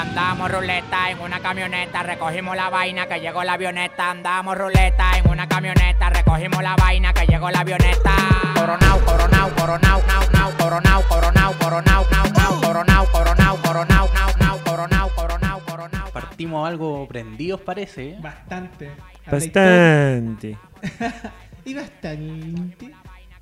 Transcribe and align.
Andamos 0.00 0.50
ruleta 0.50 1.10
en 1.10 1.20
una 1.20 1.40
camioneta, 1.40 2.02
recogimos 2.02 2.56
la 2.56 2.70
vaina 2.70 3.06
que 3.06 3.20
llegó 3.20 3.44
la 3.44 3.52
avioneta. 3.52 4.10
Andamos 4.10 4.56
ruleta 4.56 5.18
en 5.18 5.28
una 5.28 5.46
camioneta, 5.46 6.08
recogimos 6.08 6.62
la 6.62 6.74
vaina 6.74 7.12
que 7.12 7.26
llegó 7.26 7.50
la 7.50 7.60
avioneta. 7.60 8.16
Coronao, 8.54 8.98
coronao, 9.04 9.50
coronao, 9.50 10.02
nao, 10.06 10.30
nao, 10.32 10.52
coronao, 10.56 11.02
coronao, 11.06 11.52
coronao, 11.58 12.06
nao, 12.10 12.24
nao, 12.32 12.60
coronao, 12.62 13.06
coronao, 13.12 13.56
coronao, 13.62 14.08
nao, 14.14 14.36
nao, 14.38 14.58
coronao, 14.64 15.10
coronao, 15.14 15.60
coronao. 15.66 16.10
Partimos 16.10 16.66
algo 16.66 17.06
prendidos, 17.06 17.60
parece. 17.60 18.12
¿eh? 18.12 18.18
Bastante. 18.22 18.90
Bastante. 19.30 20.56
Y 21.66 21.74
bastante. 21.74 22.90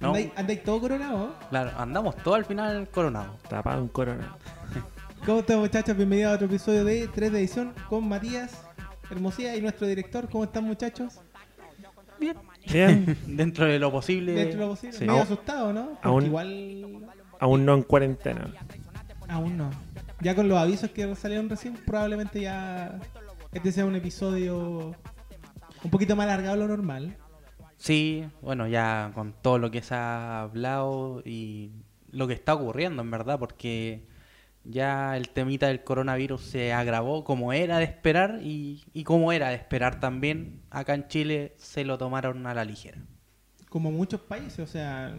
No. 0.00 0.12
¿Andáis, 0.34 0.62
todo 0.64 0.80
coronado? 0.80 1.36
Claro, 1.50 1.70
andamos 1.78 2.16
todo 2.16 2.34
al 2.34 2.44
final 2.44 2.88
coronados. 2.88 3.40
Tapado 3.44 3.80
un 3.80 3.88
corona. 3.88 4.36
¿Cómo 5.26 5.40
están 5.40 5.58
muchachos? 5.60 5.96
Bienvenidos 5.96 6.32
a 6.32 6.34
otro 6.36 6.46
episodio 6.46 6.84
de 6.84 7.08
3 7.08 7.32
de 7.32 7.38
edición 7.38 7.74
con 7.88 8.08
Matías 8.08 8.62
Hermosía 9.10 9.56
y 9.56 9.60
nuestro 9.62 9.86
director. 9.86 10.28
¿Cómo 10.28 10.44
están 10.44 10.64
muchachos? 10.64 11.20
Bien. 12.70 13.16
Dentro 13.26 13.66
de 13.66 13.78
lo 13.78 13.90
posible. 13.92 14.32
Dentro 14.32 14.60
de 14.60 14.64
lo 14.66 14.70
posible. 14.70 14.96
Sí. 14.96 15.04
Medio 15.04 15.22
asustado, 15.22 15.72
¿no? 15.72 15.86
Porque 15.90 16.08
Aún- 16.08 16.26
igual... 16.26 17.06
Aún 17.40 17.64
no 17.64 17.74
en 17.74 17.82
cuarentena. 17.82 18.52
Aún 19.28 19.56
no. 19.56 19.70
Ya 20.20 20.34
con 20.34 20.48
los 20.48 20.58
avisos 20.58 20.90
que 20.90 21.14
salieron 21.14 21.48
recién, 21.48 21.74
probablemente 21.86 22.40
ya 22.40 22.98
este 23.52 23.70
sea 23.70 23.84
un 23.84 23.94
episodio 23.94 24.94
un 25.84 25.90
poquito 25.90 26.16
más 26.16 26.24
alargado 26.24 26.56
de 26.56 26.62
lo 26.62 26.68
normal. 26.68 27.16
Sí, 27.76 28.24
bueno, 28.42 28.66
ya 28.66 29.12
con 29.14 29.32
todo 29.40 29.58
lo 29.58 29.70
que 29.70 29.82
se 29.82 29.94
ha 29.94 30.40
hablado 30.42 31.22
y 31.24 31.70
lo 32.10 32.26
que 32.26 32.34
está 32.34 32.54
ocurriendo, 32.54 33.02
en 33.02 33.10
verdad, 33.12 33.38
porque 33.38 34.02
ya 34.68 35.16
el 35.16 35.30
temita 35.30 35.68
del 35.68 35.82
coronavirus 35.82 36.42
se 36.42 36.72
agravó 36.72 37.24
como 37.24 37.52
era 37.52 37.78
de 37.78 37.84
esperar 37.84 38.40
y, 38.42 38.84
y 38.92 39.04
como 39.04 39.32
era 39.32 39.48
de 39.48 39.56
esperar 39.56 39.98
también. 39.98 40.60
Acá 40.70 40.94
en 40.94 41.08
Chile 41.08 41.54
se 41.56 41.84
lo 41.84 41.98
tomaron 41.98 42.46
a 42.46 42.54
la 42.54 42.64
ligera. 42.64 42.98
Como 43.68 43.90
muchos 43.90 44.20
países, 44.20 44.60
o 44.60 44.66
sea, 44.66 45.14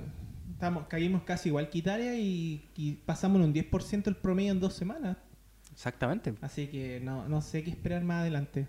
estamos, 0.51 0.87
caímos 0.87 1.23
casi 1.23 1.49
igual 1.49 1.69
que 1.69 1.79
Italia 1.79 2.15
y, 2.15 2.69
y 2.75 2.93
pasamos 2.93 3.41
un 3.41 3.53
10% 3.53 4.07
el 4.07 4.15
promedio 4.15 4.51
en 4.51 4.59
dos 4.59 4.73
semanas. 4.73 5.17
Exactamente. 5.71 6.33
Así 6.41 6.67
que 6.67 6.99
no, 6.99 7.27
no 7.27 7.41
sé 7.41 7.63
qué 7.63 7.71
esperar 7.71 8.03
más 8.03 8.21
adelante. 8.21 8.67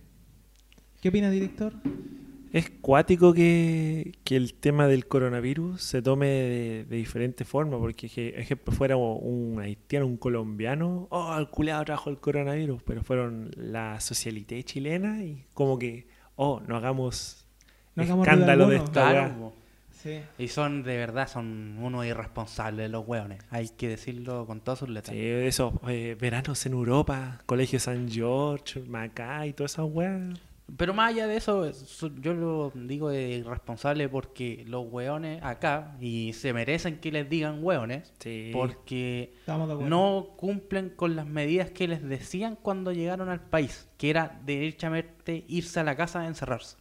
¿Qué 1.00 1.08
opina, 1.08 1.30
director? 1.30 1.74
Es 2.52 2.68
cuático 2.68 3.32
que, 3.32 4.12
que 4.24 4.34
el 4.34 4.54
tema 4.54 4.88
del 4.88 5.06
coronavirus 5.06 5.80
se 5.80 6.02
tome 6.02 6.26
de, 6.26 6.84
de 6.84 6.96
diferentes 6.96 7.46
formas, 7.46 7.78
porque 7.78 8.08
que, 8.08 8.30
ejemplo 8.30 8.72
fuera 8.72 8.96
un 8.96 9.60
haitiano, 9.60 10.06
un 10.06 10.16
colombiano, 10.16 11.06
oh, 11.10 11.36
el 11.38 11.48
culeado 11.48 11.84
trajo 11.84 12.10
el 12.10 12.18
coronavirus, 12.18 12.82
pero 12.82 13.04
fueron 13.04 13.50
la 13.56 14.00
socialité 14.00 14.62
chilena 14.64 15.22
y 15.22 15.46
como 15.54 15.78
que, 15.78 16.08
oh, 16.34 16.60
no 16.66 16.76
hagamos 16.76 17.46
No 17.94 18.02
hagamos 18.02 18.26
escándalo 18.26 18.66
de 18.66 18.82
Claro. 18.82 19.52
Sí. 19.92 20.22
y 20.38 20.48
son 20.48 20.82
de 20.82 20.96
verdad, 20.96 21.28
son 21.28 21.76
unos 21.78 22.06
irresponsables 22.06 22.90
los 22.90 23.06
hueones. 23.06 23.40
Hay 23.50 23.68
que 23.68 23.86
decirlo 23.86 24.46
con 24.46 24.60
todas 24.60 24.78
sus 24.78 24.88
letras. 24.88 25.14
Sí, 25.14 25.22
esos 25.22 25.74
eh, 25.88 26.16
veranos 26.18 26.64
en 26.64 26.72
Europa, 26.72 27.42
Colegio 27.44 27.78
San 27.78 28.10
George, 28.10 28.80
Macay 28.80 29.50
y 29.50 29.52
todas 29.52 29.72
esas 29.72 29.86
weas. 29.86 30.40
Pero 30.76 30.94
más 30.94 31.10
allá 31.12 31.26
de 31.26 31.36
eso, 31.36 31.72
so- 31.72 32.10
yo 32.20 32.32
lo 32.34 32.72
digo 32.74 33.08
de 33.10 33.30
irresponsable 33.30 34.08
porque 34.08 34.64
los 34.66 34.86
hueones 34.90 35.42
acá, 35.42 35.96
y 36.00 36.32
se 36.32 36.52
merecen 36.52 36.98
que 36.98 37.10
les 37.12 37.28
digan 37.28 37.62
hueones, 37.62 38.12
Sí. 38.18 38.50
porque 38.52 39.34
no 39.88 40.34
cumplen 40.36 40.90
con 40.90 41.16
las 41.16 41.26
medidas 41.26 41.70
que 41.70 41.88
les 41.88 42.02
decían 42.02 42.56
cuando 42.60 42.92
llegaron 42.92 43.28
al 43.28 43.40
país, 43.40 43.88
que 43.98 44.10
era 44.10 44.40
derechamente 44.44 45.44
irse 45.48 45.80
a 45.80 45.84
la 45.84 45.96
casa 45.96 46.20
a 46.20 46.26
encerrarse. 46.26 46.76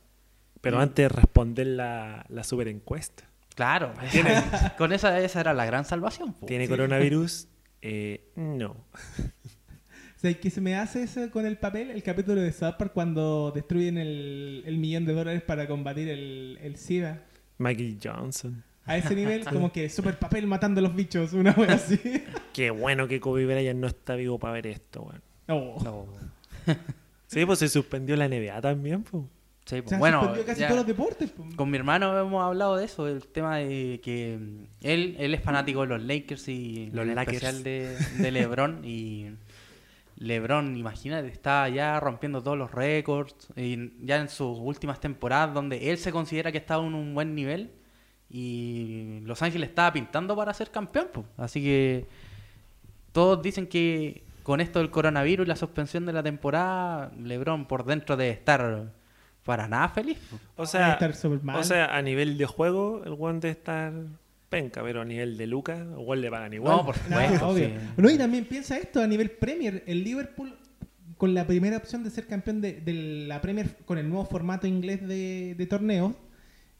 Pero 0.62 0.78
Mm. 0.78 0.82
antes 0.82 0.96
de 1.06 1.10
responder 1.10 1.68
la, 1.68 2.26
la 2.30 2.44
super 2.44 2.68
encuesta. 2.68 3.24
Claro, 3.56 3.94
con 4.78 4.94
esa, 4.94 5.20
esa 5.20 5.40
era 5.42 5.54
la 5.54 5.66
gran 5.66 5.86
salvación. 5.86 6.34
po. 6.34 6.46
¿Tiene 6.46 6.66
Sí. 6.66 6.70
coronavirus? 6.70 7.48
Eh, 7.82 8.32
no. 8.36 8.76
O 10.20 10.22
sea, 10.22 10.34
que 10.34 10.50
se 10.50 10.60
me 10.60 10.76
hace 10.76 11.04
eso 11.04 11.32
con 11.32 11.46
el 11.46 11.58
papel, 11.58 11.92
el 11.92 12.04
capítulo 12.04 12.42
de 12.42 12.52
South 12.52 12.74
Park 12.78 12.92
cuando 12.94 13.54
destruyen 13.56 13.98
el, 13.98 14.64
el 14.66 14.78
millón 14.78 15.06
de 15.06 15.14
dólares 15.14 15.42
para 15.42 15.66
combatir 15.66 16.10
el, 16.10 16.60
el 16.62 16.76
SIDA. 16.76 17.24
Michael 17.58 17.98
Johnson. 18.04 18.62
A 18.86 18.98
ese 18.98 19.16
nivel, 19.16 19.46
como 19.50 19.72
que 19.72 19.90
super 19.90 20.20
papel 20.20 20.46
matando 20.46 20.80
a 20.80 20.84
los 20.84 20.94
bichos, 20.94 21.32
una 21.32 21.52
wea 21.54 21.72
así. 21.76 21.98
Qué 22.54 22.70
bueno 22.70 23.08
que 23.08 23.22
Kobe 23.22 23.46
Bryant 23.46 23.80
no 23.80 23.88
está 23.88 24.16
vivo 24.16 24.38
para 24.40 24.56
ver 24.56 24.68
esto, 24.68 25.04
weón. 25.04 25.22
No. 25.48 25.78
No. 25.86 26.06
Sí, 27.28 27.46
pues 27.46 27.60
se 27.60 27.70
suspendió 27.70 28.18
la 28.18 28.28
NBA 28.28 28.60
también, 28.60 29.04
pues. 29.04 29.24
Sí, 29.66 29.76
Se 29.78 29.84
pues, 29.84 29.94
han 29.94 30.00
bueno, 30.00 30.18
suspendido 30.20 30.46
casi 30.48 30.60
ya- 30.62 30.68
todos 30.68 30.80
los 30.80 30.88
deportes. 30.88 31.30
po. 31.30 31.46
Con 31.56 31.70
mi 31.72 31.78
hermano 31.78 32.20
hemos 32.20 32.44
hablado 32.44 32.76
de 32.76 32.84
eso, 32.86 33.08
el 33.08 33.26
tema 33.28 33.58
de 33.58 34.02
que 34.04 34.38
mm, 34.38 34.64
él, 34.82 35.16
él 35.18 35.34
es 35.34 35.42
fanático 35.44 35.82
de 35.82 35.88
los 35.88 36.02
Lakers 36.04 36.48
y 36.50 36.90
Los 36.92 37.08
en 37.08 37.16
Lakers. 37.16 37.38
especial 37.44 37.64
de, 37.64 37.96
de 38.18 38.32
LeBron 38.32 38.82
y 38.84 39.28
LeBron, 40.20 40.76
imagínate, 40.76 41.30
está 41.30 41.68
ya 41.70 41.98
rompiendo 42.00 42.44
todos 42.44 42.58
los 42.58 42.72
récords 42.72 43.48
y 43.56 44.06
ya 44.06 44.18
en 44.18 44.28
sus 44.28 44.60
últimas 44.60 45.00
temporadas 45.00 45.54
donde 45.54 45.90
él 45.90 45.98
se 45.98 46.12
considera 46.12 46.52
que 46.52 46.58
estaba 46.58 46.86
en 46.86 46.94
un 46.94 47.16
buen 47.16 47.34
nivel 47.34 47.72
y 48.30 49.22
Los 49.24 49.42
Ángeles 49.42 49.70
estaba 49.70 49.94
pintando 49.94 50.36
para 50.36 50.54
ser 50.54 50.72
campeón, 50.72 51.08
pues. 51.14 51.26
así 51.38 51.64
que 51.64 52.06
todos 53.14 53.42
dicen 53.42 53.66
que 53.66 54.24
con 54.44 54.60
esto 54.60 54.80
del 54.80 54.92
coronavirus 54.92 55.46
y 55.46 55.50
la 55.50 55.56
suspensión 55.56 56.06
de 56.06 56.14
la 56.14 56.22
temporada, 56.22 57.12
LeBron 57.18 57.66
por 57.66 57.86
dentro 57.86 58.18
debe 58.18 58.32
estar 58.32 58.92
para 59.46 59.68
nada 59.68 59.88
feliz. 59.90 60.20
O 60.58 60.66
sea, 60.66 60.94
estar 60.94 61.16
súper 61.16 61.42
mal. 61.44 61.60
o 61.60 61.64
sea, 61.64 61.96
a 61.96 62.02
nivel 62.02 62.38
de 62.38 62.46
juego, 62.46 63.04
el 63.06 63.14
weón 63.14 63.40
debe 63.40 63.54
estar 63.54 63.94
penca, 64.50 64.82
pero 64.84 65.02
a 65.02 65.06
nivel 65.06 65.38
de 65.38 65.48
Lucas, 65.48 65.80
igual 65.98 66.22
le 66.22 66.30
pagan 66.32 66.54
igual. 66.54 66.78
No, 66.78 66.86
por 66.86 66.96
No, 67.10 67.22
supuesto. 67.22 67.48
obvio. 67.48 67.68
sí. 67.68 67.74
No, 67.98 68.10
y 68.10 68.18
también 68.18 68.46
piensa 68.46 68.78
esto 68.78 69.02
a 69.02 69.08
nivel 69.08 69.32
Premier. 69.32 69.84
El 69.88 70.04
Liverpool, 70.04 70.58
con 71.18 71.34
la 71.34 71.46
primera 71.46 71.78
opción 71.78 72.04
de 72.04 72.10
ser 72.10 72.28
campeón 72.28 72.62
de, 72.62 72.82
de 72.82 72.94
la 73.28 73.42
Premier, 73.42 73.78
con 73.86 73.98
el 73.98 74.08
nuevo 74.10 74.26
formato 74.26 74.68
inglés 74.68 75.08
de, 75.08 75.56
de 75.58 75.66
torneos, 75.66 76.14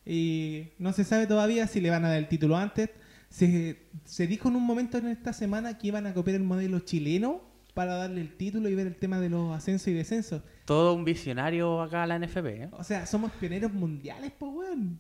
y 0.06 0.70
no 0.80 0.94
se 0.94 1.04
sabe 1.04 1.28
todavía 1.28 1.68
si 1.68 1.80
le 1.82 1.90
van 1.90 2.06
a 2.06 2.10
dar 2.10 2.18
el 2.18 2.28
título 2.28 2.58
antes. 2.58 2.90
Se, 3.30 3.78
se 4.06 4.26
dijo 4.26 4.50
en 4.50 4.56
un 4.56 4.64
momento 4.64 4.98
en 4.98 5.08
esta 5.08 5.34
semana 5.34 5.78
que 5.78 5.88
iban 5.88 6.08
a 6.08 6.14
copiar 6.16 6.38
el 6.38 6.44
modelo 6.44 6.80
chileno 6.80 7.42
para 7.76 7.94
darle 7.96 8.22
el 8.22 8.36
título 8.36 8.68
y 8.70 8.76
ver 8.76 8.88
el 8.88 8.96
tema 8.96 9.20
de 9.20 9.30
los 9.30 9.56
ascensos 9.56 9.88
y 9.90 9.94
descensos. 9.94 10.42
Todo 10.66 10.96
un 10.96 11.06
visionario 11.06 11.80
acá 11.82 12.04
a 12.04 12.08
la 12.08 12.18
NFP. 12.18 12.46
¿eh? 12.48 12.70
O 12.72 12.84
sea, 12.84 13.06
somos 13.06 13.32
pioneros 13.34 13.72
mundiales, 13.72 14.32
pues, 14.40 14.52
weón. 14.52 15.00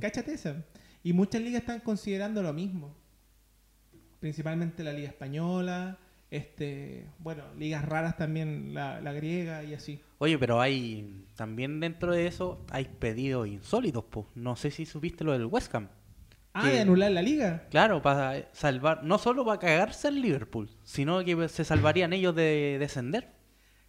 Cáchate 0.00 0.32
esa. 0.32 0.56
Y 1.08 1.14
muchas 1.14 1.40
ligas 1.40 1.62
están 1.62 1.80
considerando 1.80 2.42
lo 2.42 2.52
mismo. 2.52 2.94
Principalmente 4.20 4.84
la 4.84 4.92
Liga 4.92 5.08
Española, 5.08 5.96
este, 6.30 7.06
bueno, 7.18 7.44
ligas 7.56 7.82
raras 7.82 8.18
también, 8.18 8.74
la, 8.74 9.00
la 9.00 9.14
griega 9.14 9.64
y 9.64 9.72
así. 9.72 10.02
Oye, 10.18 10.38
pero 10.38 10.60
hay 10.60 11.24
también 11.34 11.80
dentro 11.80 12.12
de 12.12 12.26
eso 12.26 12.62
hay 12.68 12.84
pedidos 12.84 13.48
insólitos, 13.48 14.04
pues. 14.10 14.26
No 14.34 14.54
sé 14.54 14.70
si 14.70 14.84
supiste 14.84 15.24
lo 15.24 15.32
del 15.32 15.46
West 15.46 15.74
Ham. 15.74 15.88
Ah, 16.52 16.68
de 16.68 16.80
anular 16.80 17.10
la 17.10 17.22
liga. 17.22 17.66
Claro, 17.70 18.02
para 18.02 18.52
salvar, 18.52 19.02
no 19.02 19.16
solo 19.16 19.46
para 19.46 19.60
cagarse 19.60 20.08
el 20.08 20.20
Liverpool, 20.20 20.68
sino 20.82 21.24
que 21.24 21.48
se 21.48 21.64
salvarían 21.64 22.12
ellos 22.12 22.34
de 22.34 22.76
descender. 22.78 23.37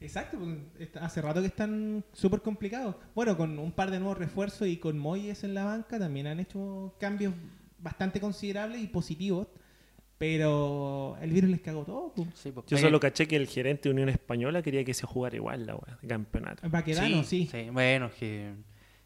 Exacto, 0.02 0.38
pues, 0.38 0.90
hace 1.02 1.22
rato 1.22 1.42
que 1.42 1.48
están 1.48 2.04
súper 2.14 2.42
complicados. 2.42 2.96
Bueno, 3.14 3.36
con 3.36 3.60
un 3.60 3.72
par 3.72 3.92
de 3.92 4.00
nuevos 4.00 4.18
refuerzos 4.18 4.68
y 4.68 4.78
con 4.78 4.98
Moyes 4.98 5.44
en 5.44 5.54
la 5.54 5.66
banca 5.66 6.00
también 6.00 6.28
han 6.28 6.40
hecho 6.40 6.96
cambios 7.00 7.34
bastante 7.78 8.20
considerables 8.20 8.82
y 8.82 8.88
positivos. 8.88 9.48
Pero 10.18 11.16
el 11.22 11.32
virus 11.32 11.50
les 11.50 11.62
cagó 11.62 11.86
todo. 11.86 12.12
pues. 12.14 12.28
Sí, 12.36 12.52
pues, 12.52 12.66
Yo 12.68 12.76
oye, 12.76 12.86
solo 12.86 13.00
caché 13.00 13.26
que 13.26 13.38
el 13.38 13.48
gerente 13.48 13.88
de 13.88 13.94
Unión 13.94 14.10
Española 14.10 14.62
quería 14.62 14.84
que 14.84 14.94
se 14.94 15.08
jugara 15.08 15.38
igual 15.38 15.66
la 15.66 15.76
wea, 15.76 15.98
campeonato. 16.06 16.70
Baquedano, 16.70 17.24
sí. 17.24 17.50
Bueno, 17.72 18.08
es 18.08 18.14
que 18.16 18.54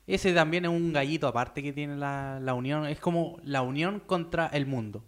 ese 0.07 0.33
también 0.33 0.65
es 0.65 0.71
un 0.71 0.91
gallito 0.91 1.27
aparte 1.27 1.61
que 1.61 1.71
tiene 1.71 1.95
la, 1.97 2.39
la 2.41 2.55
Unión. 2.55 2.87
Es 2.87 2.99
como 2.99 3.37
la 3.43 3.61
Unión 3.61 3.99
contra 3.99 4.47
el 4.47 4.65
mundo. 4.65 5.03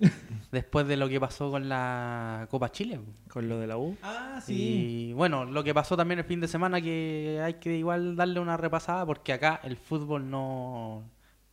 Después 0.52 0.86
de 0.86 0.96
lo 0.96 1.08
que 1.08 1.20
pasó 1.20 1.50
con 1.50 1.68
la 1.68 2.46
Copa 2.50 2.70
Chile. 2.72 3.00
Con 3.28 3.48
lo 3.48 3.58
de 3.58 3.66
la 3.66 3.76
U. 3.76 3.96
Ah, 4.02 4.40
sí. 4.44 5.08
Y 5.10 5.12
bueno, 5.12 5.44
lo 5.44 5.62
que 5.62 5.74
pasó 5.74 5.96
también 5.96 6.18
el 6.20 6.24
fin 6.24 6.40
de 6.40 6.48
semana 6.48 6.80
que 6.80 7.40
hay 7.44 7.54
que 7.54 7.76
igual 7.76 8.16
darle 8.16 8.40
una 8.40 8.56
repasada 8.56 9.04
porque 9.04 9.32
acá 9.32 9.60
el 9.64 9.76
fútbol 9.76 10.30
no 10.30 11.02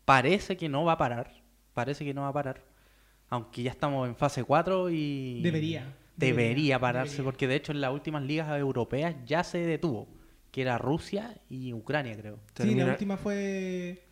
parece 0.06 0.56
que 0.56 0.70
no 0.70 0.84
va 0.86 0.94
a 0.94 0.98
parar, 0.98 1.32
parece 1.74 2.06
que 2.06 2.14
no 2.14 2.22
va 2.22 2.28
a 2.30 2.34
parar, 2.34 2.64
aunque 3.30 3.64
ya 3.64 3.72
estamos 3.72 4.08
en 4.08 4.16
fase 4.16 4.44
4 4.44 4.90
y 4.92 5.42
Debería. 5.42 5.82
debería, 6.16 6.44
Debería, 6.44 6.80
pararse 6.80 7.12
debería. 7.14 7.26
porque 7.26 7.48
de 7.48 7.56
hecho 7.56 7.72
en 7.74 7.82
las 7.82 7.92
últimas 7.92 8.24
ligas 8.24 8.50
europeas 8.58 9.16
ya 9.26 9.44
se 9.44 9.58
detuvo, 9.58 10.08
que 10.52 10.62
era 10.62 10.78
Rusia 10.78 11.36
y 11.50 11.74
Ucrania, 11.74 12.16
creo. 12.16 12.40
Sí, 12.56 12.76
la 12.76 12.86
última 12.86 13.18
fue 13.18 14.04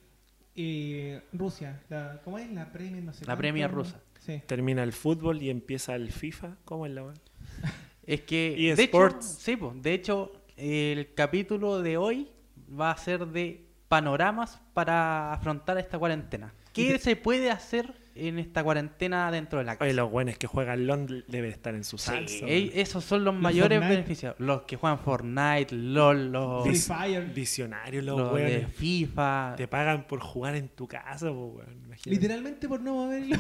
eh, 0.56 1.22
Rusia. 1.32 1.82
La, 1.90 2.20
¿Cómo 2.26 2.38
es? 2.40 2.52
La 2.52 2.72
Premier, 2.72 3.04
no 3.04 3.14
sé 3.14 3.26
La. 3.26 3.38
Premier 3.38 3.72
rusa. 3.72 4.02
Sí. 4.26 4.42
Termina 4.48 4.84
el 4.84 4.94
fútbol 4.94 5.42
y 5.42 5.50
empieza 5.50 5.96
el 5.96 6.12
FIFA. 6.12 6.58
¿Cómo 6.66 6.86
es 6.86 6.92
la 6.94 7.04
wea? 7.04 7.14
Es 8.06 8.22
que, 8.22 8.54
Y 8.58 8.66
de 8.68 8.74
hecho, 8.74 8.84
Sports. 8.84 9.26
sí, 9.40 9.56
po, 9.56 9.74
de 9.76 9.94
hecho, 9.94 10.34
el 10.58 11.14
capítulo 11.14 11.82
de 11.82 11.96
hoy 11.98 12.30
va 12.78 12.92
a 12.92 12.98
ser 12.98 13.26
de 13.28 13.66
panoramas 13.88 14.60
para 14.74 15.32
afrontar 15.32 15.78
esta 15.78 15.98
cuarentena. 15.98 16.54
¿Qué 16.74 17.00
se 17.00 17.16
puede 17.16 17.50
hacer 17.52 17.94
en 18.16 18.40
esta 18.40 18.62
cuarentena 18.64 19.32
dentro 19.32 19.60
de 19.60 19.66
la 19.66 19.74
casa? 19.78 19.86
Oye, 19.86 19.94
los 19.94 20.12
buenos 20.12 20.38
que 20.38 20.48
juegan 20.48 20.86
LOL 20.88 21.24
deben 21.30 21.52
estar 21.52 21.76
en 21.76 21.84
su 21.86 21.98
Sí, 21.98 22.08
salsa. 22.08 22.46
weón. 22.46 22.72
esos 22.74 23.04
son 23.06 23.24
los, 23.24 23.34
Los 23.36 23.42
mayores 23.44 23.78
Fortnite. 23.78 23.96
beneficios. 23.96 24.36
Los 24.40 24.62
que 24.64 24.76
juegan 24.76 25.00
Fortnite, 25.00 25.74
LOL, 25.76 26.32
los, 26.32 26.64
Free 26.66 26.76
Fire. 26.78 27.26
Visionarios 27.34 28.04
los, 28.04 28.20
los 28.20 28.36
de. 28.36 28.68
FIFA. 28.68 29.54
Te 29.56 29.68
pagan 29.70 30.08
por 30.08 30.20
jugar 30.20 30.56
en 30.56 30.68
tu 30.70 30.88
casa, 30.88 31.28
po, 31.30 31.46
weón. 31.58 31.72
Imagínate. 31.86 32.10
Literalmente 32.10 32.68
por 32.68 32.82
no 32.82 32.96
moverlo. 32.96 33.38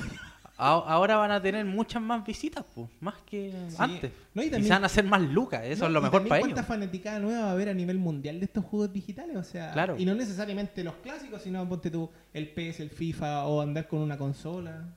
Ahora 0.55 1.17
van 1.17 1.31
a 1.31 1.41
tener 1.41 1.65
muchas 1.65 2.01
más 2.01 2.23
visitas, 2.25 2.63
pues, 2.75 2.87
más 3.01 3.15
que 3.25 3.51
Sí. 3.69 3.75
antes. 3.79 4.11
No, 4.35 4.43
y 4.43 4.45
y, 4.45 4.49
también- 4.51 4.67
se 4.67 4.73
van 4.73 4.83
a 4.83 4.85
hacer 4.85 5.03
más 5.03 5.21
lucas, 5.21 5.61
eso 5.65 5.81
No, 5.81 5.87
es 5.87 5.93
lo 5.93 6.01
mejor 6.01 6.27
para 6.27 6.37
ellos. 6.37 6.53
cuánta 6.53 6.63
fanaticada 6.63 7.19
nueva 7.19 7.41
va 7.41 7.47
a 7.49 7.51
haber 7.51 7.69
a 7.69 7.73
nivel 7.73 7.97
mundial 7.97 8.39
de 8.39 8.45
estos 8.45 8.63
juegos 8.63 8.93
digitales, 8.93 9.35
o 9.35 9.43
sea, 9.43 9.71
Claro. 9.73 9.95
y 9.97 10.05
no 10.05 10.13
necesariamente 10.13 10.83
los 10.83 10.93
clásicos, 10.95 11.41
sino 11.41 11.67
ponte 11.67 11.89
tú 11.89 12.09
el 12.33 12.49
PS, 12.49 12.83
el 12.83 12.89
FIFA 12.91 13.45
o 13.45 13.61
andar 13.61 13.87
con 13.87 13.99
una 13.99 14.17
consola. 14.17 14.95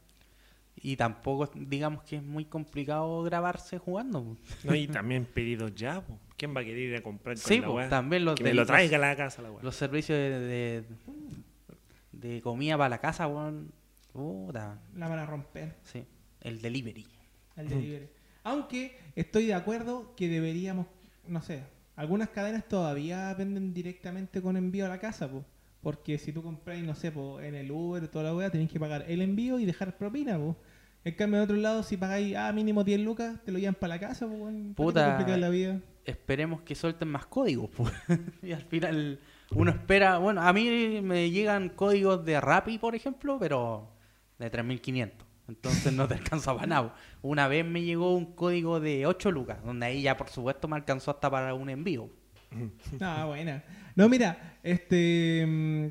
Y 0.78 0.94
tampoco, 0.96 1.50
digamos 1.54 2.02
que 2.04 2.16
es 2.16 2.22
muy 2.22 2.44
complicado 2.44 3.22
grabarse 3.22 3.78
jugando. 3.78 4.36
No, 4.62 4.74
y 4.74 4.86
también 5.04 5.24
pedidos 5.24 5.74
ya, 5.74 6.02
po. 6.02 6.18
¿Quién 6.36 6.54
va 6.54 6.60
a 6.60 6.64
querer 6.64 6.90
ir 6.90 6.96
a 6.96 7.00
comprar 7.02 7.34
con 7.36 7.42
Sí, 7.44 7.60
la 7.60 7.66
po, 7.66 7.72
weá? 7.76 7.88
también 7.88 8.26
los 8.26 8.34
Que 8.34 8.44
de 8.44 8.50
me 8.50 8.54
lo 8.56 8.66
traiga 8.66 8.98
a 8.98 9.00
la 9.00 9.16
casa 9.16 9.40
la. 9.40 9.48
Los 9.62 9.74
servicios 9.74 10.18
de, 10.18 10.38
de, 10.38 10.84
de 12.12 12.42
comida 12.42 12.76
para 12.76 12.90
la 12.90 12.98
casa, 12.98 13.26
weón. 13.26 13.72
Puta, 14.16 14.80
La 14.94 15.08
van 15.08 15.18
a 15.18 15.26
romper, 15.26 15.76
sí. 15.82 16.04
El 16.40 16.60
delivery. 16.62 17.06
el 17.56 17.68
delivery. 17.68 18.08
Aunque 18.44 18.96
estoy 19.14 19.46
de 19.46 19.54
acuerdo 19.54 20.14
que 20.16 20.28
deberíamos, 20.28 20.86
no 21.26 21.42
sé, 21.42 21.64
algunas 21.96 22.30
cadenas 22.30 22.66
todavía 22.66 23.34
venden 23.34 23.74
directamente 23.74 24.40
con 24.40 24.56
envío 24.56 24.86
a 24.86 24.88
la 24.88 24.98
casa, 25.00 25.28
po. 25.30 25.44
Porque 25.82 26.18
si 26.18 26.32
tú 26.32 26.42
compras, 26.42 26.78
no 26.80 26.94
sé, 26.94 27.12
po, 27.12 27.40
en 27.40 27.54
el 27.54 27.70
Uber 27.70 28.08
toda 28.08 28.24
la 28.24 28.34
weá, 28.34 28.50
tenés 28.50 28.70
que 28.70 28.80
pagar 28.80 29.04
el 29.08 29.20
envío 29.22 29.58
y 29.58 29.66
dejar 29.66 29.96
propina, 29.96 30.38
po. 30.38 30.56
En 31.04 31.14
cambio, 31.14 31.38
de 31.38 31.44
otro 31.44 31.56
lado, 31.56 31.82
si 31.82 31.96
pagáis, 31.96 32.34
ah, 32.36 32.52
mínimo 32.52 32.84
10 32.84 33.00
lucas, 33.00 33.38
te 33.44 33.52
lo 33.52 33.58
llevan 33.58 33.74
para 33.74 33.94
la 33.94 34.00
casa, 34.00 34.26
po, 34.26 34.32
weón. 34.32 34.74
¿Para 34.74 35.18
qué 35.18 35.24
te 35.24 35.24
Puta. 35.24 35.36
la 35.36 35.48
vida? 35.50 35.80
Esperemos 36.04 36.62
que 36.62 36.74
suelten 36.74 37.08
más 37.08 37.26
códigos, 37.26 37.70
pues. 37.76 37.92
y 38.42 38.52
al 38.52 38.62
final 38.62 39.20
uno 39.50 39.70
espera, 39.70 40.18
bueno, 40.18 40.42
a 40.42 40.52
mí 40.52 41.00
me 41.02 41.30
llegan 41.30 41.68
códigos 41.68 42.24
de 42.24 42.40
Rappi, 42.40 42.78
por 42.78 42.94
ejemplo, 42.94 43.38
pero 43.38 43.95
de 44.38 44.50
3500. 44.50 45.26
Entonces 45.48 45.92
no 45.92 46.08
te 46.08 46.14
alcanza 46.20 46.54
para 46.54 46.66
nada. 46.66 46.94
Una 47.22 47.48
vez 47.48 47.64
me 47.64 47.82
llegó 47.82 48.14
un 48.14 48.34
código 48.34 48.80
de 48.80 49.06
8 49.06 49.30
lucas, 49.30 49.62
donde 49.64 49.86
ahí 49.86 50.02
ya 50.02 50.16
por 50.16 50.28
supuesto 50.28 50.68
me 50.68 50.76
alcanzó 50.76 51.10
hasta 51.12 51.30
para 51.30 51.54
un 51.54 51.70
envío. 51.70 52.10
Ah, 53.00 53.24
buena. 53.26 53.64
No, 53.94 54.08
mira, 54.08 54.58
este. 54.62 55.44
mm, 55.46 55.86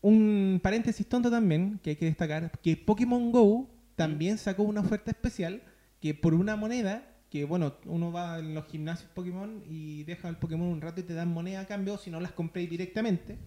Un 0.00 0.60
paréntesis 0.62 1.06
tonto 1.08 1.30
también 1.30 1.78
que 1.82 1.90
hay 1.90 1.96
que 1.96 2.06
destacar: 2.06 2.50
que 2.62 2.76
Pokémon 2.76 3.30
Go 3.32 3.70
también 3.96 4.38
sacó 4.38 4.62
una 4.64 4.80
oferta 4.80 5.10
especial 5.10 5.62
que 6.00 6.14
por 6.14 6.34
una 6.34 6.56
moneda, 6.56 7.02
que 7.30 7.44
bueno, 7.44 7.74
uno 7.86 8.12
va 8.12 8.38
en 8.38 8.54
los 8.54 8.66
gimnasios 8.66 9.10
Pokémon 9.14 9.62
y 9.66 10.04
deja 10.04 10.28
el 10.28 10.36
Pokémon 10.36 10.68
un 10.68 10.80
rato 10.80 11.00
y 11.00 11.04
te 11.04 11.14
dan 11.14 11.28
moneda 11.32 11.60
a 11.60 11.66
cambio 11.66 11.96
si 11.98 12.10
no 12.10 12.20
las 12.20 12.32
compréis 12.32 12.68
directamente, 12.70 13.38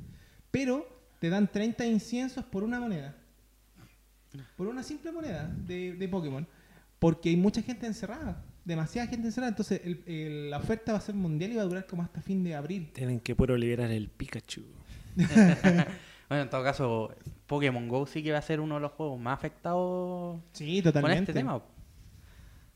pero 0.51 0.87
te 1.19 1.29
dan 1.29 1.51
30 1.51 1.85
inciensos 1.85 2.45
por 2.45 2.63
una 2.63 2.79
moneda. 2.79 3.15
Por 4.55 4.67
una 4.67 4.83
simple 4.83 5.11
moneda 5.11 5.47
de, 5.65 5.93
de 5.93 6.07
Pokémon. 6.07 6.45
Porque 6.99 7.29
hay 7.29 7.37
mucha 7.37 7.61
gente 7.61 7.85
encerrada. 7.85 8.43
Demasiada 8.65 9.07
gente 9.07 9.27
encerrada. 9.27 9.49
Entonces 9.49 9.81
el- 9.83 10.03
el- 10.05 10.49
la 10.49 10.57
oferta 10.57 10.91
va 10.93 10.97
a 10.97 11.01
ser 11.01 11.15
mundial 11.15 11.51
y 11.51 11.55
va 11.55 11.61
a 11.61 11.65
durar 11.65 11.85
como 11.85 12.01
hasta 12.03 12.21
fin 12.21 12.43
de 12.43 12.55
abril. 12.55 12.89
Tienen 12.93 13.19
que 13.19 13.35
puro 13.35 13.55
liberar 13.57 13.91
el 13.91 14.09
Pikachu. 14.09 14.63
Bueno, 16.29 16.43
en 16.43 16.49
todo 16.49 16.61
caso, 16.61 17.15
Pokémon 17.45 17.87
Go 17.87 18.05
sí 18.05 18.21
que 18.21 18.33
va 18.33 18.39
a 18.39 18.41
ser 18.41 18.59
uno 18.59 18.75
de 18.75 18.81
los 18.81 18.91
juegos 18.91 19.17
más 19.17 19.33
afectados 19.35 20.41
Sí, 20.51 20.81
con 20.83 20.91
totalmente. 20.91 21.31
este 21.31 21.33
tema. 21.33 21.61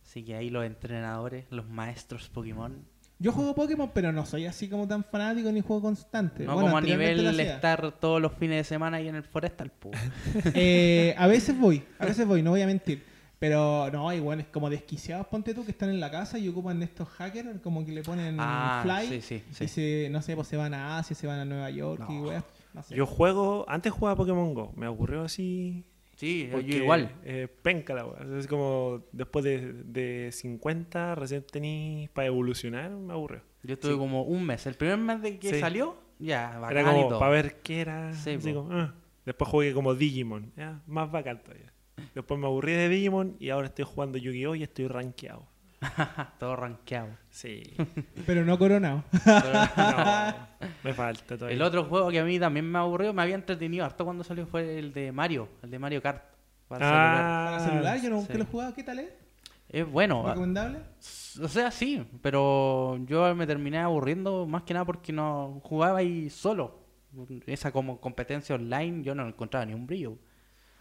Así 0.06 0.24
que 0.24 0.36
ahí 0.36 0.50
los 0.50 0.64
entrenadores, 0.66 1.46
los 1.50 1.68
maestros 1.68 2.30
Pokémon, 2.30 2.86
Yo 3.22 3.32
juego 3.32 3.54
Pokémon, 3.54 3.92
pero 3.94 4.12
no 4.12 4.26
soy 4.26 4.48
así 4.48 4.68
como 4.68 4.88
tan 4.88 5.04
fanático 5.04 5.52
ni 5.52 5.62
juego 5.62 5.84
constante. 5.84 6.44
no 6.44 6.56
Bueno, 6.56 6.70
como 6.70 6.78
a 6.80 6.82
nivel 6.82 7.40
estar 7.40 7.92
todos 8.00 8.20
los 8.20 8.34
fines 8.34 8.58
de 8.58 8.64
semana 8.64 8.98
ahí 8.98 9.08
en 9.08 9.16
el 9.16 9.24
Forestal. 9.24 9.72
Eh, 10.56 11.14
a 11.18 11.28
veces 11.28 11.58
voy, 11.58 11.84
a 12.00 12.08
veces 12.08 12.26
voy, 12.26 12.42
no 12.42 12.50
voy 12.50 12.64
a 12.64 12.66
mentir. 12.66 13.04
Pero 13.38 13.90
no, 13.92 14.10
hay 14.10 14.24
es 14.40 14.48
como 14.48 14.70
desquiciados, 14.72 15.28
ponte 15.28 15.54
tú, 15.54 15.66
que 15.66 15.72
están 15.72 15.90
en 15.90 16.00
la 16.00 16.10
casa 16.10 16.40
y 16.40 16.48
ocupan 16.48 16.82
estos 16.84 17.08
hackers, 17.10 17.60
como 17.62 17.86
que 17.86 17.92
le 17.92 18.04
ponen 18.04 18.38
Ah, 18.40 18.82
fly. 18.84 19.08
sí, 19.08 19.22
sí, 19.22 19.44
sí. 19.52 19.64
Y 19.64 19.68
se, 19.68 20.10
no 20.12 20.22
sé, 20.22 20.36
pues 20.36 20.48
se 20.48 20.58
van 20.58 20.74
a 20.74 20.98
Asia, 20.98 21.16
se 21.16 21.26
van 21.28 21.40
a 21.40 21.46
Nueva 21.46 21.70
York 21.70 22.04
y 22.10 22.20
weas, 22.20 22.44
no 22.74 22.84
sé. 22.84 22.96
Yo 22.96 23.06
juego, 23.08 23.66
antes 23.68 23.92
jugaba 23.94 24.16
Pokémon 24.16 24.54
Go, 24.54 24.74
me 24.76 24.86
aburrió 24.88 25.24
así. 25.24 25.84
Sí, 26.22 26.46
yo 26.46 26.52
porque, 26.52 26.78
igual. 26.78 27.16
eh, 27.26 27.48
penca 27.64 27.96
la 27.96 28.06
weá. 28.06 28.38
Es 28.38 28.46
como 28.48 29.04
después 29.12 29.44
de, 29.44 29.74
de 29.74 30.32
50 30.32 31.16
recién 31.16 31.44
tení 31.52 32.10
para 32.14 32.28
evolucionar, 32.28 32.92
me 32.92 33.14
aburrió. 33.14 33.42
Yo 33.64 33.74
estuve 33.74 33.94
Sí. 33.94 33.98
como 33.98 34.22
un 34.24 34.46
mes. 34.46 34.66
El 34.68 34.76
primer 34.76 34.98
mes 34.98 35.22
de 35.22 35.40
que 35.40 35.50
Sí. 35.56 35.60
salió, 35.60 35.96
ya, 36.20 36.60
bacán 36.60 36.78
Era 36.78 36.94
como 36.94 37.20
para 37.20 37.32
ver 37.32 37.62
qué 37.64 37.82
era. 37.82 38.14
Sí, 38.14 38.32
así 38.32 38.54
po. 38.54 38.64
como, 38.66 38.74
ah. 38.78 38.94
Después 39.26 39.50
jugué 39.50 39.74
como 39.74 39.96
Digimon, 39.96 40.52
ya, 40.56 40.82
más 40.88 41.12
bacán 41.12 41.42
todavía. 41.44 41.74
Después 42.16 42.40
me 42.40 42.46
aburrí 42.48 42.74
de 42.74 42.88
Digimon 42.90 43.36
y 43.40 43.50
ahora 43.50 43.68
estoy 43.68 43.86
jugando 43.86 44.18
Yu-Gi-Oh! 44.18 44.56
y 44.56 44.64
estoy 44.64 44.88
rankeado. 44.88 45.48
todo 46.40 46.56
rankeado. 46.56 47.10
Sí. 47.30 47.64
Pero 48.26 48.46
no 48.46 48.58
coronado. 48.58 49.04
No, 49.26 50.34
me 50.84 50.94
falta 50.94 51.36
todavía. 51.38 51.56
El 51.56 51.62
otro 51.62 51.86
juego 51.86 52.10
que 52.10 52.20
a 52.20 52.24
mí 52.24 52.40
también 52.40 52.70
me 52.72 52.78
aburrió, 52.80 53.14
me 53.14 53.22
había 53.22 53.36
entretenido 53.36 53.86
harto 53.86 54.06
cuando 54.06 54.24
salió 54.24 54.46
fue 54.46 54.78
el 54.80 54.94
de 54.94 55.12
Mario, 55.12 55.50
el 55.64 55.72
de 55.72 55.80
Mario 55.80 56.02
Kart. 56.02 56.24
para 56.68 56.86
celular. 56.86 57.16
Ah, 57.24 57.46
Para 57.52 57.70
celular, 57.72 58.02
yo 58.02 58.10
nunca 58.10 58.34
sí. 58.34 58.38
lo 58.38 58.44
he 58.44 58.48
jugado. 58.48 58.74
¿Qué 58.74 58.84
tal 58.84 59.00
es? 59.00 59.10
Es 59.70 59.90
bueno. 59.90 60.28
¿Recomendable? 60.28 60.80
O 61.42 61.48
sea, 61.48 61.72
sí, 61.72 62.06
pero 62.22 62.98
yo 63.06 63.34
me 63.36 63.48
terminé 63.48 63.80
aburriendo 63.80 64.46
más 64.46 64.64
que 64.64 64.74
nada 64.74 64.86
porque 64.86 65.14
no 65.14 65.62
jugaba 65.64 66.00
ahí 66.00 66.30
solo. 66.30 66.80
Esa 67.46 67.72
como 67.72 68.00
competencia 68.00 68.56
online 68.56 69.04
yo 69.04 69.16
no 69.16 69.28
encontraba 69.28 69.66
ni 69.66 69.74
un 69.74 69.88
brillo. 69.88 70.18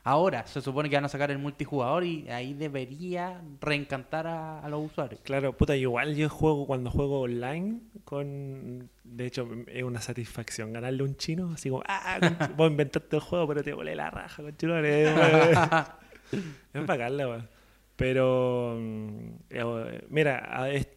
Ahora 0.03 0.47
se 0.47 0.61
supone 0.63 0.89
que 0.89 0.97
van 0.97 1.05
a 1.05 1.09
sacar 1.09 1.31
el 1.31 1.39
multijugador 1.39 2.05
y 2.05 2.29
ahí 2.31 2.55
debería 2.55 3.41
reencantar 3.61 4.27
a, 4.27 4.61
a 4.61 4.69
los 4.69 4.87
usuarios. 4.91 5.21
Claro, 5.23 5.55
puta, 5.57 5.77
igual 5.77 6.15
yo 6.17 6.29
juego 6.31 6.67
cuando 6.67 6.91
juego 6.91 7.21
online 7.21 7.81
con... 8.05 8.89
De 9.05 9.27
hecho, 9.27 9.49
es 9.67 9.83
una 9.83 10.01
satisfacción 10.01 10.73
ganarle 10.73 11.03
a 11.03 11.05
un 11.07 11.17
chino, 11.17 11.53
así 11.53 11.69
como, 11.69 11.83
ah, 11.87 12.19
conch- 12.21 12.55
vos 12.57 12.71
inventaste 12.71 13.17
el 13.17 13.23
juego, 13.23 13.47
pero 13.49 13.63
te 13.63 13.73
volé 13.75 13.95
la 13.95 14.11
raja, 14.11 14.43
conchetumare". 14.43 15.11
Es 16.73 16.87
bacán 16.87 17.17
la 17.17 17.29
weá. 17.29 17.49
Pero, 17.97 18.77
mm, 18.81 19.19
eh, 19.51 20.07
mira, 20.09 20.71
es- 20.73 20.89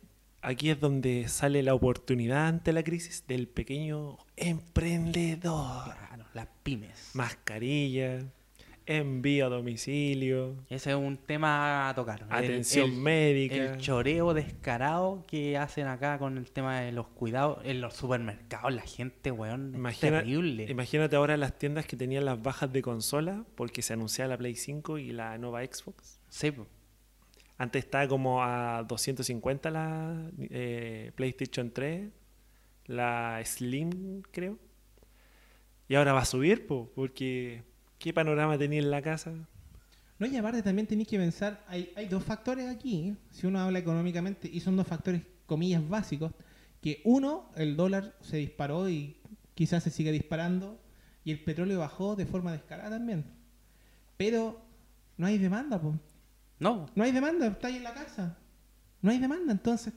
aquí 0.42 0.70
es 0.70 0.80
donde 0.80 1.28
sale 1.28 1.64
la 1.64 1.74
oportunidad 1.74 2.48
ante 2.48 2.72
la 2.72 2.84
crisis 2.84 3.26
del 3.28 3.48
pequeño 3.48 4.18
emprendedor. 4.38 5.84
Claro, 5.86 6.26
las 6.34 6.48
pymes. 6.64 7.12
Mascarilla, 7.14 8.20
envío 8.86 9.46
a 9.46 9.50
domicilio, 9.50 10.56
Ese 10.70 10.90
es 10.92 10.96
un 10.96 11.18
tema 11.18 11.90
a 11.90 11.96
tocar. 11.96 12.26
Atención 12.30 12.90
el- 12.92 12.98
médica. 12.98 13.56
El 13.56 13.78
choreo 13.78 14.34
descarado 14.34 15.24
que 15.28 15.58
hacen 15.58 15.88
acá 15.88 16.20
con 16.20 16.38
el 16.38 16.52
tema 16.52 16.82
de 16.82 16.92
los 16.92 17.08
cuidados 17.08 17.60
en 17.64 17.82
los 17.82 17.94
supermercados. 17.96 18.74
La 18.74 18.82
gente, 18.82 19.32
weón, 19.32 19.70
es 19.70 19.76
Imagina- 19.76 20.20
terrible. 20.20 20.66
Imagínate 20.70 21.16
ahora 21.16 21.38
las 21.38 21.58
tiendas 21.58 21.86
que 21.86 21.96
tenían 21.96 22.26
las 22.26 22.42
bajas 22.42 22.72
de 22.74 22.82
consola 22.82 23.46
porque 23.56 23.82
se 23.82 23.94
anunciaba 23.94 24.30
la 24.30 24.38
Play 24.38 24.56
5 24.56 24.98
y 24.98 25.12
la 25.12 25.38
nueva 25.38 25.64
Xbox. 25.64 26.20
Sí. 26.30 26.52
Antes 27.58 27.86
estaba 27.86 28.08
como 28.08 28.44
a 28.44 28.84
250 28.84 29.70
la 29.72 30.30
eh, 30.50 31.12
PlayStation 31.16 31.72
3, 31.72 32.10
la 32.88 33.40
Slim 33.46 34.24
creo. 34.32 34.58
Y 35.88 35.96
ahora 35.96 36.14
va 36.14 36.22
a 36.22 36.26
subir, 36.26 36.66
po, 36.66 36.92
porque 36.96 37.64
¿qué 38.04 38.14
panorama 38.14 38.58
tenía 38.58 38.80
en 38.80 38.92
la 38.92 39.02
casa? 39.02 39.32
No, 40.20 40.28
y 40.28 40.36
aparte 40.36 40.62
también 40.62 40.86
tenéis 40.86 41.08
que 41.08 41.18
pensar, 41.18 41.64
hay, 41.70 41.94
hay 41.96 42.10
dos 42.10 42.22
factores 42.22 42.70
aquí, 42.70 43.16
si 43.32 43.48
uno 43.48 43.62
habla 43.62 43.80
económicamente, 43.80 44.50
y 44.52 44.60
son 44.60 44.76
dos 44.76 44.86
factores, 44.86 45.22
comillas, 45.46 45.88
básicos, 45.88 46.34
que 46.82 47.02
uno, 47.06 47.50
el 47.56 47.78
dólar 47.78 48.14
se 48.20 48.36
disparó 48.36 48.90
y 48.90 49.22
quizás 49.56 49.84
se 49.84 49.90
sigue 49.90 50.12
disparando, 50.12 50.78
y 51.24 51.32
el 51.32 51.42
petróleo 51.46 51.80
bajó 51.80 52.18
de 52.18 52.26
forma 52.26 52.52
descarada 52.52 52.90
también. 52.90 53.24
Pero 54.18 54.60
no 55.16 55.26
hay 55.26 55.38
demanda, 55.38 55.82
pues. 55.82 55.96
No, 56.60 56.88
No 56.96 57.06
hay 57.06 57.14
demanda, 57.14 57.48
está 57.48 57.70
ahí 57.70 57.78
en 57.78 57.84
la 57.84 57.94
casa. 57.94 58.38
No 59.02 59.12
hay 59.12 59.20
demanda, 59.20 59.54
entonces, 59.54 59.94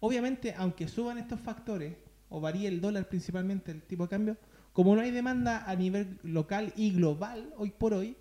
obviamente, 0.00 0.54
aunque 0.56 0.88
suban 0.88 1.18
estos 1.18 1.38
factores, 1.38 1.94
o 2.30 2.40
varíe 2.40 2.68
el 2.68 2.80
dólar 2.80 3.06
principalmente, 3.06 3.70
el 3.70 3.82
tipo 3.82 4.04
de 4.04 4.08
cambio, 4.08 4.38
como 4.72 4.94
no 4.94 5.02
hay 5.02 5.10
demanda 5.10 5.64
a 5.66 5.74
nivel 5.74 6.18
local 6.22 6.72
y 6.76 6.92
global 6.92 7.52
hoy 7.56 7.70
por 7.70 7.94
hoy, 7.94 8.16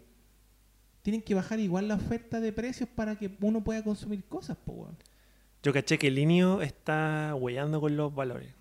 tienen 1.01 1.21
que 1.21 1.33
bajar 1.33 1.59
igual 1.59 1.87
la 1.87 1.95
oferta 1.95 2.39
de 2.39 2.51
precios 2.51 2.89
para 2.89 3.17
que 3.17 3.35
uno 3.41 3.63
pueda 3.63 3.83
consumir 3.83 4.23
cosas, 4.25 4.57
po, 4.57 4.73
weón. 4.73 4.97
Yo 5.61 5.73
caché 5.73 5.97
que 5.97 6.07
el 6.07 6.15
Linio 6.15 6.61
está 6.61 7.35
huellando 7.37 7.81
con 7.81 7.97
los 7.97 8.13
valores. 8.13 8.53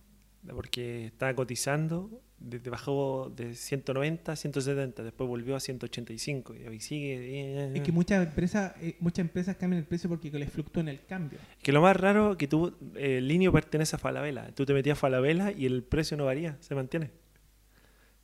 Porque 0.55 1.07
está 1.07 1.35
cotizando, 1.35 2.23
desde 2.39 2.71
bajó 2.71 3.33
de 3.35 3.55
190 3.55 4.33
a 4.33 4.37
170, 4.37 5.03
después 5.03 5.29
volvió 5.29 5.57
a 5.57 5.61
185 5.61 6.55
y 6.55 6.67
ahí 6.67 6.81
sigue. 6.81 7.75
Es 7.75 7.83
que 7.83 7.93
muchas 7.93 8.27
empresas, 8.27 8.75
eh, 8.81 8.97
muchas 9.01 9.21
empresas 9.21 9.57
cambian 9.57 9.81
el 9.81 9.87
precio 9.87 10.09
porque 10.09 10.31
les 10.31 10.51
fluctúa 10.51 10.83
en 10.83 10.89
el 10.89 11.05
cambio. 11.05 11.39
Que 11.63 11.73
lo 11.73 11.83
más 11.83 11.97
raro 11.97 12.37
que 12.37 12.49
tú, 12.49 12.75
eh, 12.95 13.21
Linio 13.21 13.53
pertenece 13.53 13.97
a 13.97 13.99
Falabella. 13.99 14.55
Tú 14.55 14.65
te 14.65 14.73
metías 14.73 14.97
a 14.97 15.01
Falabella 15.01 15.53
y 15.53 15.67
el 15.67 15.83
precio 15.83 16.17
no 16.17 16.25
varía, 16.25 16.57
se 16.61 16.75
mantiene. 16.75 17.11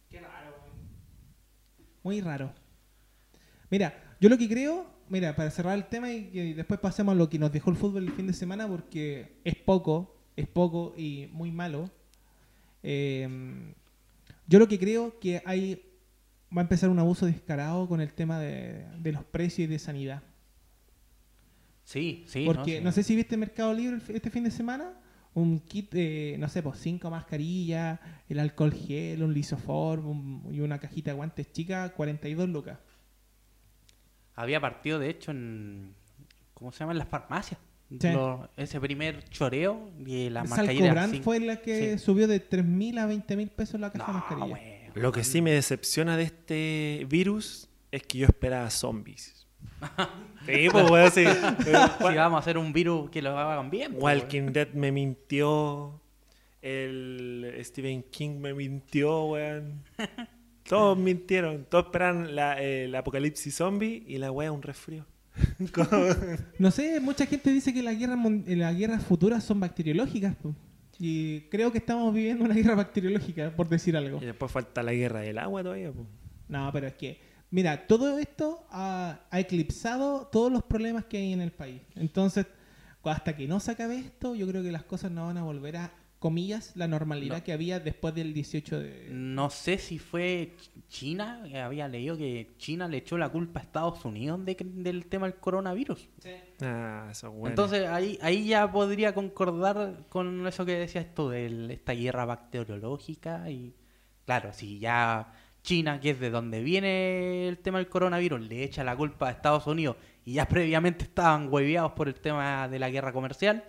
Qué 0.08 0.20
raro. 0.20 0.54
Muy 2.04 2.20
raro. 2.20 2.52
Mira, 3.70 4.16
yo 4.20 4.28
lo 4.28 4.38
que 4.38 4.48
creo, 4.48 4.86
mira, 5.08 5.34
para 5.34 5.50
cerrar 5.50 5.76
el 5.76 5.86
tema 5.86 6.12
y 6.12 6.26
que 6.26 6.54
después 6.54 6.78
pasemos 6.78 7.12
a 7.12 7.16
lo 7.16 7.28
que 7.28 7.38
nos 7.38 7.50
dejó 7.50 7.70
el 7.70 7.76
fútbol 7.76 8.04
el 8.04 8.12
fin 8.12 8.28
de 8.28 8.32
semana, 8.32 8.68
porque 8.68 9.40
es 9.42 9.56
poco, 9.56 10.14
es 10.36 10.46
poco 10.46 10.94
y 10.96 11.28
muy 11.32 11.50
malo. 11.50 11.90
Eh, 12.82 13.26
yo 14.46 14.58
lo 14.58 14.68
que 14.68 14.78
creo 14.78 15.18
que 15.18 15.42
hay 15.44 15.82
va 16.56 16.60
a 16.60 16.64
empezar 16.64 16.90
un 16.90 16.98
abuso 16.98 17.26
descarado 17.26 17.88
con 17.88 18.00
el 18.00 18.12
tema 18.12 18.38
de, 18.38 18.86
de 18.98 19.12
los 19.12 19.24
precios 19.24 19.66
y 19.66 19.66
de 19.66 19.78
sanidad. 19.78 20.22
Sí, 21.84 22.24
sí. 22.26 22.44
Porque 22.44 22.78
sí. 22.78 22.84
no 22.84 22.92
sé 22.92 23.02
si 23.02 23.16
viste 23.16 23.36
Mercado 23.36 23.72
Libre 23.72 23.98
este 24.08 24.30
fin 24.30 24.44
de 24.44 24.50
semana, 24.50 24.92
un 25.34 25.58
kit 25.60 25.92
de, 25.92 26.36
no 26.38 26.48
sé, 26.48 26.62
pues 26.62 26.78
cinco 26.78 27.10
mascarillas, 27.10 27.98
el 28.28 28.38
alcohol 28.38 28.72
gel, 28.72 29.22
un 29.22 29.34
lisoform 29.34 30.06
un- 30.06 30.54
y 30.54 30.60
una 30.60 30.78
cajita 30.78 31.10
de 31.10 31.16
guantes 31.16 31.50
chica, 31.52 31.92
42 31.92 32.48
lucas. 32.48 32.78
Había 34.36 34.60
partido, 34.60 34.98
de 34.98 35.10
hecho, 35.10 35.30
en. 35.30 35.94
¿Cómo 36.54 36.72
se 36.72 36.80
llama? 36.80 36.92
En 36.92 36.98
las 36.98 37.08
farmacias. 37.08 37.60
Sí. 38.00 38.08
Lo- 38.12 38.48
ese 38.56 38.80
primer 38.80 39.22
choreo 39.28 39.90
y 40.04 40.30
la 40.30 40.44
mascarilla. 40.44 41.08
Fue 41.22 41.38
la 41.40 41.56
que 41.60 41.98
Sí. 41.98 42.04
subió 42.04 42.26
de 42.26 42.40
3.000 42.40 42.98
a 42.98 43.06
20.000 43.06 43.50
pesos 43.50 43.80
la 43.80 43.90
caja 43.92 44.06
de 44.12 44.18
mascarilla. 44.18 44.90
Lo 44.94 45.12
que 45.12 45.22
sí 45.24 45.42
me 45.42 45.50
decepciona 45.52 46.16
de 46.16 46.24
este 46.24 47.06
virus 47.08 47.68
es 47.92 48.02
que 48.04 48.18
yo 48.18 48.26
esperaba 48.26 48.70
zombies. 48.70 49.46
sí, 50.46 50.68
pues, 50.70 50.90
weón, 50.90 51.10
sí. 51.10 51.24
Si 51.64 52.16
vamos 52.16 52.36
a 52.36 52.38
hacer 52.38 52.58
un 52.58 52.72
virus 52.72 53.10
que 53.10 53.22
lo 53.22 53.38
hagan 53.38 53.70
bien. 53.70 53.92
pues, 53.94 54.02
Walking 54.22 54.52
Dead 54.52 54.68
me 54.74 54.92
mintió. 54.92 56.00
El 56.62 57.54
Stephen 57.62 58.04
King 58.10 58.38
me 58.40 58.54
mintió, 58.54 59.24
weón. 59.24 59.82
Todos 60.68 60.96
mintieron. 60.96 61.66
Todos 61.68 61.86
esperan 61.86 62.34
la, 62.34 62.60
eh, 62.62 62.84
el 62.86 62.94
apocalipsis 62.94 63.54
zombie 63.54 64.02
y 64.06 64.16
la 64.18 64.30
wea 64.32 64.50
un 64.50 64.62
resfrío. 64.62 65.04
No 66.58 66.70
sé, 66.70 67.00
mucha 67.00 67.26
gente 67.26 67.50
dice 67.50 67.74
que 67.74 67.82
las 67.82 67.98
guerras, 67.98 68.18
las 68.46 68.76
guerras 68.76 69.04
futuras 69.04 69.44
son 69.44 69.60
bacteriológicas. 69.60 70.36
po. 70.36 70.54
Y 70.98 71.40
creo 71.50 71.72
que 71.72 71.78
estamos 71.78 72.14
viviendo 72.14 72.44
una 72.44 72.54
guerra 72.54 72.76
bacteriológica, 72.76 73.50
por 73.54 73.68
decir 73.68 73.96
algo. 73.96 74.20
y 74.22 74.26
después 74.26 74.50
falta 74.50 74.82
la 74.82 74.92
guerra 74.92 75.20
del 75.20 75.38
agua 75.38 75.62
todavía. 75.62 75.90
pues. 75.92 76.06
No, 76.48 76.70
pero 76.72 76.86
es 76.86 76.94
que, 76.94 77.18
mira, 77.54 77.86
todo 77.86 78.18
esto 78.18 78.66
ha, 78.70 79.20
ha 79.30 79.40
eclipsado 79.40 80.26
todos 80.32 80.50
los 80.50 80.62
problemas 80.64 81.04
que 81.04 81.18
hay 81.18 81.32
en 81.32 81.40
el 81.40 81.52
país. 81.52 81.80
Entonces, 81.94 82.46
hasta 83.04 83.36
que 83.36 83.46
no 83.46 83.60
se 83.60 83.70
acabe 83.70 83.98
esto, 83.98 84.34
yo 84.34 84.46
creo 84.48 84.62
que 84.62 84.72
las 84.72 84.82
cosas 84.84 85.10
no 85.12 85.26
van 85.26 85.36
a 85.38 85.42
volver 85.44 85.76
a, 85.76 85.92
comillas, 86.18 86.72
la 86.74 86.88
normalidad 86.88 87.36
No. 87.36 87.44
que 87.44 87.52
había 87.52 87.80
después 87.80 88.14
del 88.14 88.32
18 88.32 88.78
de... 88.80 89.08
No 89.12 89.50
sé 89.50 89.76
si 89.76 89.98
fue 89.98 90.54
Ch- 90.58 90.70
China, 90.88 91.42
que 91.46 91.58
había 91.60 91.86
leído 91.86 92.16
que 92.16 92.54
China 92.56 92.88
le 92.88 92.96
echó 92.96 93.18
la 93.18 93.28
culpa 93.28 93.60
a 93.60 93.62
Estados 93.62 94.02
Unidos 94.06 94.42
de 94.42 94.56
del 94.58 95.04
tema 95.04 95.26
del 95.26 95.36
coronavirus. 95.38 96.08
Ah, 96.62 97.08
eso 97.10 97.26
es 97.28 97.32
bueno. 97.34 97.48
Entonces 97.50 97.86
ahí, 97.88 98.18
ahí 98.22 98.46
ya 98.46 98.72
podría 98.72 99.12
concordar 99.14 100.06
con 100.08 100.46
eso 100.46 100.64
que 100.64 100.78
decías 100.78 101.14
tú, 101.14 101.28
de 101.28 101.74
esta 101.74 101.92
guerra 101.92 102.24
bacteriológica. 102.24 103.50
Y 103.50 103.74
claro, 104.24 104.54
si 104.54 104.78
ya 104.78 105.30
China, 105.64 105.98
que 105.98 106.10
es 106.10 106.20
de 106.20 106.28
donde 106.30 106.62
viene 106.62 107.48
el 107.48 107.58
tema 107.58 107.78
del 107.78 107.88
coronavirus, 107.88 108.38
le 108.42 108.62
echa 108.62 108.84
la 108.84 108.94
culpa 108.94 109.28
a 109.28 109.30
Estados 109.32 109.66
Unidos 109.66 109.96
y 110.24 110.34
ya 110.34 110.46
previamente 110.48 111.04
estaban 111.04 111.48
hueveados 111.52 111.92
por 111.92 112.06
el 112.06 112.14
tema 112.14 112.68
de 112.68 112.78
la 112.78 112.90
guerra 112.90 113.12
comercial, 113.12 113.64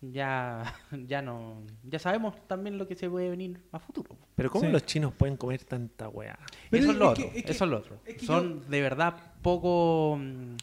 ya, 0.00 0.74
ya 1.06 1.22
no, 1.22 1.62
ya 1.84 1.98
sabemos 1.98 2.34
también 2.48 2.76
lo 2.76 2.86
que 2.86 2.94
se 2.96 3.08
puede 3.08 3.30
venir 3.30 3.60
a 3.72 3.78
futuro. 3.78 4.16
Pero 4.34 4.50
¿cómo 4.50 4.64
Sí. 4.66 4.70
los 4.72 4.84
chinos 4.84 5.14
pueden 5.14 5.36
comer 5.36 5.64
tanta 5.64 6.08
weá? 6.08 6.38
Pero 6.70 6.82
eso 6.82 6.90
es 6.90 6.96
es 6.96 7.00
lo 7.00 7.14
que- 7.14 7.22
otro, 7.24 7.36
es 7.38 7.44
que- 7.44 7.52
eso 7.52 7.64
es 7.64 7.70
lo 7.70 7.76
otro. 7.78 8.00
es 8.04 8.14
que 8.16 8.26
Son 8.26 8.68
de 8.68 8.80
verdad 8.82 9.16
poco, 9.42 10.18
mm, 10.20 10.56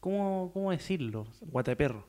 ¿cómo, 0.00 0.50
cómo 0.54 0.70
decirlo? 0.70 1.26
Guata 1.42 1.72
de 1.72 1.76
perro. 1.76 2.06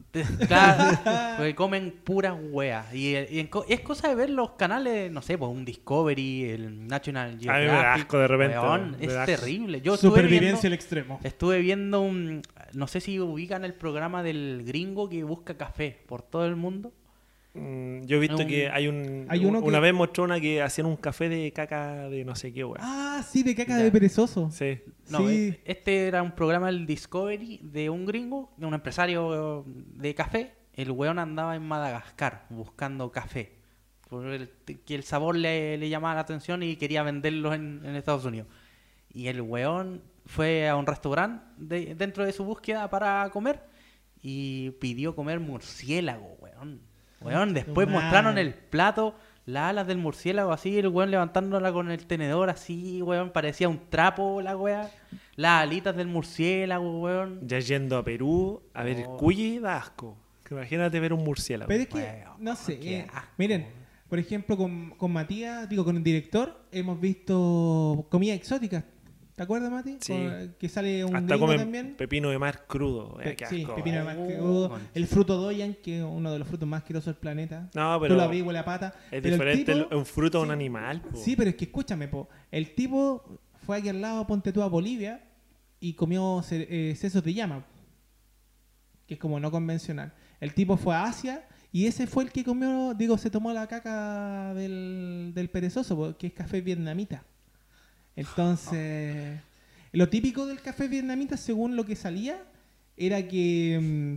Claro, 0.48 0.98
porque 1.36 1.54
comen 1.54 1.92
puras 2.04 2.34
weas. 2.50 2.92
Y, 2.94 3.16
y 3.16 3.40
en 3.40 3.46
co- 3.48 3.64
es 3.68 3.80
cosa 3.80 4.08
de 4.08 4.14
ver 4.14 4.30
los 4.30 4.52
canales, 4.52 5.10
no 5.12 5.22
sé, 5.22 5.36
pues 5.38 5.50
un 5.50 5.64
Discovery, 5.64 6.50
el 6.50 6.86
National 6.86 7.30
A 7.30 7.32
mí 7.36 7.38
me 7.46 7.46
da 7.46 7.58
Geographic. 7.60 8.02
asco 8.04 8.18
de 8.18 8.28
repente, 8.28 8.58
weón, 8.58 8.96
me 8.98 9.06
es 9.06 9.12
asco. 9.14 9.26
terrible. 9.26 9.80
Yo 9.82 9.94
estuve 9.94 10.10
Supervivencia 10.10 10.56
al 10.56 10.60
viendo, 10.62 10.74
extremo. 10.74 11.20
estuve 11.22 11.58
viendo 11.60 12.00
un. 12.00 12.42
No 12.72 12.86
sé 12.86 13.00
si 13.00 13.20
ubican 13.20 13.64
el 13.64 13.74
programa 13.74 14.22
del 14.22 14.62
gringo 14.66 15.08
que 15.08 15.24
busca 15.24 15.56
café 15.56 15.98
por 16.06 16.22
todo 16.22 16.46
el 16.46 16.56
mundo. 16.56 16.92
Mm, 17.54 18.04
yo 18.06 18.16
he 18.16 18.20
visto 18.20 18.38
Un- 18.38 18.46
que 18.46 18.70
hay 18.70 18.88
un... 18.88 19.26
Hay 19.28 19.44
uno 19.44 19.58
una 19.60 19.78
que- 19.78 19.82
vez 19.82 19.94
mostró 19.94 20.24
una 20.24 20.40
que 20.40 20.62
hacían 20.62 20.86
un 20.86 20.96
café 20.96 21.28
de 21.28 21.52
caca 21.52 22.08
de 22.08 22.24
no 22.24 22.34
sé 22.34 22.52
qué 22.52 22.64
weá. 22.64 22.80
Ah, 22.82 23.22
sí, 23.28 23.42
de 23.42 23.54
caca 23.54 23.76
Ya. 23.78 23.84
de 23.84 23.90
perezoso. 23.92 24.50
Sí. 24.50 24.80
No, 25.10 25.18
Sí. 25.18 25.48
eh, 25.54 25.60
este 25.66 26.06
era 26.08 26.22
un 26.22 26.32
programa 26.32 26.66
del 26.66 26.86
Discovery 26.86 27.60
de 27.62 27.90
un 27.90 28.06
gringo, 28.06 28.52
de 28.56 28.66
un 28.66 28.74
empresario 28.74 29.64
de 29.66 30.14
café. 30.14 30.52
El 30.72 30.90
weón 30.92 31.18
andaba 31.18 31.54
en 31.54 31.62
Madagascar 31.62 32.46
buscando 32.48 33.10
café. 33.12 33.52
Por 34.08 34.26
el- 34.26 34.48
que 34.86 34.94
el 34.94 35.02
sabor 35.04 35.36
le, 35.36 35.76
le 35.76 35.88
llamaba 35.90 36.14
la 36.14 36.20
atención 36.20 36.62
y 36.62 36.76
quería 36.76 37.02
venderlo 37.02 37.52
en, 37.52 37.82
en 37.84 37.96
Estados 37.96 38.24
Unidos. 38.24 38.48
Y 39.12 39.26
el 39.26 39.42
weón 39.42 40.02
fue 40.24 40.68
a 40.68 40.76
un 40.76 40.86
restaurante 40.86 41.44
de- 41.58 41.94
dentro 41.94 42.24
de 42.24 42.32
su 42.32 42.44
búsqueda 42.44 42.88
para 42.88 43.28
comer 43.30 43.60
y 44.22 44.70
pidió 44.80 45.14
comer 45.14 45.38
murciélago, 45.40 46.36
weón. 46.40 46.80
Weón, 47.24 47.54
después 47.54 47.88
mostraron 47.88 48.38
el 48.38 48.54
plato, 48.54 49.14
las 49.46 49.70
alas 49.70 49.86
del 49.86 49.98
murciélago 49.98 50.52
así, 50.52 50.78
el 50.78 50.88
weón 50.88 51.10
levantándola 51.10 51.72
con 51.72 51.90
el 51.90 52.06
tenedor 52.06 52.50
así, 52.50 53.02
weón, 53.02 53.30
parecía 53.30 53.68
un 53.68 53.80
trapo 53.88 54.40
la 54.42 54.56
weá. 54.56 54.90
Las 55.36 55.62
alitas 55.62 55.96
del 55.96 56.08
murciélago, 56.08 57.00
weón. 57.00 57.40
Ya 57.46 57.58
yendo 57.58 57.96
a 57.96 58.04
Perú 58.04 58.62
a 58.74 58.82
ver 58.84 58.98
el 58.98 59.06
Oh. 59.08 59.16
cuyi 59.16 59.58
da 59.58 59.76
asco. 59.78 60.16
Que 60.44 60.54
Imagínate 60.54 61.00
ver 61.00 61.12
un 61.12 61.24
murciélago. 61.24 61.68
Pero 61.68 61.82
es 61.82 61.88
que, 61.88 61.96
Weón, 61.96 62.36
no 62.38 62.54
sé, 62.56 62.78
qué 62.78 62.98
eh, 63.00 63.06
miren, 63.38 63.66
por 64.08 64.18
ejemplo, 64.18 64.56
con, 64.58 64.90
con 64.90 65.10
Matías, 65.10 65.66
digo, 65.68 65.84
con 65.84 65.96
el 65.96 66.02
director, 66.02 66.66
hemos 66.70 67.00
visto 67.00 68.06
comida 68.10 68.34
exótica. 68.34 68.84
¿Te 69.34 69.42
acuerdas, 69.42 69.70
Mati? 69.70 69.96
Sí. 70.00 70.12
Con- 70.12 70.54
que 70.58 70.68
sale 70.68 71.04
un 71.06 71.16
Hasta 71.16 71.38
también. 71.38 71.94
pepino 71.96 72.28
de 72.30 72.38
mar 72.38 72.66
crudo. 72.66 73.16
Pe- 73.16 73.30
eh, 73.30 73.36
qué 73.36 73.46
sí, 73.46 73.62
asco. 73.62 73.76
pepino 73.76 73.96
de 73.98 74.04
mar 74.04 74.16
Oh, 74.20 74.26
crudo. 74.26 74.68
concha. 74.70 74.86
El 74.94 75.06
fruto 75.06 75.36
doyan, 75.38 75.74
que 75.82 75.98
es 75.98 76.04
uno 76.04 76.30
de 76.32 76.38
los 76.38 76.46
frutos 76.48 76.68
más 76.68 76.82
asquerosos 76.82 77.06
del 77.14 77.16
planeta. 77.20 77.70
No, 77.74 77.94
Tú 77.96 78.02
pero 78.02 78.14
lo 78.16 78.22
abrí, 78.22 78.42
huele 78.42 78.58
a 78.58 78.64
pata. 78.64 78.94
es 79.10 79.22
pero 79.22 79.26
el 79.26 79.32
diferente 79.32 79.74
tipo- 79.74 79.88
el- 79.90 79.96
un 79.96 80.04
fruto 80.06 80.38
a 80.38 80.42
un 80.42 80.50
animal. 80.50 81.00
po. 81.00 81.16
Sí, 81.16 81.34
pero 81.34 81.48
es 81.48 81.56
que 81.56 81.64
escúchame, 81.64 82.08
po. 82.08 82.28
El 82.50 82.74
tipo 82.74 83.38
fue 83.64 83.78
aquí 83.78 83.88
al 83.88 84.00
lado, 84.02 84.26
ponte 84.26 84.52
tú 84.52 84.62
a 84.62 84.68
Bolivia, 84.68 85.22
y 85.80 85.94
comió 85.94 86.42
eh, 86.50 86.94
sesos 86.96 87.24
de 87.24 87.32
llama, 87.34 87.64
que 89.06 89.14
es 89.14 89.20
como 89.20 89.40
no 89.40 89.50
convencional. 89.50 90.12
El 90.40 90.52
tipo 90.54 90.76
fue 90.76 90.94
a 90.94 91.04
Asia 91.04 91.48
y 91.72 91.86
ese 91.86 92.06
fue 92.06 92.24
el 92.24 92.30
que 92.32 92.44
comió, 92.44 92.92
digo, 92.94 93.16
se 93.16 93.30
tomó 93.30 93.52
la 93.52 93.66
caca 93.66 94.52
del, 94.54 95.32
del 95.34 95.48
perezoso, 95.50 95.96
po, 95.96 96.16
que 96.18 96.26
es 96.28 96.32
café 96.34 96.60
vietnamita. 96.60 97.24
Entonces, 98.16 99.40
lo 99.92 100.08
típico 100.08 100.46
del 100.46 100.60
café 100.60 100.88
vietnamita, 100.88 101.36
según 101.36 101.76
lo 101.76 101.84
que 101.84 101.96
salía, 101.96 102.42
era 102.96 103.26
que... 103.26 103.78
mm, 103.80 104.16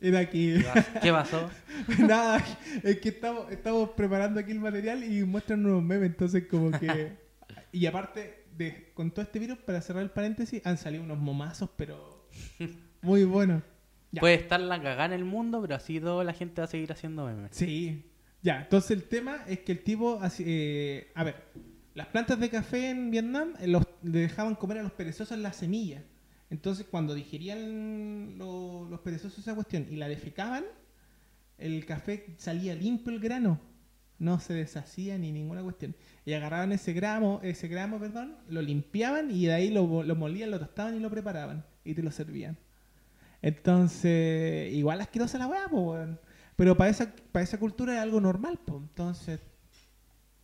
Era 0.00 0.28
que... 0.30 0.64
¿Qué 1.02 1.12
pasó? 1.12 1.50
Nada, 1.98 2.42
es 2.82 3.00
que 3.00 3.10
estamos, 3.10 3.50
estamos 3.52 3.90
preparando 3.90 4.40
aquí 4.40 4.52
el 4.52 4.60
material 4.60 5.04
y 5.04 5.22
muestran 5.24 5.64
unos 5.66 5.82
memes, 5.82 6.10
entonces 6.10 6.46
como 6.48 6.70
que... 6.78 7.12
Y 7.72 7.86
aparte, 7.86 8.46
de, 8.56 8.90
con 8.94 9.12
todo 9.12 9.22
este 9.22 9.38
virus, 9.38 9.58
para 9.58 9.80
cerrar 9.80 10.02
el 10.02 10.10
paréntesis, 10.10 10.60
han 10.66 10.76
salido 10.76 11.04
unos 11.04 11.18
momazos, 11.18 11.70
pero 11.76 12.26
muy 13.00 13.22
buenos. 13.22 13.62
Ya. 14.10 14.20
Puede 14.20 14.34
estar 14.34 14.58
la 14.58 14.82
cagada 14.82 15.04
en 15.04 15.12
el 15.12 15.24
mundo, 15.24 15.60
pero 15.62 15.76
así 15.76 16.00
toda 16.00 16.24
la 16.24 16.32
gente 16.32 16.60
va 16.60 16.64
a 16.64 16.68
seguir 16.68 16.90
haciendo 16.90 17.26
memes. 17.26 17.50
Sí, 17.52 18.09
ya, 18.42 18.62
entonces 18.62 18.90
el 18.92 19.04
tema 19.04 19.44
es 19.46 19.60
que 19.60 19.72
el 19.72 19.82
tipo, 19.84 20.20
eh, 20.40 21.10
a 21.14 21.24
ver, 21.24 21.36
las 21.94 22.06
plantas 22.08 22.38
de 22.40 22.48
café 22.50 22.90
en 22.90 23.10
Vietnam 23.10 23.54
eh, 23.60 23.66
le 24.02 24.18
dejaban 24.18 24.54
comer 24.54 24.78
a 24.78 24.82
los 24.82 24.92
perezosos 24.92 25.36
las 25.38 25.56
semillas. 25.56 26.02
Entonces 26.50 26.86
cuando 26.90 27.14
digerían 27.14 28.38
lo- 28.38 28.86
los 28.88 29.00
perezosos 29.00 29.38
esa 29.38 29.54
cuestión 29.54 29.86
y 29.90 29.96
la 29.96 30.08
defecaban, 30.08 30.64
el 31.58 31.84
café 31.86 32.34
salía 32.38 32.74
limpio 32.74 33.12
el 33.12 33.20
grano, 33.20 33.60
no 34.18 34.40
se 34.40 34.54
deshacía 34.54 35.18
ni 35.18 35.32
ninguna 35.32 35.62
cuestión. 35.62 35.94
Y 36.24 36.32
agarraban 36.32 36.72
ese 36.72 36.92
gramo, 36.92 37.40
ese 37.42 37.68
gramo, 37.68 37.98
perdón, 38.00 38.36
lo 38.48 38.62
limpiaban 38.62 39.30
y 39.30 39.46
de 39.46 39.52
ahí 39.52 39.70
lo, 39.70 40.02
lo 40.02 40.16
molían, 40.16 40.50
lo 40.50 40.58
tostaban 40.58 40.96
y 40.96 41.00
lo 41.00 41.10
preparaban 41.10 41.64
y 41.84 41.94
te 41.94 42.02
lo 42.02 42.10
servían. 42.10 42.56
Entonces, 43.42 44.72
igual 44.72 45.00
asquerosa 45.00 45.38
la 45.38 45.46
weá, 45.46 45.68
pues. 45.70 46.08
Pero 46.60 46.76
para 46.76 46.90
esa, 46.90 47.10
para 47.32 47.42
esa 47.42 47.58
cultura 47.58 47.94
es 47.94 48.00
algo 48.00 48.20
normal, 48.20 48.58
pues. 48.62 48.82
Entonces, 48.82 49.40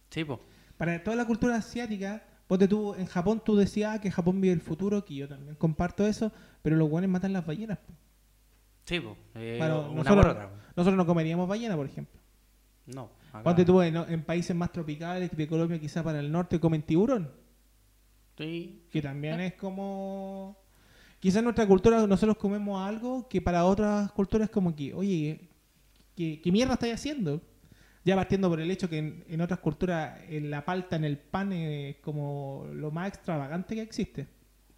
Sí, 0.08 0.24
po. 0.24 0.40
para 0.78 1.04
toda 1.04 1.14
la 1.14 1.26
cultura 1.26 1.56
asiática, 1.56 2.22
ponte 2.46 2.66
tú, 2.66 2.94
en 2.94 3.04
Japón 3.04 3.42
tú 3.44 3.54
decías 3.54 3.96
ah, 3.96 4.00
que 4.00 4.10
Japón 4.10 4.40
vive 4.40 4.54
el 4.54 4.62
futuro, 4.62 5.04
que 5.04 5.14
yo 5.14 5.28
también 5.28 5.56
comparto 5.56 6.06
eso, 6.06 6.32
pero 6.62 6.74
los 6.76 6.88
guanes 6.88 7.10
matan 7.10 7.34
las 7.34 7.44
ballenas. 7.44 7.76
po. 7.76 7.92
Sí, 8.86 8.98
po. 8.98 9.14
Eh, 9.34 9.56
Bueno, 9.58 9.90
una 9.90 9.96
nosotros- 10.04 10.24
por 10.24 10.28
otra. 10.32 10.48
po. 10.48 10.56
Nosotros 10.74 10.96
no 10.96 11.04
comeríamos 11.06 11.46
ballena, 11.46 11.76
por 11.76 11.84
ejemplo. 11.84 12.18
No. 12.86 13.10
Ponte 13.44 13.66
tú 13.66 13.82
en, 13.82 13.94
en 13.96 14.22
países 14.22 14.56
más 14.56 14.72
tropicales 14.72 15.30
de 15.36 15.46
Colombia, 15.46 15.78
quizá 15.78 16.02
para 16.02 16.20
el 16.20 16.32
norte, 16.32 16.58
comen 16.58 16.80
tiburón. 16.80 17.30
Sí. 18.38 18.86
Que 18.90 19.02
también 19.02 19.38
es 19.40 19.52
como... 19.52 20.56
Quizás 21.20 21.38
en 21.40 21.44
nuestra 21.44 21.66
cultura 21.66 22.06
nosotros 22.06 22.38
comemos 22.38 22.80
algo 22.88 23.28
que 23.28 23.42
para 23.42 23.66
otras 23.66 24.10
culturas 24.12 24.48
es 24.48 24.52
como 24.54 24.74
que, 24.74 24.94
oye, 24.94 25.50
¿qué, 26.16 26.40
qué 26.42 26.52
mierda 26.52 26.74
estáis 26.74 26.94
haciendo? 26.94 27.40
Ya 28.04 28.14
partiendo 28.16 28.48
por 28.48 28.60
el 28.60 28.70
hecho 28.70 28.88
que 28.88 28.98
en, 28.98 29.24
en 29.28 29.40
otras 29.40 29.60
culturas 29.60 30.18
en 30.28 30.50
la 30.50 30.64
palta, 30.64 30.96
en 30.96 31.04
el 31.04 31.18
pan, 31.18 31.52
es 31.52 31.96
como 31.96 32.66
lo 32.72 32.90
más 32.90 33.08
extravagante 33.08 33.74
que 33.74 33.82
existe. 33.82 34.26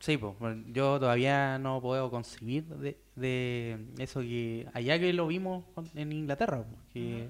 Sí, 0.00 0.16
pues 0.16 0.35
yo 0.73 0.99
todavía 1.00 1.59
no 1.59 1.80
puedo 1.80 2.11
concebir 2.11 2.64
de, 2.66 2.97
de 3.16 3.78
eso 3.99 4.21
que 4.21 4.66
allá 4.73 4.99
que 4.99 5.12
lo 5.12 5.26
vimos 5.26 5.64
en 5.95 6.12
Inglaterra, 6.12 6.64
que 6.92 7.28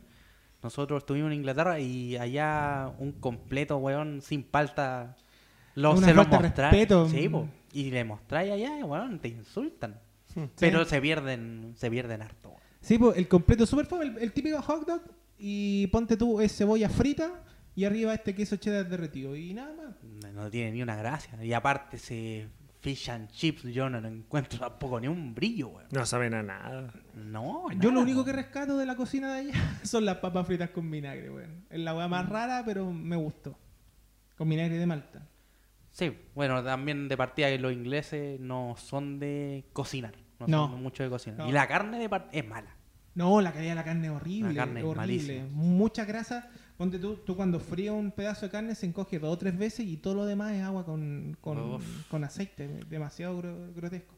nosotros 0.63 1.03
estuvimos 1.03 1.33
en 1.33 1.39
Inglaterra 1.39 1.81
y 1.81 2.17
allá 2.17 2.93
un 2.99 3.13
completo 3.13 3.79
weón 3.79 4.21
sin 4.21 4.43
palta 4.43 5.17
lo, 5.75 5.95
Una 5.95 6.07
se 6.09 6.15
lo 6.15 6.25
mostráis. 6.27 6.89
Sí, 7.11 7.29
po, 7.29 7.49
y 7.73 7.91
le 7.91 8.05
mostráis 8.05 8.53
allá, 8.53 8.85
weón, 8.85 9.19
te 9.19 9.29
insultan. 9.29 9.99
Sí. 10.35 10.43
Pero 10.59 10.85
se 10.85 11.01
pierden, 11.01 11.73
se 11.77 11.91
pierden 11.91 12.23
harto. 12.23 12.51
weón. 12.51 12.61
Sí, 12.81 12.99
pues 12.99 13.17
el 13.17 13.29
completo 13.29 13.67
super 13.67 13.87
fome, 13.87 14.07
el, 14.07 14.19
el 14.19 14.33
típico 14.33 14.61
hot 14.63 14.87
dog 14.87 15.03
y 15.39 15.87
ponte 15.89 16.17
tú 16.17 16.41
es 16.41 16.57
cebolla 16.57 16.89
frita 16.89 17.45
y 17.75 17.85
arriba 17.85 18.13
este 18.13 18.35
queso 18.35 18.57
cheddar 18.57 18.89
derretido 18.89 19.37
y 19.37 19.55
nada 19.55 19.73
más. 19.73 20.33
No 20.35 20.51
tiene 20.51 20.73
ni 20.73 20.83
una 20.83 20.97
gracia. 20.97 21.43
Y 21.45 21.53
aparte 21.53 21.97
ese 21.97 22.49
fish 22.81 23.11
and 23.11 23.31
chips 23.31 23.63
yo 23.65 23.89
no 23.89 24.01
lo 24.01 24.09
encuentro 24.09 24.59
tampoco 24.59 24.99
ni 25.01 25.07
un 25.07 25.33
brillo, 25.35 25.69
weón. 25.69 25.87
No 25.93 26.05
saben 26.05 26.35
a 26.35 26.43
nada. 26.43 26.93
No, 27.15 27.71
Yo 27.79 27.93
lo 27.93 28.01
único 28.01 28.25
que 28.25 28.33
rescato 28.33 28.77
de 28.79 28.85
la 28.87 28.97
cocina 28.97 29.33
de 29.33 29.41
allá 29.41 29.81
son 29.85 30.05
las 30.05 30.17
papas 30.17 30.47
fritas 30.47 30.71
con 30.71 30.91
vinagre, 30.91 31.31
weón. 31.31 31.67
Es 31.71 31.79
la 31.79 31.95
weá 31.95 32.09
más 32.09 32.29
rara, 32.29 32.65
pero 32.65 32.93
me 32.93 33.15
gustó. 33.15 33.57
Con 34.37 34.49
vinagre 34.49 34.77
de 34.77 34.87
Malta. 34.87 35.29
Sí, 35.91 36.17
bueno, 36.35 36.63
también 36.63 37.09
de 37.09 37.17
partida 37.17 37.49
que 37.49 37.59
los 37.59 37.73
ingleses 37.73 38.39
no 38.41 38.75
son 38.77 39.19
de 39.19 39.65
cocinar. 39.73 40.15
No, 40.47 40.69
mucho 40.69 41.03
de 41.03 41.11
cocinar. 41.11 41.39
No. 41.41 41.49
Y 41.49 41.53
la 41.53 41.67
carne 41.67 41.99
de 41.99 42.23
es 42.33 42.47
mala. 42.47 42.75
No, 43.15 43.41
la 43.41 43.53
calidad 43.53 43.73
de 43.73 43.75
la 43.77 43.85
carne 43.85 44.07
es 44.07 44.13
horrible. 44.13 44.53
La 44.55 44.61
carne 44.65 44.81
es 44.81 44.85
horrible. 44.87 44.97
malísima. 45.01 45.49
Mucha 45.51 46.05
grasa. 46.05 46.49
Ponte 46.77 46.99
tú, 47.01 47.17
tú 47.17 47.35
cuando 47.35 47.59
frías 47.59 47.93
un 47.95 48.13
pedazo 48.13 48.47
de 48.47 48.53
carne 48.53 48.75
se 48.77 48.87
encoge 48.87 49.19
dos 49.19 49.33
o 49.35 49.39
tres 49.39 49.59
veces 49.59 49.85
y 49.87 49.97
todo 49.97 50.15
lo 50.15 50.27
demás 50.27 50.53
es 50.53 50.63
agua 50.63 50.85
con, 50.85 51.37
con, 51.41 51.79
con 52.09 52.23
aceite. 52.23 52.69
Demasiado 52.89 53.37
gro- 53.43 53.75
grotesco. 53.75 54.15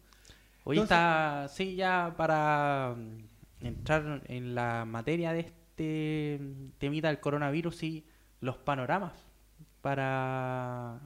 Hoy 0.64 0.76
Entonces- 0.76 0.94
está, 0.98 1.48
sí, 1.48 1.74
ya 1.76 2.12
para 2.18 2.94
mm, 2.98 3.64
entrar 3.66 4.22
en 4.26 4.54
la 4.54 4.84
materia 4.84 5.32
de 5.32 5.40
este 5.40 6.40
temita 6.76 7.08
del 7.08 7.20
coronavirus 7.20 7.82
y 7.84 8.06
los 8.42 8.58
panoramas 8.58 9.14
para 9.80 11.00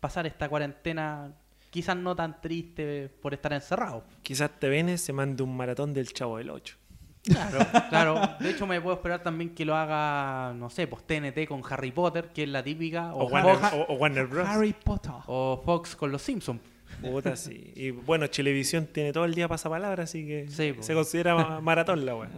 pasar 0.00 0.26
esta 0.26 0.48
cuarentena 0.48 1.32
quizás 1.70 1.96
no 1.96 2.14
tan 2.16 2.40
triste 2.40 3.08
por 3.20 3.34
estar 3.34 3.52
encerrado. 3.52 4.04
Quizás 4.22 4.50
te 4.58 4.68
venes 4.68 5.00
se 5.00 5.12
mande 5.12 5.42
un 5.42 5.56
maratón 5.56 5.92
del 5.94 6.12
Chavo 6.12 6.38
del 6.38 6.50
8. 6.50 6.76
Claro, 7.22 7.58
claro. 7.90 8.20
De 8.40 8.50
hecho, 8.50 8.66
me 8.66 8.80
puedo 8.80 8.96
esperar 8.96 9.22
también 9.22 9.54
que 9.54 9.64
lo 9.64 9.76
haga, 9.76 10.54
no 10.54 10.70
sé, 10.70 10.86
pues 10.86 11.04
TNT 11.06 11.46
con 11.46 11.60
Harry 11.68 11.92
Potter, 11.92 12.28
que 12.32 12.44
es 12.44 12.48
la 12.48 12.62
típica, 12.62 13.12
O, 13.14 13.24
o, 13.24 13.28
Warner, 13.28 13.56
Fox, 13.56 13.72
o- 13.74 13.92
o 13.92 13.94
Warner 13.96 14.26
Bros. 14.26 14.48
Harry 14.48 14.72
Potter. 14.72 15.12
o 15.26 15.60
Fox 15.64 15.94
con 15.96 16.10
los 16.10 16.22
Simpsons. 16.22 16.60
Puta, 17.02 17.36
sí. 17.36 17.72
Y 17.76 17.90
bueno, 17.90 18.26
Chilevisión 18.28 18.86
tiene 18.86 19.12
todo 19.12 19.24
el 19.26 19.34
día 19.34 19.46
pasapalabra, 19.46 20.04
así 20.04 20.26
que 20.26 20.48
Sí, 20.48 20.72
po. 20.72 20.82
se 20.82 20.94
considera 20.94 21.34
ma- 21.34 21.60
maratón 21.60 22.06
la 22.06 22.14
weá. 22.16 22.30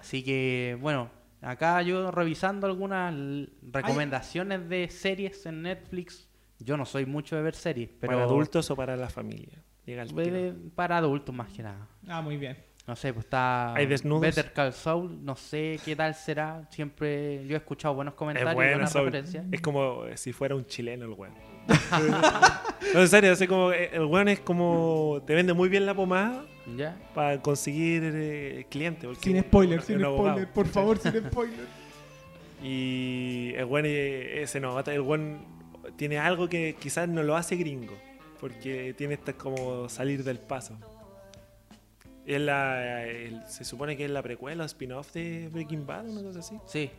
Así 0.00 0.22
que, 0.24 0.76
bueno, 0.80 1.10
acá 1.40 1.82
yo 1.82 2.10
revisando 2.10 2.66
algunas 2.66 3.14
recomendaciones 3.62 4.68
de 4.68 4.88
series 4.88 5.46
en 5.46 5.62
Netflix. 5.62 6.25
Yo 6.58 6.76
no 6.76 6.84
soy 6.86 7.06
mucho 7.06 7.36
de 7.36 7.42
ver 7.42 7.54
series, 7.54 7.90
pero 8.00 8.12
¿Para 8.14 8.24
adultos 8.24 8.70
o 8.70 8.76
para 8.76 8.96
la 8.96 9.08
familia? 9.08 9.62
Llega 9.84 10.02
el. 10.02 10.12
Eh, 10.18 10.54
para 10.74 10.96
adultos 10.98 11.34
más 11.34 11.52
que 11.52 11.62
nada. 11.62 11.86
Ah, 12.08 12.22
muy 12.22 12.36
bien. 12.36 12.56
No 12.86 12.94
sé, 12.94 13.12
pues 13.12 13.26
está 13.26 13.74
¿Hay 13.74 13.86
desnudos? 13.86 14.20
Better 14.20 14.52
Call 14.52 14.72
Saul, 14.72 15.24
no 15.24 15.34
sé 15.34 15.80
qué 15.84 15.96
tal 15.96 16.14
será. 16.14 16.68
Siempre 16.70 17.44
yo 17.46 17.54
he 17.54 17.58
escuchado 17.58 17.94
buenos 17.94 18.14
comentarios, 18.14 18.50
Es 18.50 18.54
bueno, 18.54 18.70
buenas 18.72 18.92
Saul. 18.92 19.06
referencias. 19.06 19.44
Es 19.50 19.60
como 19.60 20.04
si 20.14 20.32
fuera 20.32 20.54
un 20.54 20.64
chileno 20.66 21.04
el 21.04 21.10
weón. 21.10 21.34
no, 22.94 23.00
en 23.00 23.08
serio, 23.08 23.32
así 23.32 23.48
como 23.48 23.72
eh, 23.72 23.90
el 23.92 24.04
weón 24.04 24.28
es 24.28 24.38
como. 24.40 25.20
Te 25.26 25.34
vende 25.34 25.52
muy 25.52 25.68
bien 25.68 25.84
la 25.84 25.94
pomada 25.94 26.44
¿Ya? 26.76 26.96
para 27.12 27.42
conseguir 27.42 28.02
eh, 28.04 28.66
clientes. 28.70 29.04
porque 29.04 29.20
Sin 29.20 29.40
spoiler, 29.40 29.82
sin 29.82 30.04
abogado, 30.04 30.36
spoiler. 30.36 30.52
Por 30.52 30.66
favor, 30.68 30.98
sin 30.98 31.12
spoiler. 31.28 31.66
Y 32.62 33.52
el 33.54 33.66
weón 33.66 33.84
eh, 33.86 34.44
se 34.46 34.60
nota, 34.60 34.92
el 34.94 35.02
weón 35.02 35.55
tiene 35.96 36.18
algo 36.18 36.48
que 36.48 36.76
quizás 36.80 37.08
no 37.08 37.22
lo 37.22 37.36
hace 37.36 37.56
gringo. 37.56 37.94
Porque 38.40 38.94
tiene 38.96 39.14
esta 39.14 39.32
como 39.32 39.88
salir 39.88 40.22
del 40.22 40.38
paso. 40.38 40.76
Es 42.26 42.40
la, 42.40 43.04
el- 43.06 43.46
se 43.46 43.64
supone 43.64 43.96
que 43.96 44.04
es 44.04 44.10
la 44.10 44.22
precuela 44.22 44.64
o 44.64 44.66
spin-off 44.66 45.12
de 45.12 45.48
Breaking 45.52 45.86
Bad, 45.86 46.08
una 46.08 46.22
cosa 46.22 46.40
así. 46.40 46.56
Sí. 46.66 46.90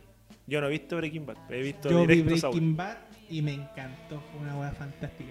Yo 0.46 0.60
no 0.60 0.66
he 0.66 0.70
visto 0.70 0.96
Breaking 0.96 1.26
Bad, 1.26 1.36
he 1.50 1.60
visto 1.62 1.90
Yo 1.90 2.06
vi. 2.06 2.22
Breaking 2.22 2.76
Bad 2.76 2.96
y 3.30 3.42
me 3.42 3.54
encantó. 3.54 4.20
Fue 4.32 4.40
una 4.40 4.58
weá 4.58 4.72
fantástica. 4.72 5.30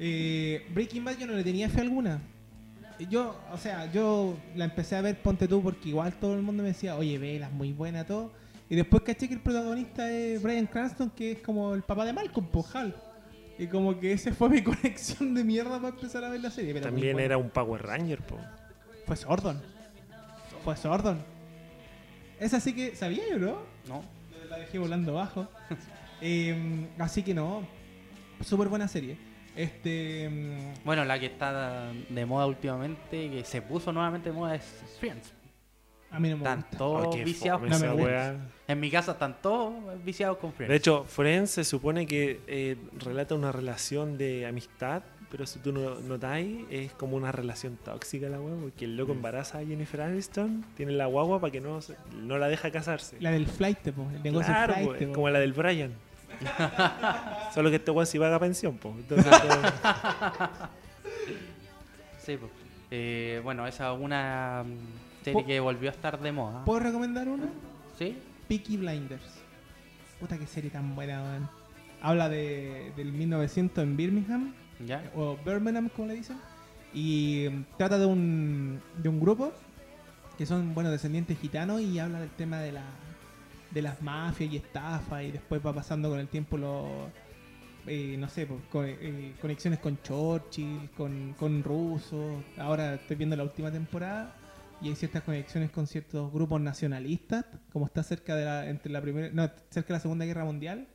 Eh, 0.00 0.66
Breaking 0.72 1.04
Bad 1.04 1.18
yo 1.18 1.26
no 1.26 1.34
le 1.34 1.44
tenía 1.44 1.68
fe 1.68 1.82
alguna. 1.82 2.20
Yo, 3.10 3.38
o 3.52 3.58
sea, 3.58 3.90
yo 3.92 4.36
la 4.54 4.64
empecé 4.66 4.96
a 4.96 5.02
ver, 5.02 5.16
ponte 5.20 5.46
tú, 5.48 5.62
porque 5.62 5.88
igual 5.90 6.12
todo 6.14 6.34
el 6.34 6.42
mundo 6.42 6.62
me 6.62 6.70
decía, 6.70 6.96
oye, 6.96 7.18
vela, 7.18 7.46
es 7.48 7.52
muy 7.52 7.72
buena, 7.72 8.04
todo. 8.04 8.32
Y 8.68 8.76
después 8.76 9.02
caché 9.02 9.28
que 9.28 9.34
el 9.34 9.40
protagonista 9.40 10.10
es 10.10 10.42
Brian 10.42 10.66
Cranston, 10.66 11.10
que 11.10 11.32
es 11.32 11.38
como 11.40 11.74
el 11.74 11.82
papá 11.82 12.04
de 12.04 12.12
Malcolm, 12.12 12.46
po, 12.46 12.64
Hal. 12.72 12.94
Y 13.58 13.66
como 13.66 13.98
que 14.00 14.12
esa 14.12 14.32
fue 14.32 14.48
mi 14.48 14.62
conexión 14.64 15.34
de 15.34 15.44
mierda 15.44 15.76
para 15.76 15.88
empezar 15.88 16.24
a 16.24 16.30
ver 16.30 16.40
la 16.40 16.50
serie. 16.50 16.72
pero 16.72 16.86
También 16.86 17.20
era 17.20 17.36
un 17.36 17.50
Power 17.50 17.82
Ranger, 17.82 18.20
po. 18.22 18.38
Fue 19.06 19.16
Sordon. 19.16 19.60
Fue 20.64 20.76
Sordon. 20.76 21.18
Esa 22.40 22.58
sí 22.58 22.74
que 22.74 22.96
sabía 22.96 23.22
yo, 23.30 23.38
¿no? 23.38 23.58
¿No? 23.86 24.02
La 24.48 24.58
dejé 24.58 24.78
volando 24.78 25.14
bajo. 25.14 25.48
Eh, 26.26 26.86
así 26.98 27.22
que 27.22 27.34
no. 27.34 27.66
Súper 28.40 28.68
buena 28.68 28.88
serie. 28.88 29.18
Este. 29.56 30.30
mm, 30.30 30.84
Bueno, 30.84 31.04
la 31.04 31.18
que 31.18 31.26
está 31.26 31.92
de 32.08 32.24
moda 32.24 32.46
últimamente, 32.46 33.30
que 33.30 33.44
se 33.44 33.60
puso 33.60 33.92
nuevamente 33.92 34.30
de 34.30 34.34
moda 34.34 34.54
es 34.54 34.64
Friends. 35.00 35.34
A 36.14 36.20
mí 36.20 36.28
no 36.30 36.36
me 36.36 36.42
Están 36.44 36.60
gusta. 36.62 36.78
todos 36.78 37.24
viciados 37.24 37.62
No 37.62 37.68
con 37.68 37.92
gusta. 37.96 38.06
Friends. 38.06 38.42
En 38.68 38.80
mi 38.80 38.90
casa 38.90 39.12
están 39.12 39.36
todos 39.42 39.74
viciados 40.04 40.38
con 40.38 40.52
Friends. 40.52 40.70
De 40.70 40.76
hecho, 40.76 41.04
Friends 41.04 41.50
se 41.50 41.64
supone 41.64 42.06
que 42.06 42.40
eh, 42.46 42.76
relata 42.98 43.34
una 43.34 43.52
relación 43.52 44.16
de 44.16 44.46
amistad, 44.46 45.02
pero 45.30 45.46
si 45.46 45.58
tú 45.58 45.72
no 45.72 45.96
notáis, 46.00 46.64
es 46.70 46.92
como 46.92 47.16
una 47.16 47.32
relación 47.32 47.76
tóxica 47.84 48.28
la 48.28 48.40
weá, 48.40 48.54
porque 48.60 48.84
el 48.84 48.96
loco 48.96 49.12
Mm. 49.12 49.16
embaraza 49.16 49.58
a 49.58 49.64
Jennifer 49.66 50.00
Aniston, 50.02 50.64
tiene 50.76 50.92
la 50.92 51.06
guagua 51.06 51.40
para 51.40 51.50
que 51.50 51.60
no, 51.60 51.80
no 52.22 52.38
la 52.38 52.48
deja 52.48 52.70
casarse. 52.70 53.16
La 53.20 53.32
del 53.32 53.46
flight, 53.46 53.80
po, 53.90 54.06
el 54.14 54.22
negocio 54.22 54.52
Claro, 54.52 54.74
flight. 54.74 54.92
po, 55.00 55.06
po. 55.08 55.12
como 55.12 55.28
la 55.30 55.40
del 55.40 55.52
Brian. 55.52 55.92
Solo 57.54 57.70
que 57.70 57.76
este 57.76 57.90
weón 57.90 58.06
sí 58.06 58.18
paga 58.18 58.38
pensión, 58.38 58.76
po. 58.78 58.94
Entonces, 58.96 59.26
todo- 59.42 60.50
Sí, 62.24 62.36
pues. 62.36 62.50
Eh, 62.90 63.40
bueno, 63.42 63.66
esa 63.66 63.92
es 63.92 63.98
una 64.00 64.64
mm, 64.64 65.03
serie 65.24 65.44
que 65.44 65.60
volvió 65.60 65.90
a 65.90 65.92
estar 65.92 66.20
de 66.20 66.32
moda. 66.32 66.64
¿Puedo 66.64 66.80
recomendar 66.80 67.28
una? 67.28 67.48
¿Sí? 67.98 68.18
Peaky 68.48 68.76
Blinders. 68.76 69.42
Puta 70.20 70.38
que 70.38 70.46
serie 70.46 70.70
tan 70.70 70.94
buena, 70.94 71.22
weón. 71.22 71.48
Habla 72.02 72.28
de, 72.28 72.92
del 72.96 73.12
1900 73.12 73.82
en 73.82 73.96
Birmingham, 73.96 74.54
¿Ya? 74.86 75.10
o 75.16 75.38
Birmingham, 75.44 75.88
como 75.88 76.08
le 76.08 76.14
dicen. 76.14 76.36
Y 76.92 77.46
mm, 77.50 77.64
trata 77.78 77.98
de 77.98 78.06
un, 78.06 78.80
de 79.02 79.08
un 79.08 79.18
grupo 79.18 79.52
que 80.36 80.44
son, 80.46 80.74
bueno, 80.74 80.90
descendientes 80.90 81.38
gitanos 81.38 81.80
y 81.80 81.98
habla 81.98 82.20
del 82.20 82.30
tema 82.30 82.60
de 82.60 82.72
la 82.72 82.82
de 83.70 83.82
las 83.82 84.00
mafias 84.02 84.52
y 84.52 84.56
estafas 84.56 85.24
y 85.24 85.32
después 85.32 85.60
va 85.64 85.72
pasando 85.72 86.08
con 86.08 86.20
el 86.20 86.28
tiempo 86.28 86.56
los 86.56 86.86
eh, 87.86 88.16
no 88.18 88.28
sé, 88.28 88.46
pues, 88.46 88.96
eh, 89.00 89.34
conexiones 89.40 89.78
con 89.80 90.00
Churchill, 90.02 90.90
con, 90.96 91.34
con 91.38 91.62
rusos. 91.62 92.42
Ahora 92.56 92.94
estoy 92.94 93.16
viendo 93.16 93.36
la 93.36 93.42
última 93.42 93.70
temporada 93.70 94.34
y 94.84 94.88
hay 94.88 94.94
ciertas 94.96 95.22
conexiones 95.22 95.70
con 95.70 95.86
ciertos 95.86 96.30
grupos 96.30 96.60
nacionalistas, 96.60 97.46
como 97.72 97.86
está 97.86 98.02
cerca 98.02 98.36
de 98.36 98.44
la, 98.44 98.68
entre 98.68 98.92
la 98.92 99.00
primera, 99.00 99.30
no, 99.32 99.50
cerca 99.70 99.88
de 99.88 99.92
la 99.94 100.00
Segunda 100.00 100.26
Guerra 100.26 100.44
Mundial. 100.44 100.88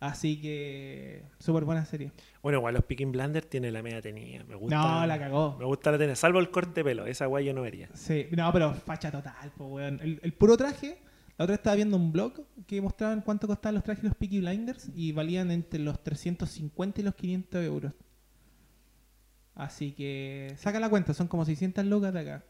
Así 0.00 0.40
que, 0.40 1.24
súper 1.38 1.64
buena 1.64 1.84
serie. 1.84 2.12
Bueno, 2.42 2.58
igual 2.58 2.74
los 2.74 2.84
Picking 2.84 3.12
Blinders 3.12 3.48
tiene 3.48 3.70
la 3.70 3.82
media 3.82 4.00
tenía. 4.00 4.44
Me 4.44 4.54
gusta. 4.54 4.76
No, 4.76 5.06
la 5.06 5.18
cagó. 5.18 5.56
Me 5.58 5.64
gusta 5.66 5.92
la 5.92 5.98
tenía. 5.98 6.16
Salvo 6.16 6.40
el 6.40 6.50
corte 6.50 6.80
de 6.80 6.84
pelo. 6.84 7.06
Esa 7.06 7.26
guay 7.26 7.44
yo 7.44 7.54
no 7.54 7.62
vería. 7.62 7.88
Sí, 7.94 8.26
no, 8.32 8.50
pero 8.52 8.74
facha 8.74 9.10
total, 9.10 9.52
po, 9.56 9.66
weón. 9.66 10.00
El, 10.02 10.20
el 10.22 10.32
puro 10.32 10.56
traje, 10.56 10.98
la 11.36 11.44
otra 11.44 11.54
estaba 11.54 11.76
viendo 11.76 11.96
un 11.96 12.12
blog 12.12 12.46
que 12.66 12.80
mostraban 12.80 13.20
cuánto 13.20 13.46
costaban 13.46 13.74
los 13.74 13.84
trajes 13.84 14.02
de 14.02 14.08
los 14.08 14.16
Peaky 14.16 14.40
Blinders 14.40 14.90
y 14.94 15.12
valían 15.12 15.50
entre 15.50 15.80
los 15.80 16.02
350 16.02 17.00
y 17.00 17.04
los 17.04 17.14
500 17.14 17.64
euros. 17.64 17.92
Así 19.54 19.92
que, 19.92 20.54
saca 20.56 20.80
la 20.80 20.88
cuenta, 20.88 21.14
son 21.14 21.28
como 21.28 21.44
600 21.44 21.84
lucas 21.84 22.12
de 22.12 22.20
acá. 22.20 22.44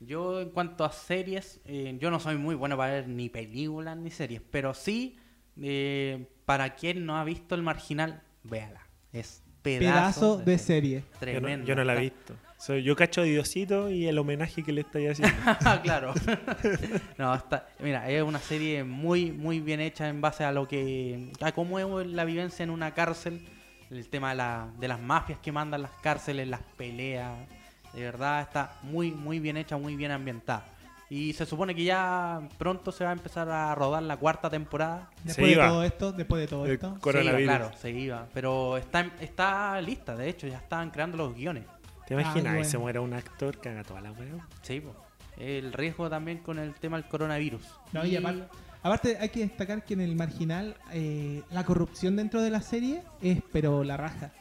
Yo 0.00 0.40
en 0.40 0.50
cuanto 0.50 0.84
a 0.84 0.92
series, 0.92 1.60
eh, 1.64 1.96
yo 1.98 2.10
no 2.10 2.20
soy 2.20 2.36
muy 2.36 2.54
bueno 2.54 2.76
para 2.76 2.92
ver 2.92 3.08
ni 3.08 3.28
películas 3.28 3.96
ni 3.96 4.10
series, 4.10 4.42
pero 4.50 4.74
sí, 4.74 5.18
eh, 5.60 6.28
para 6.44 6.74
quien 6.74 7.06
no 7.06 7.16
ha 7.16 7.24
visto 7.24 7.54
El 7.54 7.62
Marginal, 7.62 8.22
véala. 8.42 8.86
Es 9.12 9.42
pedazo, 9.62 10.36
Pedazo 10.36 10.36
de 10.38 10.58
serie. 10.58 10.98
Yo 11.00 11.06
no, 11.10 11.18
Tremendo. 11.18 11.66
yo 11.66 11.74
no 11.74 11.84
la 11.84 11.96
he 11.96 12.00
visto. 12.00 12.34
Soy, 12.58 12.82
yo 12.82 12.96
cacho 12.96 13.22
de 13.22 13.28
Diosito 13.28 13.90
y 13.90 14.06
el 14.06 14.18
homenaje 14.18 14.62
que 14.62 14.72
le 14.72 14.82
estáis 14.82 15.12
haciendo. 15.12 15.36
claro. 15.82 16.14
no, 17.18 17.34
está, 17.34 17.68
mira, 17.80 18.08
es 18.10 18.22
una 18.22 18.38
serie 18.38 18.84
muy, 18.84 19.32
muy 19.32 19.60
bien 19.60 19.80
hecha 19.80 20.08
en 20.08 20.20
base 20.20 20.44
a 20.44 20.52
lo 20.52 20.68
que, 20.68 21.32
a 21.40 21.52
cómo 21.52 21.78
es 21.78 22.06
la 22.06 22.24
vivencia 22.24 22.62
en 22.62 22.70
una 22.70 22.92
cárcel, 22.92 23.46
el 23.90 24.08
tema 24.08 24.30
de, 24.30 24.36
la, 24.36 24.68
de 24.78 24.88
las 24.88 25.00
mafias 25.00 25.38
que 25.38 25.52
mandan 25.52 25.82
las 25.82 25.92
cárceles, 26.02 26.48
las 26.48 26.62
peleas, 26.76 27.36
de 27.94 28.02
verdad 28.02 28.40
está 28.42 28.72
muy, 28.82 29.10
muy 29.12 29.38
bien 29.40 29.56
hecha, 29.56 29.76
muy 29.76 29.96
bien 29.96 30.10
ambientada. 30.12 30.64
Y 31.08 31.32
se 31.34 31.46
supone 31.46 31.72
que 31.74 31.84
ya 31.84 32.40
pronto 32.58 32.90
se 32.90 33.04
va 33.04 33.10
a 33.10 33.12
empezar 33.12 33.48
a 33.48 33.72
rodar 33.76 34.02
la 34.02 34.16
cuarta 34.16 34.50
temporada. 34.50 35.08
Después 35.22 35.46
de 35.48 35.52
iba. 35.52 35.68
todo 35.68 35.84
esto, 35.84 36.10
después 36.12 36.40
de 36.40 36.48
todo 36.48 36.64
El 36.66 36.72
esto. 36.72 36.90
cor- 37.00 37.12
Coronavirus. 37.14 37.36
Se 37.36 37.42
iba, 37.44 37.58
claro, 37.58 37.76
se 37.78 37.90
iba. 37.92 38.26
Pero 38.34 38.76
está, 38.76 39.10
está 39.20 39.80
lista, 39.80 40.16
de 40.16 40.28
hecho, 40.28 40.48
ya 40.48 40.58
estaban 40.58 40.90
creando 40.90 41.16
los 41.16 41.34
guiones. 41.36 41.64
¿Te 42.08 42.14
imaginas? 42.14 42.54
Ay, 42.54 42.58
que 42.58 42.64
se 42.64 42.76
bueno. 42.76 42.82
muera 42.82 43.00
un 43.02 43.12
actor 43.14 43.58
que 43.60 43.68
haga 43.68 43.84
toda 43.84 44.00
la 44.00 44.10
weá. 44.12 44.32
Sí, 44.62 44.80
po. 44.80 44.94
El 45.36 45.72
riesgo 45.72 46.08
también 46.10 46.38
con 46.38 46.58
el 46.58 46.74
tema 46.74 46.96
del 46.96 47.06
coronavirus. 47.08 47.62
No, 47.92 48.04
y 48.04 48.16
aparte, 48.16 48.44
aparte 48.82 49.18
hay 49.20 49.28
que 49.28 49.40
destacar 49.40 49.84
que 49.84 49.94
en 49.94 50.00
el 50.00 50.16
marginal 50.16 50.76
eh, 50.92 51.42
la 51.50 51.62
corrupción 51.64 52.16
dentro 52.16 52.40
de 52.42 52.50
la 52.50 52.62
serie 52.62 53.02
es 53.22 53.42
pero 53.52 53.84
la 53.84 53.96
raja. 53.96 54.32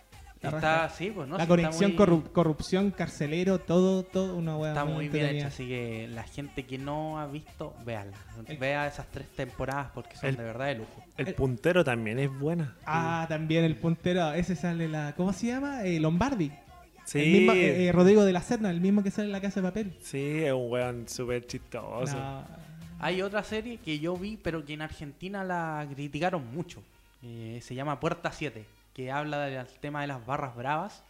Está, 0.49 0.89
sí, 0.89 1.12
pues, 1.13 1.27
¿no? 1.27 1.38
la 1.38 1.43
Sí, 1.43 1.49
conexión 1.49 1.91
está 1.91 2.05
muy, 2.05 2.19
corru- 2.21 2.31
corrupción 2.31 2.91
carcelero, 2.91 3.60
todo, 3.60 4.03
todo 4.03 4.36
una 4.36 4.58
hueá 4.58 4.71
Está 4.71 4.86
muy 4.86 5.10
bien 5.10 5.25
hecha, 5.27 5.47
así 5.47 5.67
que 5.67 6.08
la 6.12 6.23
gente 6.23 6.63
que 6.65 6.77
no 6.77 7.19
ha 7.19 7.27
visto, 7.27 7.73
véala. 7.86 8.17
El- 8.47 8.58
Vea 8.58 8.88
esas 8.88 9.08
tres 9.12 9.27
temporadas 9.36 9.88
porque 9.93 10.15
son 10.15 10.29
El- 10.29 10.38
de 10.38 10.43
verdad 10.43 10.65
de 10.67 10.75
lujo. 10.75 11.03
El 11.17 11.27
El- 11.29 11.36
puntero 11.36 11.84
también 11.84 12.19
es 12.19 12.29
buena. 12.39 12.75
Ah, 12.86 13.25
también 13.29 13.63
el 13.63 13.75
puntero, 13.75 14.34
ese 14.34 14.55
sale 14.55 14.88
la, 14.88 15.13
¿cómo 15.15 15.34
se 15.34 15.47
llama? 15.47 15.84
Eh, 15.84 15.99
Lombardi. 15.99 16.51
Sí, 17.05 17.19
El 17.19 17.31
mismo, 17.31 17.53
eh, 17.53 17.86
eh, 17.88 17.91
Rodrigo 17.91 18.25
de 18.25 18.34
la 18.34 18.41
Serna, 18.41 18.71
el 18.71 18.81
mismo 18.81 19.03
que 19.03 19.12
sale 19.12 19.27
en 19.27 19.31
la 19.31 19.39
casa 19.41 19.62
de 19.62 19.67
papel. 19.67 19.93
sí, 20.01 20.43
es 20.43 20.51
un 20.53 20.71
weón 20.71 21.08
súper 21.08 21.45
chistoso. 21.45 22.15
No, 22.17 22.65
Hay 22.99 23.21
otra 23.21 23.43
serie 23.43 23.77
que 23.77 23.99
yo 23.99 24.15
vi, 24.15 24.38
pero 24.41 24.65
que 24.65 24.73
en 24.73 24.81
Argentina 24.81 25.43
la 25.43 25.86
criticaron 25.93 26.43
mucho. 26.53 26.81
Eh, 27.21 27.60
se 27.62 27.75
llama 27.75 27.99
Puerta 27.99 28.31
7, 28.31 28.65
que 28.95 29.12
habla 29.12 29.41
del 29.41 29.67
tema 29.81 30.01
de 30.01 30.08
las 30.08 30.25
barras 30.25 30.55
bravas. 30.55 31.03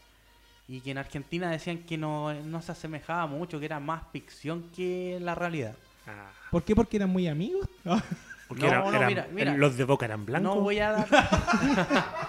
Y 0.68 0.82
que 0.82 0.90
en 0.92 0.98
Argentina 0.98 1.50
decían 1.52 1.78
que 1.84 1.96
no, 1.98 2.34
no 2.34 2.62
se 2.62 2.72
asemejaba 2.72 3.28
mucho, 3.28 3.60
que 3.60 3.66
era 3.66 3.80
más 3.80 4.02
ficción 4.12 4.72
que 4.76 5.20
la 5.22 5.36
realidad. 5.36 5.76
Ah, 6.08 6.32
¿Por 6.50 6.64
qué? 6.64 6.76
Porque 6.76 6.98
eran 6.98 7.10
muy 7.12 7.28
amigos. 7.28 7.70
porque 8.48 8.64
No, 8.64 8.68
era- 8.70 8.80
no, 8.84 8.90
eran- 8.96 9.08
mira, 9.08 9.28
mira. 9.32 9.56
los 9.56 9.78
de 9.78 9.84
Boca 9.84 10.06
eran 10.06 10.26
blancos. 10.26 10.56
No 10.56 10.62
voy 10.62 10.80
a 10.80 10.92
dar. 10.92 11.08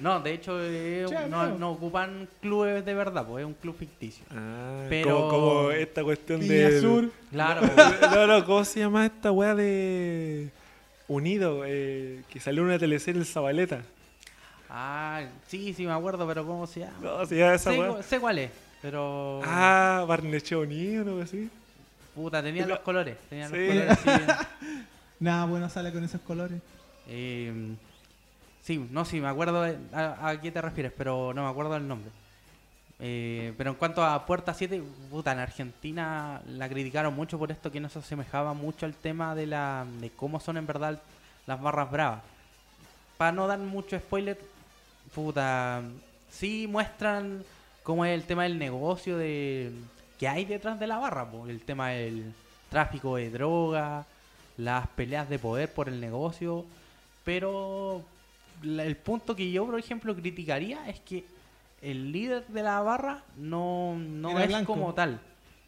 no, 0.00 0.20
de 0.20 0.34
hecho, 0.34 0.58
eh, 0.60 1.06
Che, 1.08 1.28
no, 1.28 1.70
ocupan 1.70 2.28
clubes 2.40 2.84
de 2.84 2.92
verdad, 2.94 3.26
pues 3.26 3.42
es 3.42 3.46
un 3.46 3.54
club 3.54 3.76
ficticio. 3.78 4.24
Ah, 4.30 4.84
Pero- 4.90 5.28
como, 5.28 5.30
como 5.30 5.70
esta 5.70 6.02
cuestión 6.04 6.40
de. 6.46 6.80
Sur. 6.80 7.10
Claro, 7.30 7.62
no, 8.14 8.26
no, 8.26 8.44
¿cómo 8.44 8.64
se 8.66 8.80
llama 8.80 9.06
esta 9.06 9.32
weá 9.32 9.54
de. 9.54 10.50
Unido? 11.08 11.62
eh, 11.66 12.22
que 12.28 12.38
salió 12.40 12.62
en 12.62 12.68
una 12.68 12.78
teleserie 12.78 13.20
el 13.20 13.26
Zabaleta. 13.26 13.82
Ah, 14.72 15.22
sí, 15.46 15.72
sí 15.74 15.86
me 15.86 15.92
acuerdo, 15.92 16.26
pero 16.26 16.44
¿cómo 16.46 16.66
se 16.66 16.80
llama? 16.80 16.96
¿Cómo 17.00 17.26
se 17.26 17.36
llama 17.36 17.54
esa 17.54 17.70
sé, 17.70 17.78
weá? 17.78 17.88
cu- 17.96 18.02
sé 18.02 18.18
cuál 18.20 18.38
es, 18.38 18.50
pero. 18.80 19.40
Ah, 19.44 20.04
Barnechea 20.08 20.58
Unido, 20.58 21.02
algo 21.02 21.22
así. 21.22 21.48
Puta, 22.14 22.42
tenían 22.42 22.68
los 22.68 22.80
colores. 22.80 23.16
Tenían 23.28 23.50
Sí. 23.50 23.68
los 23.72 23.98
colores. 23.98 24.36
Nada 25.20 25.44
bueno 25.46 25.68
sale 25.70 25.92
con 25.92 26.02
esos 26.04 26.20
colores. 26.22 26.60
Eh, 27.08 27.74
sí, 28.62 28.84
no, 28.90 29.04
sí, 29.04 29.20
me 29.20 29.28
acuerdo 29.28 29.62
de- 29.62 29.78
a, 29.92 30.28
a 30.30 30.40
qué 30.40 30.50
te 30.50 30.60
refieres, 30.60 30.92
pero 30.96 31.32
no 31.34 31.44
me 31.44 31.48
acuerdo 31.50 31.74
del 31.74 31.86
nombre. 31.86 32.10
Eh, 33.04 33.52
pero 33.58 33.70
en 33.70 33.76
cuanto 33.76 34.04
a 34.04 34.24
Puerta 34.26 34.54
7, 34.54 34.80
puta, 35.10 35.32
en 35.32 35.38
Argentina 35.40 36.40
la 36.46 36.68
criticaron 36.68 37.14
mucho 37.14 37.38
por 37.38 37.50
esto 37.50 37.72
que 37.72 37.80
no 37.80 37.88
se 37.88 37.98
asemejaba 37.98 38.52
mucho 38.52 38.86
al 38.86 38.94
tema 38.94 39.34
de 39.34 39.46
la 39.46 39.84
de 40.00 40.10
cómo 40.10 40.38
son 40.38 40.56
en 40.56 40.66
verdad 40.66 41.00
las 41.46 41.60
barras 41.60 41.90
bravas. 41.90 42.20
Para 43.16 43.32
no 43.32 43.46
dar 43.48 43.58
mucho 43.58 43.98
spoiler, 43.98 44.38
puta, 45.14 45.82
sí 46.30 46.66
muestran 46.68 47.44
cómo 47.82 48.04
es 48.04 48.12
el 48.14 48.24
tema 48.26 48.44
del 48.44 48.58
negocio 48.58 49.16
de 49.18 49.72
que 50.18 50.28
hay 50.28 50.44
detrás 50.44 50.78
de 50.78 50.86
la 50.86 50.98
barra, 50.98 51.30
po, 51.30 51.46
el 51.48 51.60
tema 51.60 51.90
del 51.90 52.32
tráfico 52.70 53.16
de 53.16 53.30
droga, 53.30 54.06
las 54.56 54.86
peleas 54.88 55.28
de 55.28 55.38
poder 55.38 55.72
por 55.72 55.88
el 55.88 56.00
negocio, 56.00 56.64
pero 57.24 58.02
la- 58.62 58.84
el 58.84 58.96
punto 58.96 59.34
que 59.34 59.50
yo, 59.50 59.66
por 59.66 59.78
ejemplo, 59.78 60.14
criticaría 60.14 60.88
es 60.88 61.00
que 61.00 61.24
el 61.82 62.12
líder 62.12 62.46
de 62.46 62.62
la 62.62 62.80
barra 62.80 63.22
no, 63.36 63.96
no 63.98 64.30
Era 64.30 64.42
es 64.44 64.48
blanco. 64.48 64.72
como 64.74 64.94
tal, 64.94 65.18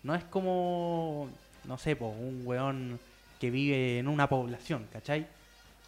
no 0.05 0.15
es 0.15 0.23
como, 0.25 1.29
no 1.65 1.77
sé, 1.79 1.97
po, 1.97 2.09
un 2.09 2.43
weón 2.45 3.01
que 3.41 3.51
vive 3.51 3.99
en 3.99 4.07
una 4.09 4.29
población, 4.29 4.87
¿cachai? 4.93 5.27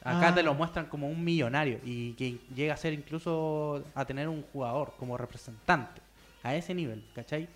Acá 0.06 0.28
Ah. 0.28 0.34
te 0.34 0.42
lo 0.42 0.54
muestran 0.54 0.86
como 0.86 1.08
un 1.08 1.24
millonario 1.24 1.80
y 1.84 2.12
que 2.12 2.38
llega 2.54 2.74
a 2.74 2.76
ser 2.76 2.92
incluso 2.92 3.82
a 3.94 4.04
tener 4.04 4.28
un 4.28 4.42
jugador 4.52 4.92
como 4.98 5.16
representante 5.18 6.00
a 6.42 6.54
ese 6.54 6.74
nivel, 6.74 7.02
¿cachai? 7.14 7.48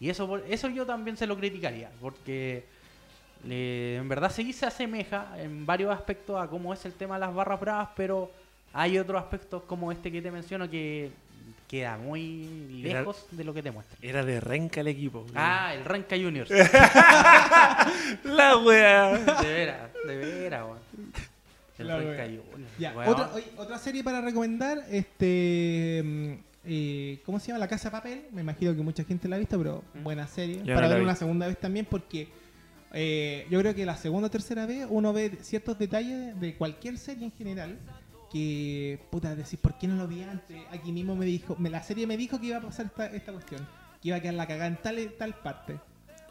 Y 0.00 0.10
eso, 0.10 0.36
eso 0.48 0.68
yo 0.68 0.84
también 0.84 1.16
se 1.16 1.26
lo 1.26 1.36
criticaría, 1.36 1.90
porque 2.00 2.64
eh, 3.48 3.96
en 4.00 4.08
verdad 4.08 4.30
sí 4.30 4.52
se 4.52 4.66
asemeja 4.66 5.28
en 5.38 5.64
varios 5.64 5.94
aspectos 5.94 6.42
a 6.42 6.46
cómo 6.48 6.74
es 6.74 6.84
el 6.84 6.92
tema 6.92 7.14
de 7.14 7.20
las 7.20 7.34
barras 7.34 7.60
bravas, 7.60 7.88
pero 7.96 8.30
hay 8.72 8.98
otros 8.98 9.22
aspectos 9.22 9.62
como 9.62 9.90
este 9.92 10.10
que 10.12 10.20
te 10.20 10.30
menciono 10.30 10.68
que 10.68 11.10
queda 11.68 11.96
muy 11.96 12.82
Era- 12.84 13.00
lejos 13.00 13.26
de 13.30 13.44
lo 13.44 13.54
que 13.54 13.62
te 13.62 13.70
muestran. 13.70 13.98
Era 14.02 14.24
de 14.24 14.40
Renca 14.40 14.80
el 14.80 14.88
equipo. 14.88 15.24
Ah, 15.34 15.72
el 15.74 15.84
Renca 15.84 16.16
Juniors. 16.16 16.50
de 16.50 16.64
La 18.24 18.56
weá. 18.58 19.10
veras, 19.42 19.90
de 20.06 20.16
veras, 20.16 20.64
weón. 20.64 20.78
El 21.78 21.88
La 21.88 21.96
Renca 21.96 22.12
wea. 22.12 22.26
Juniors. 22.26 22.78
Ya, 22.78 22.94
otra, 23.06 23.32
oye, 23.34 23.46
otra 23.56 23.78
serie 23.78 24.04
para 24.04 24.20
recomendar, 24.20 24.84
este 24.90 26.02
mm, 26.04 26.32
eh, 26.66 27.20
¿cómo 27.26 27.38
se 27.38 27.48
llama? 27.48 27.58
La 27.58 27.68
Casa 27.68 27.88
de 27.88 27.92
Papel. 27.92 28.26
Me 28.32 28.40
imagino 28.40 28.74
que 28.74 28.82
mucha 28.82 29.04
gente 29.04 29.28
la 29.28 29.36
ha 29.36 29.38
visto, 29.38 29.58
pero 29.58 29.84
buena 30.02 30.26
serie. 30.26 30.62
Yo 30.64 30.74
para 30.74 30.88
ver 30.88 30.98
vi. 30.98 31.04
una 31.04 31.14
segunda 31.14 31.46
vez 31.46 31.58
también, 31.58 31.86
porque 31.86 32.28
eh, 32.92 33.46
yo 33.50 33.60
creo 33.60 33.74
que 33.74 33.84
la 33.84 33.96
segunda 33.96 34.28
o 34.28 34.30
tercera 34.30 34.66
vez 34.66 34.86
uno 34.88 35.12
ve 35.12 35.38
ciertos 35.42 35.78
detalles 35.78 36.38
de 36.40 36.54
cualquier 36.56 36.96
serie 36.96 37.24
en 37.24 37.32
general 37.32 37.78
que, 38.30 38.98
puta, 39.10 39.34
decir, 39.36 39.58
¿por 39.58 39.76
qué 39.78 39.86
no 39.86 39.96
lo 39.96 40.08
vi 40.08 40.22
antes? 40.22 40.56
Aquí 40.70 40.90
mismo 40.90 41.14
me 41.14 41.26
dijo, 41.26 41.56
me, 41.58 41.70
la 41.70 41.82
serie 41.82 42.06
me 42.06 42.16
dijo 42.16 42.40
que 42.40 42.46
iba 42.46 42.56
a 42.56 42.60
pasar 42.60 42.86
esta, 42.86 43.06
esta 43.06 43.32
cuestión, 43.32 43.66
que 44.00 44.08
iba 44.08 44.16
a 44.16 44.20
quedar 44.20 44.34
la 44.34 44.46
cagada 44.46 44.66
en 44.66 44.76
tal, 44.76 45.12
tal 45.18 45.34
parte. 45.34 45.78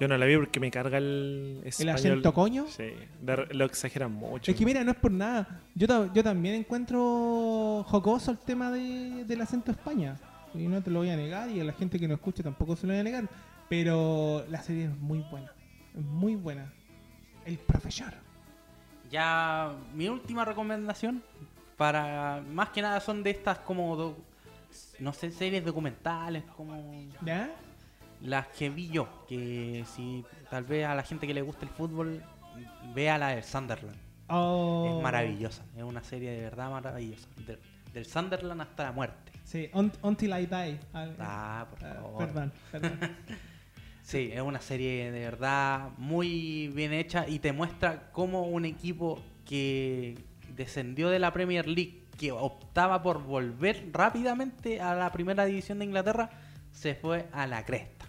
Yo 0.04 0.10
no 0.10 0.18
la 0.18 0.26
vi 0.26 0.36
porque 0.36 0.60
me 0.60 0.70
carga 0.70 0.98
el 0.98 1.62
¿El 1.62 1.68
español. 1.70 1.96
acento 1.96 2.34
coño? 2.34 2.66
Sí, 2.68 2.90
de- 3.22 3.48
lo 3.54 3.64
exageran 3.64 4.12
mucho. 4.12 4.52
Es 4.52 4.58
que 4.58 4.66
mira, 4.66 4.84
no 4.84 4.92
es 4.92 4.98
por 4.98 5.12
nada. 5.14 5.62
Yo, 5.76 6.14
yo 6.14 6.22
también 6.22 6.56
encuentro 6.56 7.86
jocoso 7.88 8.32
el 8.32 8.38
tema 8.40 8.70
de, 8.70 9.24
del 9.24 9.40
acento 9.40 9.72
España. 9.72 10.18
Y 10.54 10.68
no 10.68 10.84
te 10.84 10.92
lo 10.92 11.00
voy 11.00 11.10
a 11.10 11.16
negar, 11.16 11.50
y 11.50 11.62
a 11.62 11.64
la 11.64 11.72
gente 11.72 11.98
que 11.98 12.06
no 12.06 12.16
escucha 12.16 12.44
tampoco 12.44 12.76
se 12.76 12.86
lo 12.86 12.92
voy 12.92 13.00
a 13.00 13.04
negar. 13.04 13.30
Pero 13.70 14.44
la 14.50 14.62
serie 14.62 14.86
es 14.88 14.98
muy 14.98 15.20
buena. 15.32 15.54
Es 15.96 16.04
muy 16.04 16.36
buena. 16.36 16.74
El 17.46 17.58
profesor. 17.60 18.14
Ya, 19.10 19.72
mi 19.94 20.10
última 20.10 20.44
recomendación 20.44 21.24
para 21.78 22.44
más 22.52 22.70
que 22.70 22.82
nada 22.82 23.00
son 23.00 23.24
de 23.24 23.30
estas 23.30 23.60
como 23.60 23.96
do- 23.96 24.18
no 25.00 25.14
sé, 25.14 25.32
series 25.32 25.64
documentales 25.64 26.44
como 26.58 26.76
¿Ya? 27.26 27.50
Las 28.24 28.48
que 28.48 28.70
vi 28.70 28.90
yo, 28.90 29.26
que 29.28 29.84
si 29.96 30.24
tal 30.50 30.64
vez 30.64 30.86
a 30.86 30.96
la 30.96 31.04
gente 31.04 31.28
que 31.28 31.34
le 31.34 31.42
gusta 31.42 31.66
el 31.66 31.72
fútbol 31.72 32.24
vea 32.96 33.18
la 33.18 33.30
del 33.30 33.44
Sunderland. 33.44 33.98
Oh. 34.30 34.96
Es 34.98 35.04
maravillosa, 35.04 35.64
es 35.76 35.84
una 35.84 36.04
serie 36.04 36.32
de 36.32 36.42
verdad 36.42 36.72
maravillosa. 36.72 37.28
De- 37.46 37.60
del 37.94 38.06
Sunderland 38.06 38.62
hasta 38.62 38.84
la 38.86 38.92
muerte. 38.92 39.32
Sí, 39.44 39.70
Un- 39.74 39.92
Until 40.02 40.32
I 40.32 40.46
Die. 40.48 40.80
Al- 40.94 41.16
Ah, 41.20 41.68
por 41.70 41.86
ah, 41.86 41.94
favor. 41.96 42.18
perdón, 42.26 42.52
perdón. 42.72 43.00
Sí, 44.02 44.32
es 44.34 44.42
una 44.42 44.60
serie 44.60 45.12
de 45.14 45.20
verdad 45.22 45.92
muy 45.98 46.68
bien 46.76 46.92
hecha 46.92 47.26
y 47.28 47.40
te 47.40 47.54
muestra 47.54 48.10
cómo 48.12 48.42
un 48.44 48.66
equipo 48.66 49.22
que 49.46 50.18
descendió 50.56 51.10
de 51.10 51.20
la 51.20 51.32
Premier 51.32 51.66
League 51.70 52.04
que 52.18 52.34
optaba 52.34 53.02
por 53.02 53.24
volver 53.24 53.90
rápidamente 53.94 54.82
a 54.82 54.94
la 54.94 55.10
primera 55.14 55.46
división 55.46 55.80
de 55.80 55.86
Inglaterra, 55.86 56.30
se 56.74 56.96
fue 56.96 57.28
a 57.32 57.48
la 57.48 57.64
cresta. 57.64 58.06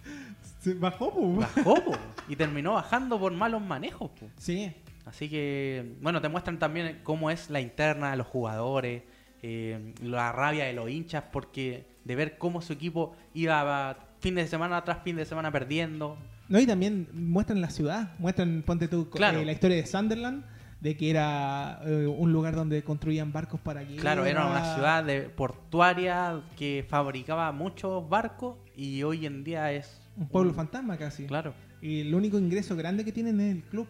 Se 0.59 0.73
bajó, 0.73 1.13
po. 1.13 1.35
Bajó 1.35 1.75
po, 1.75 1.91
y 2.27 2.35
terminó 2.35 2.73
bajando 2.73 3.17
por 3.19 3.31
malos 3.31 3.61
manejos. 3.61 4.11
po. 4.11 4.27
Sí. 4.37 4.73
Así 5.05 5.29
que, 5.29 5.93
bueno, 6.01 6.19
te 6.19 6.27
muestran 6.29 6.57
también 6.59 6.99
cómo 7.03 7.29
es 7.29 7.49
la 7.51 7.61
interna 7.61 8.11
de 8.11 8.17
los 8.17 8.25
jugadores, 8.27 9.03
eh, 9.43 9.93
la 10.01 10.31
rabia 10.31 10.65
de 10.65 10.73
los 10.73 10.89
hinchas, 10.89 11.23
porque 11.31 11.85
de 12.03 12.15
ver 12.15 12.37
cómo 12.39 12.61
su 12.61 12.73
equipo 12.73 13.15
iba 13.35 13.97
fin 14.19 14.33
de 14.35 14.47
semana 14.47 14.83
tras 14.83 15.03
fin 15.03 15.15
de 15.15 15.25
semana 15.25 15.51
perdiendo. 15.51 16.17
No, 16.49 16.59
y 16.59 16.65
también 16.65 17.07
muestran 17.13 17.61
la 17.61 17.69
ciudad, 17.69 18.13
muestran, 18.17 18.63
ponte 18.65 18.87
tú, 18.87 19.07
Claro. 19.11 19.39
eh, 19.39 19.45
la 19.45 19.51
historia 19.51 19.77
de 19.77 19.85
Sunderland, 19.85 20.43
de 20.79 20.97
que 20.97 21.09
era 21.09 21.79
eh, 21.85 22.05
un 22.05 22.31
lugar 22.31 22.55
donde 22.55 22.83
construían 22.83 23.31
barcos 23.31 23.59
para 23.59 23.81
guerra. 23.81 24.01
Claro, 24.01 24.25
era 24.25 24.45
una 24.45 24.75
ciudad 24.75 25.03
de, 25.03 25.21
portuaria 25.21 26.41
que 26.57 26.85
fabricaba 26.87 27.51
muchos 27.51 28.07
barcos 28.07 28.57
y 28.75 29.03
hoy 29.03 29.25
en 29.25 29.43
día 29.43 29.71
es 29.71 30.01
Un 30.17 30.27
pueblo 30.27 30.53
fantasma 30.53 30.97
casi. 30.97 31.25
Claro. 31.25 31.53
Y 31.81 32.01
el 32.01 32.13
único 32.13 32.37
ingreso 32.37 32.75
grande 32.75 33.03
que 33.03 33.11
tienen 33.11 33.39
es 33.39 33.55
el 33.55 33.63
club. 33.63 33.87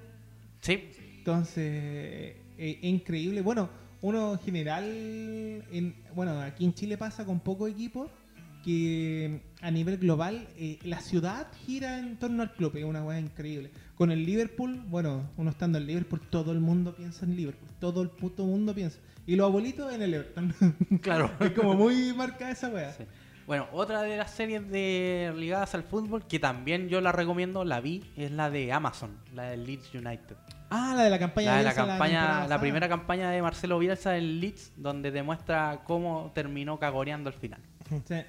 Sí, 0.62 0.91
Entonces, 1.17 1.58
eh, 1.58 2.41
es 2.58 2.84
increíble. 2.84 3.41
Bueno, 3.41 3.69
uno 4.02 4.34
en 4.34 4.39
general, 4.39 4.84
en, 4.86 5.95
bueno, 6.13 6.39
aquí 6.41 6.65
en 6.65 6.74
Chile 6.74 6.98
pasa 6.98 7.26
con 7.26 7.39
pocos 7.39 7.69
equipos 7.69 8.10
que 8.65 9.41
a 9.62 9.69
nivel 9.69 9.97
global 9.97 10.47
eh, 10.58 10.80
la 10.84 10.99
ciudad 10.99 11.47
gira 11.67 11.99
en 11.99 12.17
torno 12.17 12.41
al 12.41 12.51
club, 12.54 12.75
es 12.75 12.84
una 12.84 13.04
weá 13.04 13.19
increíble. 13.19 13.69
Con 13.93 14.12
el 14.12 14.25
Liverpool, 14.25 14.82
bueno, 14.88 15.30
uno 15.38 15.51
estando 15.51 15.78
en 15.78 15.86
Liverpool, 15.86 16.19
todo 16.32 16.51
el 16.51 16.60
mundo 16.60 16.95
piensa 16.95 17.25
en 17.25 17.36
Liverpool, 17.36 17.69
todo 17.80 18.01
el 18.01 18.10
puto 18.10 18.43
mundo 18.43 18.73
piensa. 18.73 18.97
Y 19.28 19.36
los 19.36 19.45
abuelitos 19.45 19.93
en 19.93 20.01
el 20.01 20.15
Everton. 20.15 20.54
claro. 21.01 21.32
es 21.39 21.51
como 21.51 21.75
muy 21.75 22.12
marcada 22.13 22.51
esa 22.51 22.69
weá. 22.69 22.91
Sí. 22.93 23.04
Bueno, 23.45 23.67
otra 23.71 24.01
de 24.01 24.17
las 24.17 24.32
series 24.32 24.67
de 24.71 25.32
ligadas 25.38 25.75
al 25.75 25.84
fútbol 25.84 26.25
que 26.25 26.39
también 26.39 26.89
yo 26.89 26.99
la 26.99 27.12
recomiendo, 27.12 27.63
la 27.63 27.80
vi, 27.82 28.04
es 28.17 28.32
la 28.32 28.49
de 28.49 28.73
Amazon, 28.73 29.12
la 29.36 29.43
de 29.43 29.58
Leeds 29.58 29.93
United. 29.93 30.36
Ah, 30.71 30.95
la 30.97 31.04
de 31.04 31.12
la 31.12 31.19
campaña 31.19 31.51
La 31.51 31.58
de 31.60 31.63
la 31.65 31.73
campaña, 31.75 32.21
la 32.23 32.38
pasada. 32.39 32.60
primera 32.60 32.89
campaña 32.89 33.30
de 33.30 33.43
Marcelo 33.43 33.78
Bielsa 33.78 34.17
en 34.17 34.39
Leeds, 34.39 34.73
donde 34.78 35.12
demuestra 35.12 35.82
cómo 35.86 36.32
terminó 36.34 36.80
cagoreando 36.80 37.30
al 37.30 37.36
final. 37.36 37.62
Sí. 37.89 37.95
Eh, 38.13 38.26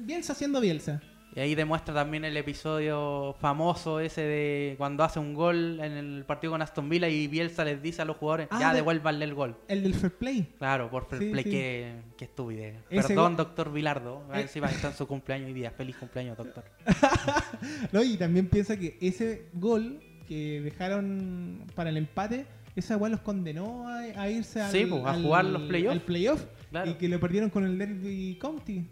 Bielsa 0.00 0.32
haciendo 0.32 0.60
Bielsa. 0.60 1.00
Y 1.34 1.40
ahí 1.40 1.54
demuestra 1.54 1.92
también 1.94 2.24
el 2.24 2.34
episodio 2.38 3.36
famoso 3.38 4.00
ese 4.00 4.22
de 4.22 4.74
cuando 4.78 5.04
hace 5.04 5.18
un 5.18 5.34
gol 5.34 5.78
en 5.80 5.92
el 5.92 6.24
partido 6.24 6.52
con 6.52 6.62
Aston 6.62 6.88
Villa 6.88 7.10
y 7.10 7.26
Bielsa 7.28 7.62
les 7.62 7.82
dice 7.82 8.00
a 8.00 8.06
los 8.06 8.16
jugadores, 8.16 8.48
Ah, 8.50 8.58
ya 8.58 8.70
de- 8.70 8.76
devuélvanle 8.76 9.26
el 9.26 9.34
gol. 9.34 9.54
El 9.68 9.82
del 9.82 9.92
fair 9.92 10.14
play. 10.14 10.54
Claro, 10.58 10.88
por 10.90 11.04
fair 11.06 11.20
Sí, 11.22 11.30
play, 11.32 11.44
sí. 11.44 11.50
qué, 11.50 11.92
qué 12.16 12.24
estupidez. 12.24 12.76
Ese 12.88 13.08
Perdón, 13.08 13.36
doctor 13.36 13.70
Vilardo. 13.70 14.24
A 14.30 14.36
ver 14.36 14.46
Eh. 14.46 14.48
si 14.48 14.60
va 14.60 14.68
a 14.68 14.70
estar 14.70 14.92
en 14.92 14.96
su 14.96 15.06
cumpleaños 15.06 15.48
hoy 15.48 15.52
día. 15.52 15.70
Feliz 15.72 15.96
cumpleaños, 15.96 16.38
doctor. 16.38 16.64
No, 17.92 18.02
y 18.02 18.16
también 18.16 18.48
piensa 18.48 18.78
que 18.78 18.96
ese 19.02 19.48
gol 19.52 20.00
que 20.26 20.62
dejaron 20.62 21.64
para 21.74 21.90
el 21.90 21.98
empate, 21.98 22.46
esa 22.76 22.96
weá 22.96 23.10
los 23.10 23.20
condenó 23.20 23.86
a, 23.88 23.98
a 23.98 24.30
irse 24.30 24.62
al, 24.62 24.72
Sí, 24.72 24.86
pues, 24.86 25.04
a 25.04 25.10
al- 25.10 25.22
jugar 25.22 25.44
los 25.44 25.62
playoff. 25.64 25.92
al 25.92 26.00
playoff, 26.00 26.44
Claro. 26.70 26.90
y 26.90 26.94
que 26.94 27.08
lo 27.08 27.20
perdieron 27.20 27.50
con 27.50 27.64
el 27.64 27.76
Derby 27.76 28.38
County. 28.40 28.86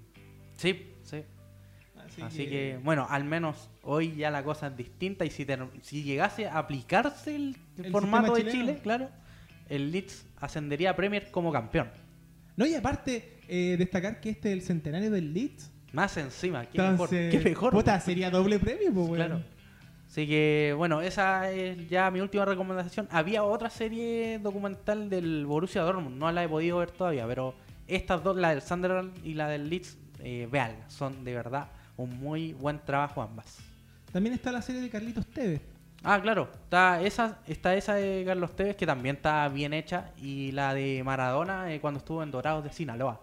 Sí, 0.56 0.92
sí. 1.02 1.22
Así, 2.06 2.22
Así 2.22 2.46
que, 2.46 2.78
bueno, 2.82 3.06
al 3.08 3.24
menos 3.24 3.70
hoy 3.82 4.14
ya 4.14 4.30
la 4.30 4.42
cosa 4.44 4.66
es 4.68 4.76
distinta 4.76 5.24
y 5.24 5.30
si, 5.30 5.44
ter- 5.44 5.66
si 5.82 6.02
llegase 6.02 6.46
a 6.46 6.58
aplicarse 6.58 7.34
el, 7.34 7.56
El 7.82 7.90
formato 7.90 8.34
de. 8.34 8.50
Chile, 8.50 8.78
claro, 8.82 9.08
el 9.68 9.90
Leeds 9.90 10.26
ascendería 10.40 10.90
a 10.90 10.96
Premier 10.96 11.30
como 11.30 11.50
campeón. 11.50 11.88
No, 12.56 12.66
y 12.66 12.74
aparte, 12.74 13.38
eh, 13.48 13.76
destacar 13.78 14.20
que 14.20 14.30
este 14.30 14.50
es 14.50 14.54
el 14.58 14.62
centenario 14.62 15.10
del 15.10 15.32
Leeds. 15.32 15.70
Más 15.92 16.16
encima, 16.16 16.66
qué 16.66 16.78
Entonces, 16.78 17.10
mejor. 17.12 17.30
Qué 17.42 17.48
mejor. 17.50 17.72
puta, 17.72 17.98
sería 18.00 18.30
doble 18.30 18.58
premio, 18.58 18.92
pues, 18.92 19.06
weón. 19.06 19.14
Claro. 19.14 19.42
Así 20.06 20.26
que, 20.28 20.74
bueno, 20.76 21.00
esa 21.00 21.50
es 21.50 21.88
ya 21.88 22.10
mi 22.10 22.20
última 22.20 22.44
recomendación. 22.44 23.08
Había 23.10 23.42
otra 23.42 23.70
serie 23.70 24.38
documental 24.40 25.08
del 25.10 25.46
Borussia 25.46 25.82
Dortmund, 25.82 26.18
no 26.18 26.30
la 26.30 26.44
he 26.44 26.48
podido 26.48 26.78
ver 26.78 26.90
todavía, 26.92 27.26
pero 27.26 27.54
estas 27.88 28.22
dos, 28.22 28.36
la 28.36 28.50
del 28.50 28.62
Sunderland 28.62 29.12
y 29.24 29.34
la 29.34 29.48
del 29.48 29.68
Leeds, 29.68 29.98
eh. 30.24 30.48
Son 30.88 31.24
de 31.24 31.34
verdad 31.34 31.68
un 31.96 32.18
muy 32.18 32.52
buen 32.54 32.78
trabajo 32.84 33.22
ambas. 33.22 33.58
También 34.12 34.34
está 34.34 34.50
la 34.52 34.62
serie 34.62 34.80
de 34.80 34.90
Carlitos 34.90 35.26
Tevez. 35.26 35.60
Ah, 36.02 36.20
claro, 36.20 36.50
está 36.64 37.00
esa, 37.02 37.38
está 37.46 37.74
esa 37.74 37.94
de 37.94 38.24
Carlos 38.26 38.54
Tevez 38.54 38.76
que 38.76 38.84
también 38.87 39.16
está 39.16 39.48
bien 39.48 39.72
hecha 39.72 40.10
y 40.18 40.52
la 40.52 40.74
de 40.74 41.02
Maradona 41.04 41.72
eh, 41.72 41.80
cuando 41.80 41.98
estuvo 41.98 42.22
en 42.22 42.30
Dorados 42.30 42.62
de 42.64 42.72
Sinaloa. 42.72 43.20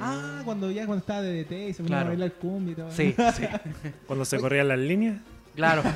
Ah, 0.00 0.40
cuando 0.44 0.70
ya 0.70 0.86
cuando 0.86 1.00
estaba 1.00 1.22
de 1.22 1.44
DT 1.44 1.52
y 1.68 1.72
se 1.72 1.82
ponía 1.82 1.98
Claro. 1.98 2.06
a 2.06 2.08
bailar 2.10 2.32
cumbia 2.32 2.72
y 2.72 2.74
todo. 2.76 2.90
Sí, 2.90 3.14
sí, 3.36 3.44
Cuando 4.06 4.24
se 4.24 4.38
corrían 4.40 4.68
las 4.68 4.78
líneas. 4.78 5.16
claro. 5.54 5.82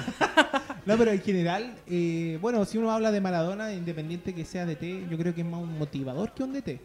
No, 0.87 0.97
pero 0.97 1.11
en 1.11 1.21
general, 1.21 1.75
eh, 1.87 2.39
bueno, 2.41 2.65
si 2.65 2.79
uno 2.79 2.91
habla 2.91 3.11
de 3.11 3.21
Maradona, 3.21 3.75
independiente 3.75 4.35
que 4.35 4.47
sea 4.47 4.65
DT, 4.65 5.07
yo 5.11 5.19
creo 5.19 5.35
que 5.35 5.43
es 5.43 5.47
más 5.47 5.61
un 5.61 5.79
motivador 5.79 6.33
que 6.33 6.43
un 6.43 6.55
DT. 6.55 6.81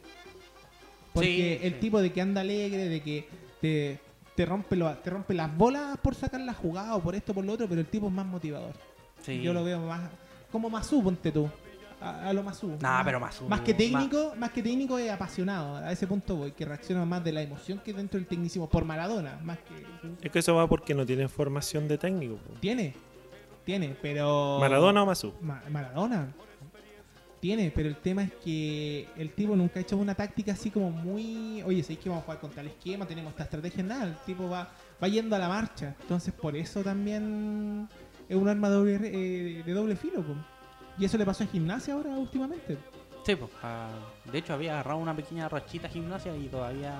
Porque 1.13 1.60
Sí, 1.62 1.65
el 1.67 1.73
sí. 1.76 1.80
tipo 1.80 2.02
de 2.02 2.12
que 2.12 2.19
anda 2.21 2.41
alegre, 2.41 2.89
de 2.89 3.02
que 3.02 3.30
te, 3.63 3.99
te, 4.36 4.45
rompe 4.45 4.76
lo- 4.76 4.93
te 4.97 5.10
rompe 5.10 5.34
las 5.34 5.56
bolas 5.58 5.97
por 6.04 6.15
sacar 6.15 6.41
la 6.41 6.54
jugada 6.54 6.95
o 6.97 7.02
por 7.02 7.15
esto 7.15 7.34
por 7.34 7.45
lo 7.45 7.54
otro, 7.54 7.65
pero 7.69 7.80
el 7.80 7.88
tipo 7.88 8.08
es 8.08 8.13
más 8.13 8.26
motivador. 8.26 8.73
Sí. 9.21 9.41
Yo 9.41 9.54
lo 9.54 9.63
veo 9.63 9.80
más 9.80 10.02
como 10.52 10.69
Masú, 10.69 11.02
ponte 11.02 11.32
tú. 11.32 11.49
A, 12.02 12.28
a 12.28 12.34
lo 12.34 12.43
Masú. 12.43 12.67
Nah, 12.82 12.97
Más- 12.97 13.06
pero 13.06 13.19
Masú, 13.21 13.47
Más 13.47 13.62
que 13.62 13.73
técnico, 13.73 14.34
más 14.38 14.52
que 14.52 14.62
técnico 14.62 14.99
es 14.99 15.10
apasionado. 15.10 15.78
A 15.78 15.89
ese 15.93 16.06
punto 16.08 16.36
voy, 16.36 16.52
que 16.52 16.65
reacciona 16.65 17.06
más 17.06 17.23
de 17.23 17.32
la 17.32 17.41
emoción 17.41 17.80
que 17.80 17.93
dentro 17.93 18.19
del 18.19 18.28
tecnicismo 18.28 18.67
por 18.69 18.84
Maradona, 18.84 19.39
más 19.41 19.60
que 19.60 19.73
Es 20.26 20.30
que 20.30 20.39
eso 20.39 20.54
va 20.56 20.67
porque 20.67 20.93
no 20.93 21.06
tienen 21.06 21.30
formación 21.30 21.88
de 21.88 21.97
técnico. 21.97 22.36
po. 22.36 22.54
tiene, 22.60 22.93
tiene, 23.63 23.95
pero 24.02 24.58
Maradona 24.60 25.04
o 25.04 25.06
Mazú. 25.06 25.34
Ma- 25.41 25.63
Maradona. 25.69 26.28
Tiene, 27.43 27.73
pero 27.75 27.89
el 27.89 27.97
tema 27.97 28.23
es 28.23 28.32
que 28.41 29.06
el 29.17 29.34
tipo 29.34 29.53
nunca 29.53 29.77
ha 29.77 29.82
hecho 29.82 29.97
una 29.97 30.15
táctica 30.15 30.53
así 30.53 30.71
como 30.71 30.91
muy. 30.91 31.62
Oye, 31.63 31.84
¿sabéis 31.84 31.99
que 31.99 32.08
vamos 32.08 32.21
a 32.21 32.25
jugar 32.25 32.39
con 32.39 32.51
tal 32.51 32.67
esquema? 32.67 33.06
Tenemos 33.06 33.32
esta 33.32 33.43
estrategia, 33.43 33.84
nada. 33.84 34.06
El 34.06 34.15
tipo 34.25 34.49
va, 34.49 34.71
va 35.03 35.08
yendo 35.10 35.36
a 35.36 35.39
la 35.39 35.49
marcha. 35.49 35.93
Entonces, 35.99 36.34
por 36.34 36.56
eso 36.56 36.82
también 36.84 37.89
es 38.29 38.38
un 38.38 38.47
arma 38.47 38.69
doble, 38.69 38.95
eh, 39.03 39.62
de 39.62 39.73
doble 39.73 39.97
filo. 39.97 40.21
po. 40.21 40.36
Y 40.97 41.03
eso 41.03 41.17
le 41.17 41.25
pasó 41.25 41.43
en 41.43 41.49
gimnasia 41.49 41.95
ahora 41.95 42.12
últimamente. 42.12 42.77
Sí, 43.25 43.36
pues, 43.36 43.51
ah, 43.62 43.89
de 44.32 44.38
hecho 44.38 44.53
había 44.53 44.75
agarrado 44.75 44.99
una 44.99 45.13
pequeña 45.13 45.49
rachita 45.49 45.89
gimnasia 45.89 46.34
y 46.38 46.47
todavía 46.47 46.93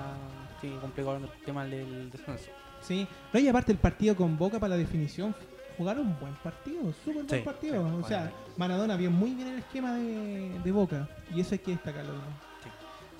sigue 0.60 0.76
complicado 0.76 1.16
el 1.16 1.44
tema 1.46 1.64
del 1.64 2.10
descenso. 2.10 2.50
Sí. 2.82 3.08
No, 3.32 3.40
y 3.40 3.48
aparte 3.48 3.72
el 3.72 3.78
partido 3.78 4.14
con 4.14 4.36
Boca 4.36 4.60
para 4.60 4.72
la 4.72 4.76
definición. 4.76 5.34
Jugaron 5.76 6.06
un 6.08 6.20
buen 6.20 6.34
partido, 6.36 6.92
súper 6.92 7.14
buen 7.14 7.28
Sí, 7.28 7.38
partido. 7.44 7.74
sí, 7.74 7.78
o 7.80 7.82
bueno. 7.82 8.06
sea, 8.08 8.32
Maradona 8.56 8.96
vio 8.96 9.10
muy 9.10 9.34
bien 9.34 9.48
el 9.48 9.58
esquema 9.58 9.94
de, 9.94 10.58
de 10.62 10.72
Boca. 10.72 11.08
Y 11.34 11.40
eso 11.40 11.54
hay 11.54 11.58
que 11.58 11.72
destacarlo. 11.72 12.12
¿no? 12.12 12.44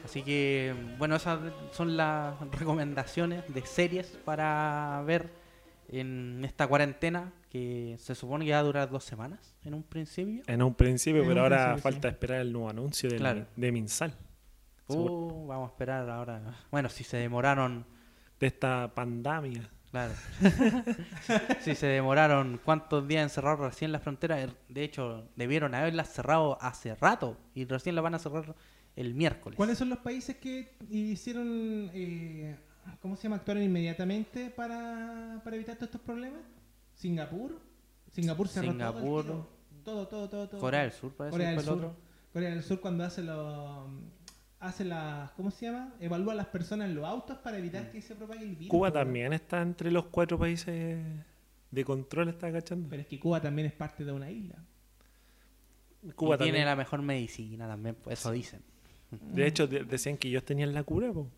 Así 0.04 0.22
que, 0.22 0.74
bueno, 0.98 1.16
esas 1.16 1.40
son 1.72 1.96
las 1.96 2.38
recomendaciones 2.52 3.42
de 3.52 3.64
series 3.66 4.06
para 4.24 5.02
ver 5.06 5.30
en 5.88 6.42
esta 6.44 6.66
cuarentena 6.66 7.32
que 7.50 7.96
se 7.98 8.14
supone 8.14 8.44
que 8.44 8.52
va 8.52 8.58
a 8.58 8.62
durar 8.62 8.90
dos 8.90 9.04
semanas 9.04 9.54
en 9.64 9.74
un 9.74 9.82
principio. 9.82 10.42
En 10.46 10.62
un 10.62 10.74
principio, 10.74 11.22
En 11.22 11.28
pero 11.28 11.40
un 11.40 11.44
ahora 11.44 11.66
principio, 11.72 11.82
falta 11.82 12.08
sí. 12.08 12.12
esperar 12.12 12.40
el 12.40 12.52
nuevo 12.52 12.68
anuncio 12.68 13.08
del- 13.08 13.18
Claro. 13.18 13.46
de 13.56 13.72
Minsal. 13.72 14.14
Uh, 14.88 15.46
vamos 15.46 15.68
a 15.70 15.72
esperar 15.72 16.08
ahora. 16.10 16.42
Bueno, 16.70 16.88
si 16.88 17.02
se 17.04 17.16
demoraron, 17.16 17.86
De 18.40 18.48
esta 18.48 18.92
pandemia. 18.94 19.70
Claro. 19.94 20.12
si 21.60 21.76
se 21.76 21.86
demoraron 21.86 22.60
cuántos 22.64 23.06
días 23.06 23.22
en 23.22 23.30
cerrar 23.30 23.60
recién 23.60 23.92
las 23.92 24.02
fronteras, 24.02 24.50
de 24.68 24.82
hecho, 24.82 25.28
debieron 25.36 25.72
haberlas 25.74 26.12
cerrado 26.12 26.58
hace 26.60 26.96
rato 26.96 27.36
y 27.54 27.64
recién 27.64 27.94
las 27.94 28.02
van 28.02 28.16
a 28.16 28.18
cerrar 28.18 28.56
el 28.96 29.14
miércoles. 29.14 29.56
¿Cuáles 29.56 29.78
son 29.78 29.90
los 29.90 29.98
países 29.98 30.36
que 30.36 30.76
hicieron, 30.90 31.90
eh, 31.94 32.56
cómo 33.00 33.14
se 33.14 33.24
llama, 33.24 33.36
actuaron 33.36 33.62
inmediatamente 33.62 34.50
para, 34.50 35.40
para 35.44 35.54
evitar 35.54 35.76
todos 35.76 35.88
estos 35.88 36.00
problemas? 36.00 36.40
¿Singapur? 36.96 37.60
Singapur 38.10 38.48
cerró 38.48 38.72
Singapur. 38.72 39.24
todo, 39.24 39.48
todo, 39.84 40.08
todo, 40.08 40.28
todo, 40.28 40.48
todo. 40.48 40.60
Corea 40.60 40.82
del 40.82 40.92
Sur, 40.92 41.12
parece 41.14 41.32
Corea 41.32 41.50
del 41.50 41.60
Sur. 41.60 41.94
Corea 42.32 42.50
del 42.50 42.62
Sur 42.64 42.80
cuando 42.80 43.04
hace 43.04 43.22
los 43.22 43.88
hace 44.66 44.84
las 44.84 45.30
¿cómo 45.32 45.50
se 45.50 45.66
llama? 45.66 45.92
Evalúa 46.00 46.32
a 46.32 46.36
las 46.36 46.46
personas 46.46 46.88
en 46.88 46.94
los 46.96 47.04
autos 47.04 47.38
para 47.38 47.58
evitar 47.58 47.90
que 47.90 48.00
se 48.02 48.14
propague 48.14 48.42
el 48.44 48.56
virus. 48.56 48.68
Cuba 48.68 48.90
también 48.92 49.32
está 49.32 49.60
entre 49.62 49.90
los 49.90 50.06
cuatro 50.06 50.38
países 50.38 50.98
de 51.70 51.84
control, 51.84 52.28
está 52.28 52.46
agachando. 52.48 52.88
Pero 52.88 53.02
es 53.02 53.08
que 53.08 53.18
Cuba 53.18 53.40
también 53.40 53.66
es 53.66 53.72
parte 53.74 54.04
de 54.04 54.12
una 54.12 54.30
isla. 54.30 54.56
Cuba 56.16 56.34
y 56.34 56.38
tiene 56.38 56.50
también. 56.52 56.66
la 56.66 56.76
mejor 56.76 57.02
medicina 57.02 57.66
también, 57.66 57.94
pues 58.02 58.20
eso 58.20 58.30
dicen. 58.30 58.60
De 59.10 59.46
hecho, 59.46 59.66
de- 59.66 59.84
decían 59.84 60.16
que 60.16 60.28
ellos 60.28 60.44
tenían 60.44 60.74
la 60.74 60.82
cura, 60.82 61.12
po. 61.12 61.28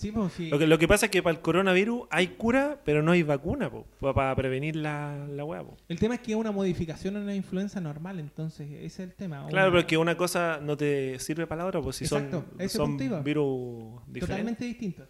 Sí, 0.00 0.12
pues 0.12 0.32
sí. 0.32 0.48
Lo 0.48 0.58
que, 0.58 0.66
lo 0.66 0.78
que 0.78 0.88
pasa 0.88 1.06
es 1.06 1.12
que 1.12 1.22
para 1.22 1.36
el 1.36 1.42
coronavirus 1.42 2.02
hay 2.10 2.28
cura, 2.28 2.78
pero 2.84 3.02
no 3.02 3.12
hay 3.12 3.22
vacuna, 3.22 3.70
po, 3.70 3.84
pa- 4.00 4.14
para 4.14 4.34
prevenir 4.34 4.76
la, 4.76 5.26
la 5.28 5.44
weá, 5.44 5.62
po. 5.62 5.76
El 5.88 5.98
tema 5.98 6.14
es 6.14 6.20
que 6.20 6.32
es 6.32 6.38
una 6.38 6.52
modificación 6.52 7.16
en 7.16 7.22
una 7.24 7.34
influenza 7.34 7.80
normal, 7.80 8.18
entonces 8.18 8.70
ese 8.72 8.86
es 8.86 8.98
el 9.00 9.12
tema. 9.14 9.46
Claro, 9.48 9.52
Una- 9.52 9.64
pero 9.66 9.78
es 9.80 9.84
que 9.84 9.98
una 9.98 10.16
cosa 10.16 10.58
no 10.62 10.76
te 10.76 11.18
sirve 11.18 11.46
para 11.46 11.62
la 11.64 11.68
otra, 11.68 11.82
pues 11.82 11.96
si 11.96 12.04
Exacto, 12.04 12.44
son, 12.58 12.96
son 12.96 13.22
virus 13.24 14.00
diferentes. 14.06 14.20
Totalmente 14.28 14.64
distinto. 14.64 15.02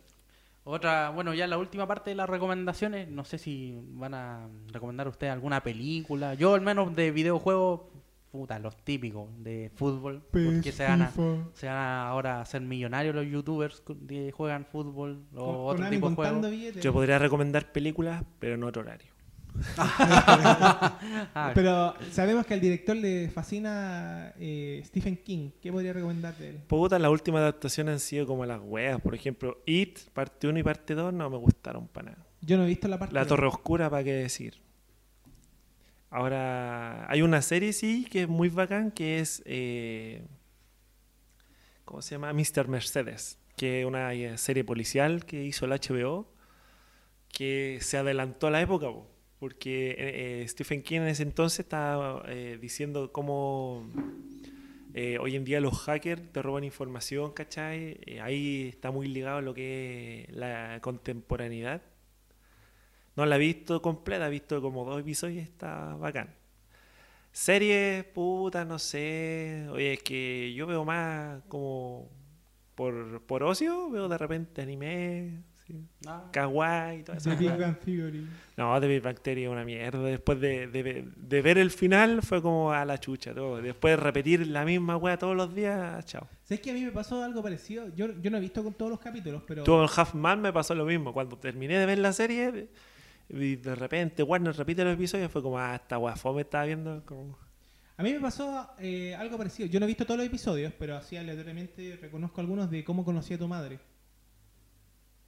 Otra, 0.64 1.10
bueno, 1.10 1.32
ya 1.34 1.46
la 1.46 1.56
última 1.56 1.86
parte 1.86 2.10
de 2.10 2.16
las 2.16 2.28
recomendaciones, 2.28 3.08
no 3.08 3.24
sé 3.24 3.38
si 3.38 3.78
van 3.92 4.12
a 4.14 4.46
recomendar 4.72 5.08
ustedes 5.08 5.32
alguna 5.32 5.62
película. 5.62 6.34
Yo 6.34 6.54
al 6.54 6.60
menos 6.60 6.94
de 6.94 7.10
videojuegos, 7.12 7.80
puta, 8.30 8.58
los 8.58 8.76
típicos 8.76 9.28
de 9.42 9.70
fútbol, 9.74 10.22
porque 10.30 10.72
se 10.72 10.84
van, 10.84 11.02
a, 11.02 11.12
se 11.54 11.66
van 11.66 11.76
a 11.76 12.08
ahora 12.08 12.40
a 12.40 12.44
ser 12.44 12.62
millonarios 12.62 13.14
los 13.14 13.26
youtubers 13.26 13.82
que 14.08 14.30
juegan 14.32 14.64
fútbol 14.64 15.24
o 15.34 15.66
otro 15.66 15.88
tipo 15.90 16.08
de 16.10 16.14
juegos. 16.14 16.50
billetes. 16.50 16.82
Yo 16.82 16.92
podría 16.92 17.18
recomendar 17.18 17.72
películas, 17.72 18.24
pero 18.38 18.54
en 18.54 18.64
otro 18.64 18.82
horario. 18.82 19.12
Ah, 21.34 21.52
Pero 21.54 21.94
sabemos 22.10 22.46
que 22.46 22.54
al 22.54 22.60
director 22.60 22.96
le 22.96 23.28
fascina 23.30 24.32
eh, 24.38 24.80
Stephen 24.84 25.16
King. 25.16 25.50
¿Qué 25.60 25.72
podría 25.72 25.92
recomendar 25.92 26.36
de 26.36 26.50
él? 26.50 26.56
Puta, 26.66 26.98
las 26.98 27.10
últimas 27.10 27.40
adaptaciones 27.40 27.92
han 27.94 28.00
sido 28.00 28.26
como 28.26 28.46
las 28.46 28.60
weas. 28.62 29.00
Por 29.00 29.14
ejemplo, 29.14 29.58
It, 29.66 29.98
parte 30.12 30.48
1 30.48 30.58
y 30.58 30.62
parte 30.62 30.94
2 30.94 31.12
no 31.12 31.30
me 31.30 31.36
gustaron 31.36 31.88
para 31.88 32.12
nada. 32.12 32.26
Yo 32.40 32.56
no 32.56 32.64
he 32.64 32.66
visto 32.66 32.88
la 32.88 32.98
parte. 32.98 33.14
La. 33.14 33.26
Torre 33.26 33.46
Oscura, 33.46 33.90
¿para 33.90 34.04
qué 34.04 34.12
decir? 34.12 34.60
Ahora, 36.10 37.10
hay 37.10 37.22
una 37.22 37.40
serie, 37.42 37.72
sí, 37.72 38.04
que 38.10 38.22
es 38.22 38.28
muy 38.28 38.48
bacán, 38.48 38.90
que 38.90 39.20
es... 39.20 39.42
eh, 39.46 40.22
¿Cómo 41.84 42.02
se 42.02 42.14
llama? 42.14 42.32
Mr. 42.32 42.68
Mercedes, 42.68 43.38
que 43.56 43.80
es 43.80 43.86
una 43.86 44.12
eh, 44.14 44.38
serie 44.38 44.64
policial 44.64 45.24
que 45.24 45.44
hizo 45.44 45.66
el 45.66 45.72
HBO, 45.72 46.28
que 47.32 47.78
se 47.80 47.96
adelantó 47.98 48.46
a 48.48 48.50
la 48.50 48.60
época, 48.60 48.86
po, 48.88 49.08
porque 49.38 49.90
eh, 49.92 50.42
eh, 50.42 50.48
Stephen 50.48 50.82
King 50.82 51.00
en 51.02 51.08
ese 51.08 51.22
entonces 51.22 51.60
estaba 51.60 52.22
eh, 52.28 52.58
diciendo 52.60 53.12
cómo 53.12 53.88
eh, 54.94 55.18
hoy 55.20 55.36
en 55.36 55.44
día 55.44 55.60
los 55.60 55.78
hackers 55.82 56.32
te 56.32 56.42
roban 56.42 56.64
información, 56.64 57.32
¿cachai? 57.32 57.98
Ahí 58.22 58.68
está 58.68 58.90
muy 58.90 59.06
ligado 59.08 59.38
a 59.38 59.42
lo 59.42 59.54
que 59.54 60.26
es 60.28 60.36
la 60.36 60.78
contemporaneidad. 60.82 61.82
No 63.20 63.26
la 63.26 63.36
he 63.36 63.38
visto 63.38 63.82
completa, 63.82 64.28
he 64.28 64.30
visto 64.30 64.62
como 64.62 64.82
dos 64.82 64.98
episodios 64.98 65.36
y 65.36 65.40
está 65.40 65.94
bacán. 65.96 66.30
Series, 67.32 68.02
puta, 68.04 68.64
no 68.64 68.78
sé. 68.78 69.66
Oye, 69.70 69.92
es 69.92 70.02
que 70.02 70.54
yo 70.54 70.66
veo 70.66 70.86
más 70.86 71.42
como 71.48 72.08
por, 72.74 73.20
por 73.26 73.42
ocio, 73.42 73.90
veo 73.90 74.08
de 74.08 74.16
repente 74.16 74.62
anime, 74.62 75.42
sí, 75.66 75.84
ah, 76.06 76.28
kawaii 76.32 77.00
y 77.00 77.02
todo 77.02 77.16
eso. 77.16 77.28
The 77.28 77.36
Big 77.36 77.50
Bang 77.58 77.76
Theory. 77.84 78.26
No, 78.56 78.80
The 78.80 78.88
Big 78.88 79.02
Bang 79.02 79.18
Theory 79.20 79.44
es 79.44 79.50
una 79.50 79.64
mierda. 79.66 80.02
Después 80.02 80.40
de, 80.40 80.66
de- 80.68 81.06
de 81.14 81.42
ver 81.42 81.58
el 81.58 81.70
final 81.70 82.22
fue 82.22 82.40
como 82.40 82.72
a 82.72 82.86
la 82.86 82.96
chucha 82.98 83.34
todo. 83.34 83.60
Después 83.60 83.92
de 83.98 84.02
repetir 84.02 84.46
la 84.46 84.64
misma 84.64 84.96
wea 84.96 85.18
todos 85.18 85.36
los 85.36 85.54
días, 85.54 86.02
chao. 86.06 86.26
¿Sabes 86.44 86.60
que 86.62 86.70
a 86.70 86.74
mí 86.74 86.82
me 86.82 86.90
pasó 86.90 87.22
algo 87.22 87.42
parecido? 87.42 87.86
Yo, 87.94 88.06
yo 88.20 88.30
no 88.30 88.38
he 88.38 88.40
visto 88.40 88.64
con 88.64 88.72
todos 88.72 88.90
los 88.90 88.98
capítulos, 89.00 89.42
pero. 89.46 89.62
Todo 89.62 89.84
el 89.84 89.90
Half 89.94 90.14
Man 90.14 90.40
me 90.40 90.52
pasó 90.54 90.74
lo 90.74 90.86
mismo. 90.86 91.12
Cuando 91.12 91.36
terminé 91.36 91.78
de 91.78 91.84
ver 91.86 91.98
la 91.98 92.12
serie, 92.14 92.68
y 93.32 93.56
de 93.56 93.74
repente 93.74 94.22
Warner 94.22 94.54
repite 94.56 94.84
los 94.84 94.94
episodios, 94.94 95.30
fue 95.30 95.42
como, 95.42 95.58
ah, 95.58 95.76
esta 95.76 95.98
wea 95.98 96.16
fome 96.16 96.42
estaba 96.42 96.64
viendo. 96.64 97.04
Como... 97.04 97.38
A 97.96 98.02
mí 98.02 98.12
me 98.12 98.20
pasó 98.20 98.70
eh, 98.78 99.14
algo 99.14 99.36
parecido. 99.38 99.68
Yo 99.68 99.78
no 99.78 99.84
he 99.84 99.88
visto 99.88 100.04
todos 100.04 100.18
los 100.18 100.26
episodios, 100.26 100.72
pero 100.78 100.96
así 100.96 101.16
aleatoriamente 101.16 101.98
reconozco 102.00 102.40
algunos 102.40 102.70
de 102.70 102.82
cómo 102.82 103.04
conocí 103.04 103.34
a 103.34 103.38
tu 103.38 103.46
madre. 103.46 103.78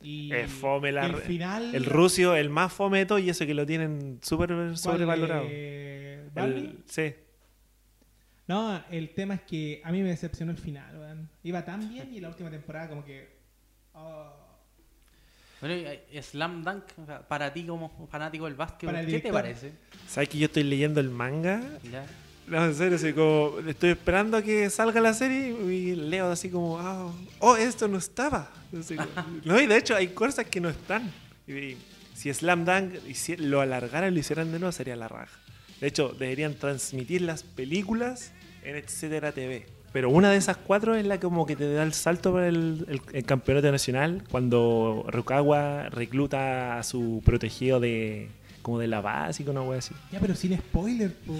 Y 0.00 0.32
Es 0.32 0.50
fome 0.50 0.90
la 0.90 1.06
el 1.06 1.14
final. 1.16 1.74
El 1.74 1.84
rucio, 1.84 2.34
el 2.34 2.50
más 2.50 2.72
fome 2.72 2.98
de 3.00 3.06
todo, 3.06 3.18
y 3.20 3.30
eso 3.30 3.46
que 3.46 3.54
lo 3.54 3.64
tienen 3.64 4.18
súper 4.22 4.48
¿cuál, 4.48 4.76
sobrevalorado. 4.76 5.44
eh? 5.46 6.28
El- 6.34 6.82
sí. 6.86 7.14
No, 8.48 8.82
el 8.90 9.14
tema 9.14 9.34
es 9.34 9.42
que 9.42 9.80
a 9.84 9.92
mí 9.92 10.02
me 10.02 10.08
decepcionó 10.08 10.50
el 10.50 10.58
final. 10.58 10.98
weón. 10.98 11.30
Iba 11.44 11.64
tan 11.64 11.88
bien 11.88 12.12
y 12.12 12.20
la 12.20 12.28
última 12.28 12.50
temporada 12.50 12.88
como 12.88 13.04
que... 13.04 13.28
oh. 13.94 14.41
Bueno, 15.62 15.76
eh, 15.76 16.20
Slam 16.20 16.64
Dunk, 16.64 16.82
para 17.28 17.52
ti 17.52 17.64
como 17.64 18.08
fanático 18.10 18.46
del 18.46 18.54
básquet, 18.54 18.88
Para 18.88 19.00
el 19.00 19.06
¿qué 19.06 19.20
te 19.20 19.32
parece? 19.32 19.70
¿Sabes 20.08 20.28
que 20.28 20.38
yo 20.38 20.46
estoy 20.46 20.64
leyendo 20.64 20.98
el 20.98 21.08
manga? 21.08 21.62
Ya. 21.88 22.04
No, 22.48 22.64
en 22.64 22.74
serio, 22.74 22.96
así 22.96 23.12
como 23.12 23.60
estoy 23.68 23.90
esperando 23.90 24.36
a 24.36 24.42
que 24.42 24.68
salga 24.70 25.00
la 25.00 25.14
serie 25.14 25.50
y 25.50 25.94
leo 25.94 26.32
así 26.32 26.50
como, 26.50 26.80
ah, 26.80 27.12
oh, 27.38 27.56
esto 27.56 27.86
no 27.86 27.98
estaba. 27.98 28.50
Así 28.76 28.96
no, 29.44 29.60
y 29.60 29.68
de 29.68 29.76
hecho 29.76 29.94
hay 29.94 30.08
cosas 30.08 30.46
que 30.46 30.60
no 30.60 30.68
están. 30.68 31.12
Y 31.46 31.76
si 32.12 32.34
Slam 32.34 32.64
Dunk 32.64 32.94
lo 33.38 33.60
alargaran 33.60 34.10
y 34.10 34.14
lo 34.14 34.18
hicieran 34.18 34.50
de 34.50 34.58
nuevo, 34.58 34.72
sería 34.72 34.96
la 34.96 35.06
raja. 35.06 35.38
De 35.80 35.86
hecho, 35.86 36.08
deberían 36.08 36.54
transmitir 36.54 37.22
las 37.22 37.44
películas 37.44 38.32
en 38.64 38.74
Etcétera 38.74 39.30
TV. 39.30 39.66
Pero 39.92 40.08
una 40.10 40.30
de 40.30 40.36
esas 40.38 40.56
cuatro 40.56 40.94
es 40.94 41.04
la 41.04 41.20
como 41.20 41.44
que 41.46 41.54
te 41.56 41.70
da 41.72 41.82
el 41.82 41.92
salto 41.92 42.32
para 42.32 42.48
el, 42.48 42.84
el- 42.88 43.00
el 43.12 43.24
campeonato 43.24 43.70
nacional 43.70 44.22
cuando 44.30 45.04
Rukawa 45.08 45.88
recluta 45.90 46.78
a 46.78 46.82
su 46.82 47.20
protegido 47.24 47.78
de 47.80 48.28
como 48.62 48.78
de 48.78 48.86
la 48.86 49.00
básica, 49.00 49.50
una 49.50 49.62
wea 49.62 49.80
así. 49.80 49.92
Ya, 50.12 50.20
pero 50.20 50.34
sin 50.36 50.56
spoiler, 50.56 51.12
po. 51.12 51.34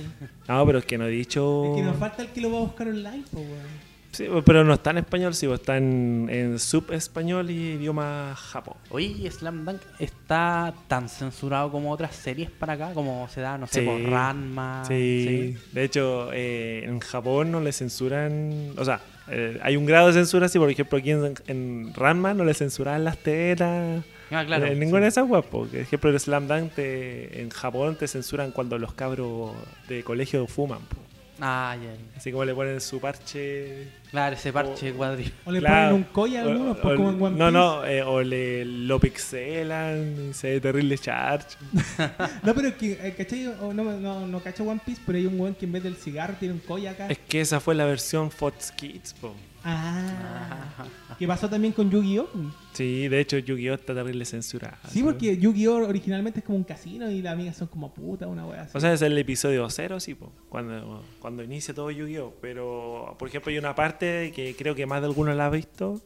No, 0.49 0.67
pero 0.67 0.79
es 0.81 0.85
que 0.85 0.99
no 0.99 1.07
he 1.07 1.11
dicho... 1.11 1.65
Es 1.67 1.77
que 1.77 1.83
nos 1.83 1.97
falta 1.97 2.23
el 2.23 2.29
que 2.29 2.41
lo 2.41 2.51
va 2.51 2.59
a 2.59 2.63
buscar 2.63 2.89
online, 2.89 3.23
po, 3.31 3.39
weón. 3.39 3.92
Sí, 4.13 4.27
pero 4.45 4.63
no 4.63 4.75
está 4.75 4.91
en 4.91 4.99
español, 4.99 5.35
sí, 5.35 5.47
pues, 5.47 5.61
está 5.61 5.79
en, 5.79 6.29
en 6.31 6.59
sub-español 6.59 7.51
y 7.51 7.73
idioma 7.73 8.35
japón. 8.37 8.75
Oye, 8.91 9.07
¿y 9.07 9.31
Slam 9.31 9.65
Dunk 9.65 9.81
está 9.99 10.75
tan 10.87 11.09
censurado 11.09 11.73
como 11.73 11.91
otras 11.91 12.15
series 12.15 12.51
para 12.51 12.75
acá, 12.75 12.93
como 12.93 13.27
se 13.29 13.41
da, 13.41 13.57
no 13.57 13.67
sé, 13.67 13.81
Sí. 13.81 13.87
por 13.87 14.03
Ranma. 14.03 14.85
sí. 14.87 15.57
de 15.73 15.85
hecho, 15.85 16.29
eh, 16.33 16.85
en 16.85 17.01
Japón 17.01 17.51
no 17.51 17.61
le 17.61 17.73
censuran, 17.73 18.73
o 18.77 18.85
sea, 18.85 19.01
eh, 19.29 19.59
hay 19.63 19.77
un 19.77 19.87
grado 19.87 20.09
de 20.09 20.13
censura, 20.13 20.47
sí, 20.49 20.59
por 20.59 20.71
ejemplo, 20.71 20.99
aquí 20.99 21.11
en, 21.11 21.35
en 21.47 21.95
Ranma 21.95 22.35
no 22.35 22.45
le 22.45 22.53
censuran 22.55 23.05
las 23.05 23.17
tetas, 23.17 24.05
Ah, 24.31 24.45
claro. 24.47 24.67
en 24.67 24.75
sí. 24.75 24.79
ninguna 24.81 25.03
de 25.03 25.09
esas 25.09 25.27
guapos. 25.27 25.69
Por 25.69 25.79
ejemplo, 25.79 26.11
en 26.11 26.19
Slam 26.21 26.49
Dunk 26.49 26.73
te- 26.75 27.41
en 27.41 27.51
Japón 27.51 27.97
te 27.97 28.07
censuran 28.09 28.51
cuando 28.51 28.79
los 28.79 28.93
cabros 28.95 29.53
de 29.89 30.03
colegio 30.05 30.47
fuman, 30.47 30.81
po. 30.81 30.97
Ah, 31.45 31.77
ya, 31.77 31.91
ya. 31.93 32.17
así 32.17 32.31
como 32.31 32.45
le 32.45 32.55
ponen 32.55 32.81
su 32.81 33.01
parche 33.01 33.89
Claro, 34.13 34.37
ese 34.37 34.53
parche 34.53 34.93
O- 34.93 34.95
cuadril. 34.95 35.33
O 35.45 35.51
le 35.51 35.59
Claro. 35.59 35.75
ponen 35.91 35.95
un 35.95 36.03
colla 36.13 36.39
a 36.41 36.43
algunos, 36.45 36.77
O- 36.79 36.81
pues 36.81 36.95
o- 36.95 36.97
como 36.97 37.09
en 37.11 37.23
One 37.23 37.37
No, 37.37 37.47
Piece. 37.47 37.53
no, 37.53 37.85
eh, 37.85 38.03
o 38.05 38.23
le, 38.23 38.65
lo 38.65 39.01
pixelan 39.01 40.29
y 40.31 40.35
se 40.35 40.51
ve 40.53 40.61
terrible 40.61 40.97
charcho. 40.99 41.59
No, 42.45 42.55
pero 42.55 42.69
es 42.69 42.75
que, 42.75 42.93
eh, 42.93 43.15
¿cachai? 43.17 43.45
No, 43.61 43.73
no, 43.73 44.27
no 44.27 44.41
cacho 44.41 44.63
One 44.65 44.81
Piece, 44.85 45.01
pero 45.05 45.19
hay 45.19 45.27
un 45.27 45.41
weón 45.41 45.55
que 45.57 45.65
en 45.65 45.73
vez 45.73 45.83
del 45.83 45.97
cigarro 45.97 46.35
tiene 46.39 46.55
un 46.55 46.61
colla 46.61 46.93
acá. 46.93 47.09
Es 47.09 47.19
que 47.19 47.41
esa 47.41 47.59
fue 47.59 47.75
la 47.75 47.87
versión 47.87 48.31
Fox 48.31 48.71
Kids, 48.73 49.15
po. 49.15 49.35
Ah. 49.65 50.87
¿Qué 51.19 51.27
pasó 51.27 51.49
también 51.49 51.73
con 51.73 51.91
Yu-Gi-Oh? 51.91 52.29
Sí, 52.73 53.09
de 53.09 53.21
hecho 53.21 53.39
Yu-Gi-Oh 53.39 53.75
está 53.75 53.95
terrible 53.95 54.25
censurada. 54.25 54.79
Sí, 54.89 55.03
porque 55.03 55.37
Yu-Gi-Oh 55.37 55.87
originalmente 55.87 56.41
es 56.41 56.45
como 56.45 56.59
un 56.59 56.65
casino 56.65 57.11
y 57.11 57.23
las 57.23 57.35
amigas 57.35 57.57
son 57.57 57.69
como 57.69 57.93
puta, 57.93 58.27
una 58.27 58.47
wea 58.47 58.63
así. 58.63 58.77
O 58.77 58.81
sea, 58.81 58.93
es 58.93 59.03
el 59.03 59.17
episodio 59.17 59.69
cero, 59.71 60.01
sí, 60.01 60.15
po, 60.15 60.33
cuando, 60.49 61.05
cuando 61.21 61.45
inicia 61.45 61.75
todo 61.75 61.91
Yu-Gi-Oh! 61.91 62.35
Pero, 62.41 63.15
por 63.19 63.29
ejemplo, 63.29 63.51
hay 63.51 63.59
una 63.59 63.75
parte 63.75 64.33
que 64.35 64.57
creo 64.57 64.75
que 64.75 64.87
más 64.87 65.01
de 65.01 65.07
alguno 65.07 65.33
la 65.35 65.47
ha 65.47 65.51
visto, 65.51 66.01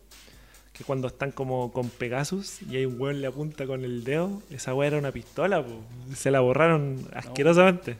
que 0.72 0.84
cuando 0.84 1.08
están 1.08 1.30
como 1.30 1.72
con 1.72 1.88
Pegasus 1.88 2.60
y 2.62 2.76
hay 2.76 2.84
un 2.84 3.00
weón 3.00 3.22
le 3.22 3.28
apunta 3.28 3.66
con 3.66 3.84
el 3.84 4.04
dedo, 4.04 4.42
esa 4.50 4.74
weá 4.74 4.88
era 4.88 4.98
una 4.98 5.12
pistola, 5.12 5.64
po. 5.64 5.80
Se 6.14 6.30
la 6.30 6.40
borraron 6.40 7.08
asquerosamente. 7.14 7.96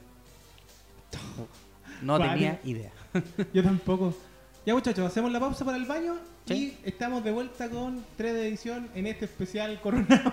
No 2.03 2.19
tenía 2.19 2.61
idea. 2.64 2.92
Yo 3.55 3.62
tampoco. 3.62 4.14
Ya 4.66 4.74
muchachos, 4.74 5.07
hacemos 5.07 5.31
la 5.33 5.40
pausa 5.40 5.64
para 5.64 5.76
el 5.79 5.87
baño 5.87 6.18
Sí. 6.46 6.76
y 6.85 6.88
estamos 6.88 7.22
de 7.24 7.31
vuelta 7.33 7.70
con 7.70 8.05
3 8.16 8.35
de 8.35 8.48
edición 8.48 8.90
en 8.94 9.07
este 9.07 9.24
especial 9.26 9.81
Coronado. 9.81 10.33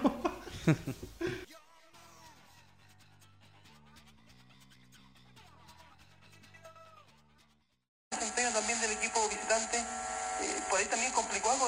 también 8.54 8.80
del 8.82 8.92
equipo 8.92 9.28
visitante. 9.30 9.78
eh, 9.78 10.62
por 10.70 10.80
ahí 10.80 10.86
también 10.86 11.12
complicó 11.14 11.50
algo 11.52 11.66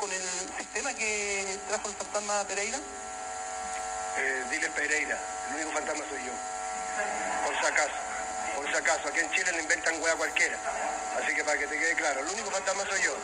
con 0.00 0.12
el 0.12 0.22
sistema 0.58 0.92
que 0.94 1.58
trajo 1.68 1.88
el 1.88 1.94
fantasma 1.94 2.44
Pereira. 2.46 2.78
Eh, 4.18 4.44
dile 4.50 4.70
Pereira, 4.70 5.18
el 5.48 5.54
único 5.56 5.70
fantasma 5.72 6.04
soy 6.08 6.18
yo. 6.26 6.32
Acaso, 8.92 9.08
aquí 9.08 9.20
en 9.20 9.30
Chile 9.30 9.52
le 9.52 9.62
inventan 9.62 10.02
hueá 10.02 10.14
cualquiera. 10.16 10.58
Así 11.16 11.34
que 11.34 11.42
para 11.44 11.58
que 11.58 11.66
te 11.66 11.78
quede 11.78 11.94
claro, 11.94 12.20
el 12.20 12.28
único 12.28 12.50
fantasma 12.50 12.84
soy 12.84 13.00
yo. 13.02 13.16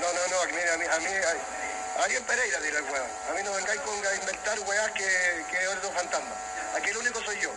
No, 0.00 0.12
no, 0.12 0.26
no, 0.28 0.40
a 0.40 0.46
mí, 0.46 0.54
a 0.72 0.76
mí, 0.76 0.86
a 0.86 0.98
mí, 1.00 1.06
a- 1.06 2.02
alguien 2.04 2.22
Pereira 2.24 2.60
dile 2.60 2.78
al 2.78 2.84
hueón. 2.84 3.10
A 3.28 3.32
mí 3.32 3.42
no 3.42 3.52
vengáis 3.54 3.80
con 3.80 4.06
a 4.06 4.14
inventar 4.14 4.60
hueás 4.60 4.90
que, 4.92 5.44
que 5.50 5.68
otro 5.68 5.90
fantasma. 5.90 6.30
Aquí 6.76 6.90
el 6.90 6.96
único 6.98 7.20
soy 7.24 7.40
yo, 7.40 7.50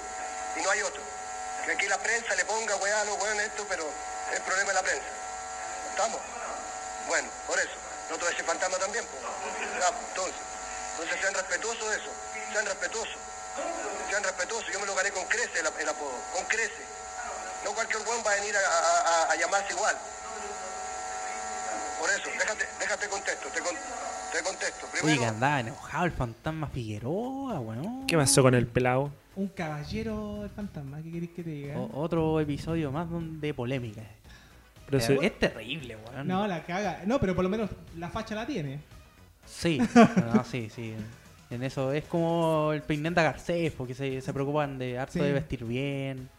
y 0.56 0.62
no 0.62 0.70
hay 0.72 0.82
otro. 0.82 1.02
Que 1.66 1.74
aquí 1.74 1.88
la 1.88 1.98
prensa 2.00 2.34
le 2.34 2.44
ponga 2.46 2.76
hueá 2.78 3.02
a 3.02 3.06
los 3.06 3.20
hueones 3.22 3.46
esto, 3.46 3.66
pero 3.70 3.88
es 4.34 4.40
problema 4.40 4.70
de 4.70 4.74
la 4.74 4.84
prensa. 4.84 5.08
¿Estamos? 5.92 6.22
Bueno, 7.08 7.30
por 7.46 7.60
eso. 7.60 7.78
No 8.10 8.16
a 8.16 8.30
decir 8.30 8.46
fantasma 8.46 8.78
también, 8.78 9.06
pues. 9.06 9.22
Ya, 9.80 9.90
entonces. 9.90 10.42
Entonces 10.94 11.22
sean 11.22 11.34
respetuosos 11.36 11.90
de 11.92 11.98
eso. 11.98 12.12
Sean 12.52 12.66
respetuosos. 12.66 13.18
Sean 14.10 14.24
respetuosos. 14.24 14.72
Yo 14.72 14.80
me 14.80 14.86
lo 14.88 14.96
gané 14.96 15.12
con 15.12 15.26
crece 15.26 15.60
el, 15.60 15.68
el 15.80 15.90
apodo. 15.90 16.16
Con 16.34 16.46
crece. 16.46 16.98
No 17.66 17.74
cualquier 17.74 18.04
buen 18.06 18.20
va 18.26 18.32
a 18.32 18.36
venir 18.36 18.56
a, 18.56 18.60
a- 18.60 19.30
a- 19.30 19.32
a 19.32 19.36
llamarse 19.36 19.74
igual. 19.74 19.96
Por 22.00 22.10
eso, 22.10 22.30
déjate, 22.40 22.66
déjate 22.80 23.08
contesto, 23.10 23.48
te, 23.54 23.60
con- 23.60 23.76
te 24.32 24.44
contesto. 24.44 24.88
Primero, 24.92 25.20
que 25.22 25.26
andaba 25.26 25.60
enojado 25.60 26.06
el 26.06 26.12
fantasma 26.12 26.68
Figueroa, 26.68 27.60
weón. 27.60 28.06
¿Qué 28.08 28.16
pasó 28.16 28.42
con 28.44 28.54
el 28.54 28.68
pelado? 28.68 29.12
Un 29.36 29.48
caballero 29.50 30.44
el 30.44 30.50
fantasma, 30.50 31.02
¿qué 31.04 31.12
querés 31.12 31.30
que 31.32 31.44
te 31.44 31.50
diga? 31.50 31.78
O- 31.80 32.02
otro 32.02 32.40
episodio 32.40 32.92
más 32.92 33.10
donde 33.10 33.54
polémica. 33.54 34.02
Pero 34.86 35.00
Eh, 35.00 35.02
se- 35.02 35.26
es 35.26 35.40
terrible, 35.40 35.98
weón. 35.98 36.28
No, 36.28 36.48
la 36.48 36.64
caga. 36.64 37.02
No, 37.06 37.20
pero 37.20 37.36
por 37.36 37.44
lo 37.44 37.50
menos 37.50 37.70
la 37.98 38.10
facha 38.10 38.36
la 38.36 38.46
tiene. 38.46 38.80
Sí, 39.46 39.80
no, 40.34 40.44
sí, 40.44 40.70
sí. 40.74 40.96
En 41.50 41.64
eso 41.64 41.92
es 41.94 42.04
como 42.06 42.74
el 42.74 42.82
Peinenda 42.84 43.24
Garcés, 43.24 43.72
porque 43.72 43.96
se, 43.96 44.22
se 44.22 44.34
preocupan 44.34 44.78
de 44.78 45.00
harto 45.00 45.14
Sí. 45.14 45.20
de 45.20 45.32
vestir 45.34 45.64
bien. 45.66 46.30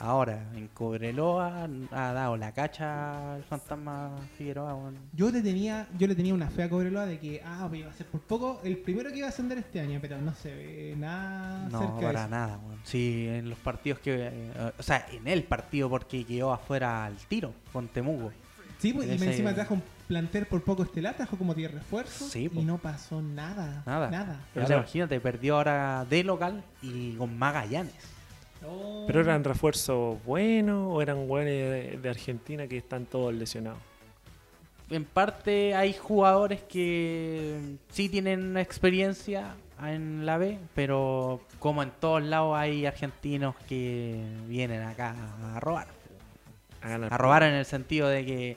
Ahora, 0.00 0.44
en 0.54 0.68
Cobreloa 0.68 1.68
ha 1.90 2.12
dado 2.12 2.36
la 2.36 2.52
cacha 2.52 3.36
el 3.36 3.42
fantasma 3.42 4.14
Figueroa. 4.36 4.92
Yo 5.12 5.28
le 5.32 5.42
tenía, 5.42 5.88
yo 5.98 6.06
le 6.06 6.14
tenía 6.14 6.32
una 6.34 6.48
fe 6.50 6.62
a 6.62 6.68
Cobreloa 6.70 7.04
de 7.04 7.18
que 7.18 7.42
ah, 7.44 7.68
iba 7.72 7.90
a 7.90 7.92
ser 7.92 8.06
por 8.06 8.20
poco 8.20 8.60
el 8.62 8.76
primero 8.78 9.10
que 9.10 9.18
iba 9.18 9.26
a 9.26 9.30
ascender 9.30 9.58
este 9.58 9.80
año, 9.80 9.98
pero 10.00 10.20
no 10.20 10.32
se 10.34 10.54
ve 10.54 10.94
nada 10.96 11.68
No, 11.68 11.80
cerca 11.80 11.94
de 11.96 12.02
para 12.02 12.20
eso. 12.20 12.28
nada, 12.30 12.58
weón. 12.64 12.78
Sí, 12.84 13.26
en 13.28 13.50
los 13.50 13.58
partidos 13.58 13.98
que. 13.98 14.28
eh, 14.32 14.72
o 14.78 14.82
sea, 14.84 15.04
en 15.10 15.26
el 15.26 15.42
partido 15.42 15.90
porque 15.90 16.24
quedó 16.24 16.52
afuera 16.52 17.04
al 17.04 17.16
tiro 17.16 17.52
con 17.72 17.88
Temuco. 17.88 18.30
Sí, 18.78 18.92
pues, 18.92 19.08
y 19.08 19.14
Ese- 19.14 19.26
encima 19.30 19.52
trajo 19.52 19.74
un 19.74 19.82
plantel 20.06 20.46
por 20.46 20.62
poco 20.62 20.84
estelar, 20.84 21.16
trajo 21.16 21.36
como 21.36 21.54
10 21.54 21.72
refuerzos 21.72 22.30
Sí, 22.30 22.44
y 22.44 22.48
pues. 22.48 22.64
no 22.64 22.78
pasó 22.78 23.20
nada. 23.20 23.82
Nada. 23.84 24.08
Nada. 24.10 24.36
Pero 24.54 24.66
Claro. 24.66 24.82
imagínate, 24.82 25.18
perdió 25.18 25.56
ahora 25.56 26.06
de 26.08 26.22
local 26.22 26.62
y 26.82 27.14
con 27.14 27.36
Magallanes. 27.36 27.94
Oh. 28.66 29.04
¿Pero 29.06 29.20
eran 29.20 29.44
refuerzos 29.44 30.22
buenos 30.24 30.88
o 30.90 31.02
eran 31.02 31.28
buenos 31.28 31.52
de, 31.52 32.08
Argentina 32.08 32.66
que 32.66 32.78
están 32.78 33.06
todos 33.06 33.34
lesionados? 33.34 33.78
En 34.90 35.04
parte 35.04 35.74
hay 35.74 35.92
jugadores 35.92 36.62
que 36.62 37.76
sí 37.90 38.08
tienen 38.08 38.56
experiencia 38.56 39.54
en 39.82 40.24
la 40.24 40.38
B, 40.38 40.58
pero 40.74 41.42
como 41.58 41.82
en 41.82 41.90
todos 42.00 42.22
lados 42.22 42.56
hay 42.56 42.86
argentinos 42.86 43.54
que 43.68 44.24
vienen 44.46 44.82
acá 44.82 45.14
a 45.54 45.60
robar. 45.60 45.88
A 46.80 47.18
robar 47.18 47.42
en 47.42 47.54
el 47.54 47.64
sentido 47.64 48.08
de 48.08 48.24
que 48.24 48.56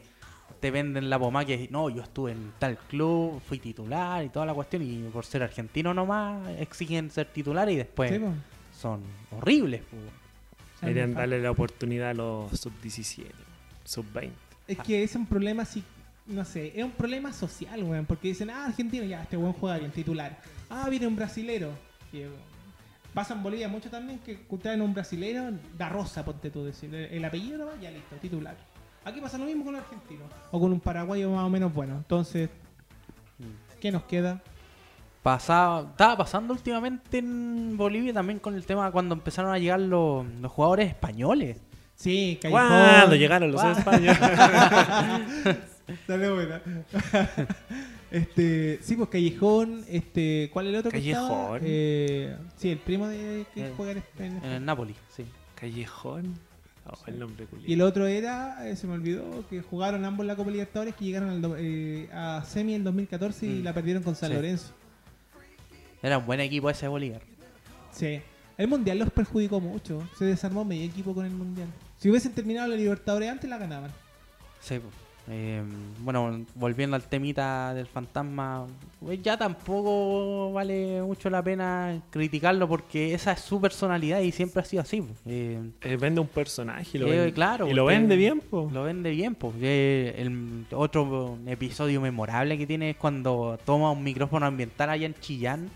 te 0.62 0.72
venden 0.72 1.10
la 1.10 1.20
pomada 1.20 1.46
que 1.46 1.68
no, 1.72 1.90
yo 1.90 2.04
estuve 2.04 2.32
en 2.32 2.54
tal 2.60 2.78
club, 2.78 3.42
fui 3.42 3.60
titular 3.60 4.24
y 4.24 4.30
toda 4.30 4.46
la 4.46 4.54
cuestión 4.54 4.84
y 4.84 5.10
por 5.12 5.26
ser 5.26 5.44
argentino 5.44 5.94
nomás 5.94 6.48
exigen 6.60 7.10
ser 7.10 7.26
titular 7.28 7.70
y 7.70 7.76
después 7.76 8.12
Sí, 8.12 8.20
pues. 8.20 8.34
Son 8.82 9.02
horribles. 9.32 9.82
Deberían 10.82 11.14
darle 11.14 11.40
la 11.40 11.52
oportunidad 11.52 12.10
a 12.10 12.14
los 12.14 12.60
sub-17, 12.60 13.26
sub-20. 13.86 14.32
Es 14.68 14.78
que 14.80 15.04
es 15.04 15.16
un 15.16 15.28
problema 15.28 15.64
así, 15.64 15.84
no 16.26 16.44
sé, 16.44 16.74
es 16.76 16.84
un 16.84 16.92
problema 16.92 17.32
social, 17.32 17.84
weón, 17.84 18.06
porque 18.06 18.30
dicen, 18.30 18.50
ah, 18.50 18.66
Argentina, 18.66 19.06
ya, 19.06 19.22
este 19.22 19.38
buen 19.38 19.54
juega 19.54 19.78
bien, 19.78 19.92
titular. 19.92 20.40
Ah, 20.70 20.88
viene 20.90 21.06
un 21.08 21.16
brasilero. 21.16 21.72
Y, 22.12 22.24
pasa 23.14 23.34
en 23.34 23.44
Bolivia 23.44 23.68
mucho 23.68 23.90
también 23.90 24.20
que 24.20 24.40
traen 24.62 24.82
un 24.82 24.94
brasilero, 24.94 25.52
da 25.78 25.90
rosa, 25.90 26.26
ponte 26.26 26.50
tú, 26.50 26.64
decir, 26.64 26.94
el, 26.96 27.06
el 27.14 27.26
apellido 27.26 27.60
nomás, 27.60 27.80
ya 27.80 27.92
listo, 27.92 28.16
titular. 28.16 28.56
Aquí 29.04 29.20
pasa 29.20 29.38
lo 29.38 29.46
mismo 29.46 29.64
con 29.64 29.74
los 29.74 29.84
argentinos, 29.84 30.28
o 30.52 30.60
con 30.60 30.72
un 30.72 30.80
paraguayo 30.80 31.30
más 31.32 31.44
o 31.44 31.50
menos 31.50 31.74
bueno. 31.74 31.98
Entonces, 31.98 32.50
¿qué 33.80 33.92
nos 33.92 34.04
queda? 34.04 34.42
Pasaba, 35.24 35.82
estaba 35.92 36.18
pasando 36.18 36.54
últimamente 36.54 37.20
en 37.20 37.78
Bolivia 37.78 38.12
también 38.14 38.40
con 38.40 38.56
el 38.56 38.66
tema 38.66 38.92
cuando 38.92 39.14
empezaron 39.14 39.52
a 39.54 39.60
llegar 39.60 39.80
los, 39.80 40.26
los 40.42 40.52
jugadores 40.52 40.88
españoles. 40.90 41.58
Sí, 41.96 42.40
Callejón. 42.42 42.68
¿Cuándo 42.68 43.16
llegaron 43.16 43.52
los 43.52 43.62
¿Cuándo? 43.62 43.78
españoles? 43.80 44.18
Salió 46.08 46.34
buena. 46.36 46.62
este, 48.12 48.80
sí, 48.82 48.96
pues 48.96 49.10
Callejón, 49.10 49.84
este, 49.88 50.50
¿cuál 50.54 50.68
es 50.68 50.74
el 50.74 50.80
otro 50.80 50.92
que? 50.92 50.98
Callejón. 50.98 51.60
Eh, 51.64 52.36
sí, 52.56 52.70
el 52.72 52.78
primo 52.80 53.08
de 53.08 53.46
que 53.54 53.68
Eh, 53.68 53.74
juega 53.78 53.92
en 53.92 53.98
España. 54.00 54.42
En 54.44 54.52
el 54.52 54.66
Napoli, 54.66 54.96
sí. 55.10 55.26
Callejón. 55.56 56.34
Oh, 56.88 56.94
el 57.06 57.20
nombre 57.20 57.46
Y 57.68 57.74
el 57.74 57.82
otro 57.84 58.08
era, 58.08 58.68
eh, 58.68 58.76
se 58.76 58.88
me 58.88 58.94
olvidó, 58.94 59.48
que 59.50 59.62
jugaron 59.62 60.04
ambos 60.04 60.26
la 60.26 60.36
Copa 60.36 60.50
Libertadores, 60.50 60.96
que 60.96 61.06
llegaron 61.06 61.30
al 61.30 61.40
do- 61.42 61.56
eh, 61.60 62.10
a 62.12 62.44
semi 62.44 62.74
en 62.74 62.84
2014 62.84 63.46
y 63.46 63.50
Mm. 63.60 63.64
la 63.64 63.74
perdieron 63.74 64.02
con 64.02 64.16
San 64.16 64.30
Sí. 64.30 64.36
Lorenzo. 64.36 64.74
Era 66.02 66.18
un 66.18 66.26
buen 66.26 66.40
equipo 66.40 66.70
ese 66.70 66.88
Bolívar. 66.88 67.22
Sí. 67.92 68.22
El 68.58 68.68
Mundial 68.68 69.00
los 69.00 69.12
perjudicó 69.12 69.60
mucho. 69.60 70.08
Se 70.18 70.26
desarmó 70.26 70.64
medio 70.66 70.86
equipo 70.86 71.14
con 71.14 71.26
el 71.26 71.32
Mundial. 71.32 71.68
Si 71.98 72.10
hubiesen 72.10 72.34
terminado 72.34 72.68
la 72.68 72.76
Libertadores 72.76 73.30
antes, 73.30 73.50
la 73.50 73.58
ganaban. 73.58 73.92
Sí, 74.60 74.80
po. 74.80 74.88
Eh, 75.30 75.62
bueno, 76.00 76.46
volviendo 76.56 76.96
al 76.96 77.04
temita 77.04 77.74
del 77.76 77.86
fantasma, 77.86 78.66
pues 79.00 79.22
ya 79.22 79.38
tampoco 79.38 80.52
vale 80.52 81.02
mucho 81.04 81.30
la 81.30 81.44
pena 81.44 82.02
criticarlo 82.10 82.68
porque 82.68 83.14
esa 83.14 83.34
es 83.34 83.40
su 83.40 83.62
personalidad 83.62 84.20
y 84.22 84.32
siempre 84.32 84.62
ha 84.62 84.66
sido 84.66 84.82
así. 84.82 85.02
po. 85.02 85.14
Eh, 85.26 85.60
Eh, 85.82 85.96
vende 85.96 86.22
un 86.22 86.28
personaje 86.28 86.98
y 86.98 87.00
lo 87.00 87.08
eh, 87.08 87.12
vende, 87.12 87.34
claro, 87.34 87.68
y 87.68 87.74
lo 87.74 87.86
vende 87.86 88.16
bien, 88.16 88.40
po. 88.40 88.70
Lo 88.74 88.84
vende 88.84 89.12
bien, 89.12 89.36
pues. 89.36 89.54
el 89.62 90.66
otro 90.72 91.38
episodio 91.46 92.02
memorable 92.02 92.58
que 92.58 92.66
tiene 92.66 92.90
es 92.90 92.96
cuando 92.98 93.60
toma 93.64 93.92
un 93.92 94.04
micrófono 94.04 94.48
ambiental 94.48 94.90
allá 94.90 95.06
en 95.06 95.14
Chillán 95.14 95.70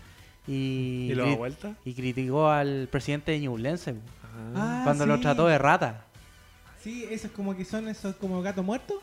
y, 0.46 1.08
¿Y 1.10 1.14
lo 1.14 1.26
da 1.26 1.34
vuelta? 1.36 1.74
y 1.84 1.94
criticó 1.94 2.48
al 2.48 2.88
presidente 2.90 3.32
de 3.32 3.40
Ñublense 3.40 3.94
Ah. 3.94 4.52
Ah, 4.54 4.80
cuando 4.84 5.06
lo 5.06 5.18
trató 5.18 5.46
de 5.46 5.56
rata. 5.56 6.04
Sí, 6.82 7.06
esos 7.10 7.30
como 7.30 7.56
que 7.56 7.64
son 7.64 7.88
esos 7.88 8.14
como 8.16 8.42
gato 8.42 8.62
muerto. 8.62 9.00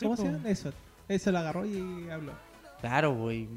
¿Cómo 0.00 0.16
se 0.16 0.24
llama? 0.24 0.48
Eso. 0.48 0.72
Eso 1.08 1.32
lo 1.32 1.38
agarró 1.38 1.66
y 1.66 2.08
habló. 2.10 2.32
Claro, 2.80 3.12
pues, 3.16 3.38
y 3.38 3.48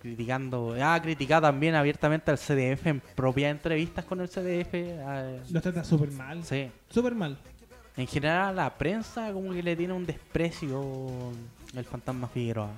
criticando. 0.00 0.76
Ha 0.80 1.02
criticado 1.02 1.42
también 1.42 1.74
abiertamente 1.74 2.30
al 2.30 2.38
CDF 2.38 2.86
en 2.86 3.00
propias 3.16 3.50
entrevistas 3.50 4.04
con 4.04 4.20
el 4.20 4.28
CDF. 4.28 4.74
ah, 5.04 5.32
Los 5.50 5.62
trata 5.62 5.82
súper 5.82 6.10
mal. 6.12 6.44
sí. 6.44 6.70
Súper 6.88 7.14
mal. 7.16 7.36
En 7.96 8.06
general 8.06 8.48
a 8.50 8.52
la 8.52 8.78
prensa 8.78 9.32
como 9.32 9.52
que 9.52 9.62
le 9.62 9.74
tiene 9.76 9.92
un 9.92 10.06
desprecio 10.06 11.32
el 11.74 11.84
fantasma 11.84 12.28
Figueroa. 12.28 12.70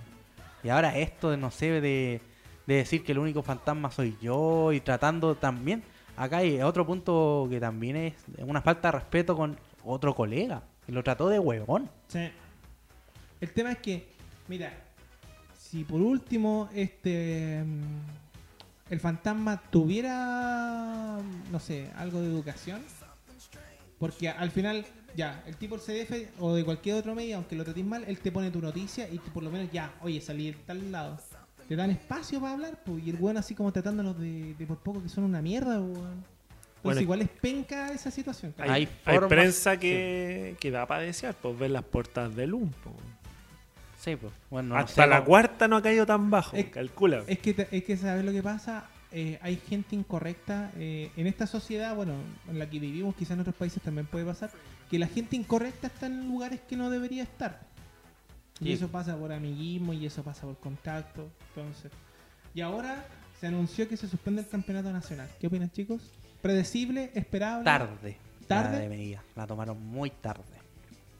Y 0.65 0.71
ahora 0.71 0.97
esto 0.99 1.31
de 1.31 1.37
no 1.37 1.51
sé, 1.51 1.81
de, 1.81 2.21
de 2.67 2.75
decir 2.77 3.05
que 3.05 3.13
el 3.13 3.19
único 3.19 3.43
fantasma 3.43 3.91
soy 3.91 4.17
yo 4.21 4.73
y 4.73 4.81
tratando 4.81 5.35
también, 5.35 5.83
acá 6.17 6.39
hay 6.39 6.61
otro 6.63 6.87
punto 6.87 7.47
que 7.51 7.61
también 7.61 7.97
es 7.97 8.15
una 8.39 8.63
falta 8.63 8.89
de 8.89 8.93
respeto 8.93 9.37
con 9.37 9.57
otro 9.85 10.15
colega, 10.15 10.63
que 10.87 10.93
lo 10.93 11.03
trató 11.03 11.29
de 11.29 11.39
huevón. 11.39 11.91
Sí. 12.09 12.31
El 13.41 13.53
tema 13.53 13.73
es 13.73 13.79
que, 13.79 14.09
mira, 14.49 14.73
si 15.59 15.85
por 15.85 16.01
último 16.01 16.69
este 16.75 17.63
mm, 17.65 18.91
el 18.91 19.01
fantasma 19.01 19.61
tuviera, 19.71 21.19
no 21.51 21.59
sé, 21.59 21.91
algo 21.97 22.21
de 22.21 22.29
educación, 22.29 22.83
porque 23.99 24.29
al 24.29 24.51
final, 24.51 24.85
ya, 25.17 25.43
el 25.47 25.57
tipo 25.57 25.77
del 25.77 25.85
CDF 25.85 26.41
o 26.41 26.55
de 26.55 26.65
cualquier 26.65 26.97
otro 26.97 27.15
medio, 27.15 27.37
aunque 27.37 27.57
lo 27.57 27.65
trates 27.65 27.85
mal, 27.85 28.05
él 28.07 28.19
te 28.19 28.31
pone 28.31 28.51
tu 28.51 28.61
noticia 28.61 29.09
y 29.09 29.19
por 29.19 29.43
lo 29.43 29.51
menos 29.51 29.71
ya, 29.73 29.95
oye, 30.03 30.21
salí 30.21 30.53
de 30.53 30.59
tal 30.59 30.93
lado. 30.93 31.19
Te 31.69 31.77
dan 31.77 31.91
espacio 31.91 32.41
para 32.41 32.53
hablar, 32.53 32.79
pues, 32.85 33.05
y 33.05 33.11
el 33.11 33.17
weón 33.19 33.37
así 33.37 33.55
como 33.55 33.73
tratándolos 33.73 34.19
de, 34.19 34.55
de 34.55 34.67
por 34.67 34.79
poco 34.79 35.03
que 35.03 35.09
son 35.09 35.25
una 35.25 35.41
mierda, 35.43 35.81
weón. 35.81 36.25
Bueno, 36.83 37.01
igual 37.01 37.23
es 37.23 37.31
penca 37.31 37.91
esa 37.93 38.11
situación. 38.11 38.55
Hay, 38.59 38.87
Hay 39.07 39.19
prensa 39.29 39.79
que, 39.79 40.57
que 40.61 40.71
da 40.71 40.85
para 40.87 41.01
desear, 41.03 41.35
pues 41.35 41.59
ver 41.59 41.71
las 41.71 41.83
portadas 41.85 42.37
del 42.37 42.51
LUM. 42.51 42.69
po. 42.69 42.93
Sí, 43.99 44.17
pues. 44.17 44.33
Bueno, 44.51 44.75
no 44.75 44.77
Hasta 44.81 45.05
sé 45.05 45.09
la 45.09 45.25
cuarta 45.25 45.67
no 45.67 45.77
ha 45.79 45.83
caído 45.83 46.05
tan 46.05 46.31
bajo, 46.31 46.55
Es- 46.55 46.67
calcula. 46.67 47.23
Es 47.27 47.39
que, 47.39 47.55
te- 47.55 47.69
es 47.75 47.85
que 47.85 47.97
¿sabes 47.97 48.23
lo 48.23 48.33
que 48.33 48.43
pasa? 48.43 48.85
Eh, 49.13 49.39
hay 49.41 49.57
gente 49.57 49.97
incorrecta 49.97 50.73
eh, 50.77 51.11
en 51.17 51.27
esta 51.27 51.47
sociedad, 51.47 51.95
bueno, 51.95 52.13
en 52.51 52.59
la 52.59 52.69
que 52.69 52.79
vivimos, 52.81 53.15
quizás 53.15 53.31
en 53.33 53.41
otros 53.41 53.55
países 53.55 53.83
también 53.83 54.07
puede 54.07 54.27
pasar, 54.27 54.51
que 54.91 54.99
la 54.99 55.07
gente 55.07 55.37
incorrecta 55.37 55.87
está 55.87 56.05
en 56.07 56.29
lugares 56.29 56.61
que 56.69 56.77
no 56.77 56.91
debería 56.91 57.23
estar. 57.23 57.61
Y 58.65 58.73
eso 58.73 58.89
pasa 58.89 59.17
por 59.17 59.33
amiguismo 59.33 59.93
y 59.93 60.07
eso 60.07 60.23
pasa 60.23 60.43
por 60.43 60.57
contacto. 60.59 61.29
Entonces, 61.55 61.93
y 62.55 62.61
ahora 62.61 63.05
se 63.41 63.47
anunció 63.47 63.89
que 63.89 63.97
se 63.97 64.09
suspende 64.09 64.43
el 64.43 64.49
campeonato 64.49 64.91
nacional. 64.93 65.29
¿Qué 65.41 65.47
opinan, 65.49 65.71
chicos? 65.71 66.03
Predecible, 66.43 67.11
esperable. 67.15 67.65
tarde. 67.65 68.17
¿Tarde? 68.47 68.73
La 68.77 68.79
de 68.81 68.89
medida. 68.89 69.23
La 69.37 69.47
tomaron 69.47 69.85
muy 69.87 70.11
tarde. 70.11 70.43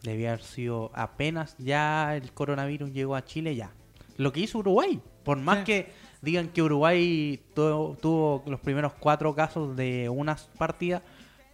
Debía 0.03 0.33
haber 0.33 0.43
sido 0.43 0.91
apenas 0.95 1.57
ya 1.59 2.15
el 2.15 2.33
coronavirus 2.33 2.93
llegó 2.93 3.17
a 3.17 3.25
Chile 3.25 3.57
ya. 3.57 3.71
Lo 4.19 4.33
que 4.33 4.41
hizo 4.41 4.59
Uruguay. 4.59 5.01
Por 5.25 5.39
más 5.39 5.59
Sí. 5.61 5.65
que 5.65 5.93
digan 6.21 6.49
que 6.49 6.63
Uruguay 6.63 7.41
tu- 7.55 7.97
tuvo 8.01 8.43
los 8.47 8.61
primeros 8.61 8.93
cuatro 8.95 9.35
casos 9.35 9.75
de 9.77 10.09
unas 10.11 10.43
partidas, 10.59 11.03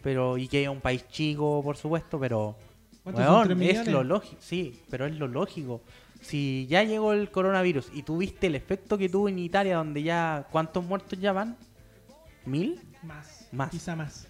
pero 0.02 0.36
y 0.38 0.48
que 0.48 0.64
es 0.64 0.68
un 0.68 0.80
país 0.80 1.06
chico, 1.08 1.62
por 1.62 1.76
supuesto, 1.76 2.18
pero 2.18 2.56
¿Cuántos 3.02 3.24
son, 3.24 3.34
weón, 3.34 3.48
tres 3.48 3.58
es 3.58 3.68
millones? 3.68 3.92
lo 3.92 4.04
lógico, 4.04 4.36
sí, 4.40 4.82
pero 4.90 5.06
es 5.06 5.16
lo 5.16 5.26
lógico. 5.26 5.82
si 6.20 6.66
ya 6.68 6.82
llegó 6.84 7.12
el 7.12 7.30
coronavirus 7.30 7.90
y 7.94 8.02
tú 8.02 8.18
viste 8.18 8.48
el 8.48 8.54
efecto 8.54 8.98
que 8.98 9.08
tuvo 9.08 9.28
en 9.28 9.38
Italia, 9.38 9.76
donde 9.76 10.02
ya, 10.02 10.46
¿cuántos 10.50 10.84
muertos 10.84 11.18
ya 11.18 11.32
van? 11.32 11.56
¿Mil? 12.44 12.80
Más. 13.02 13.48
Más. 13.52 13.70
Quizá 13.70 13.96
más. 13.96 14.26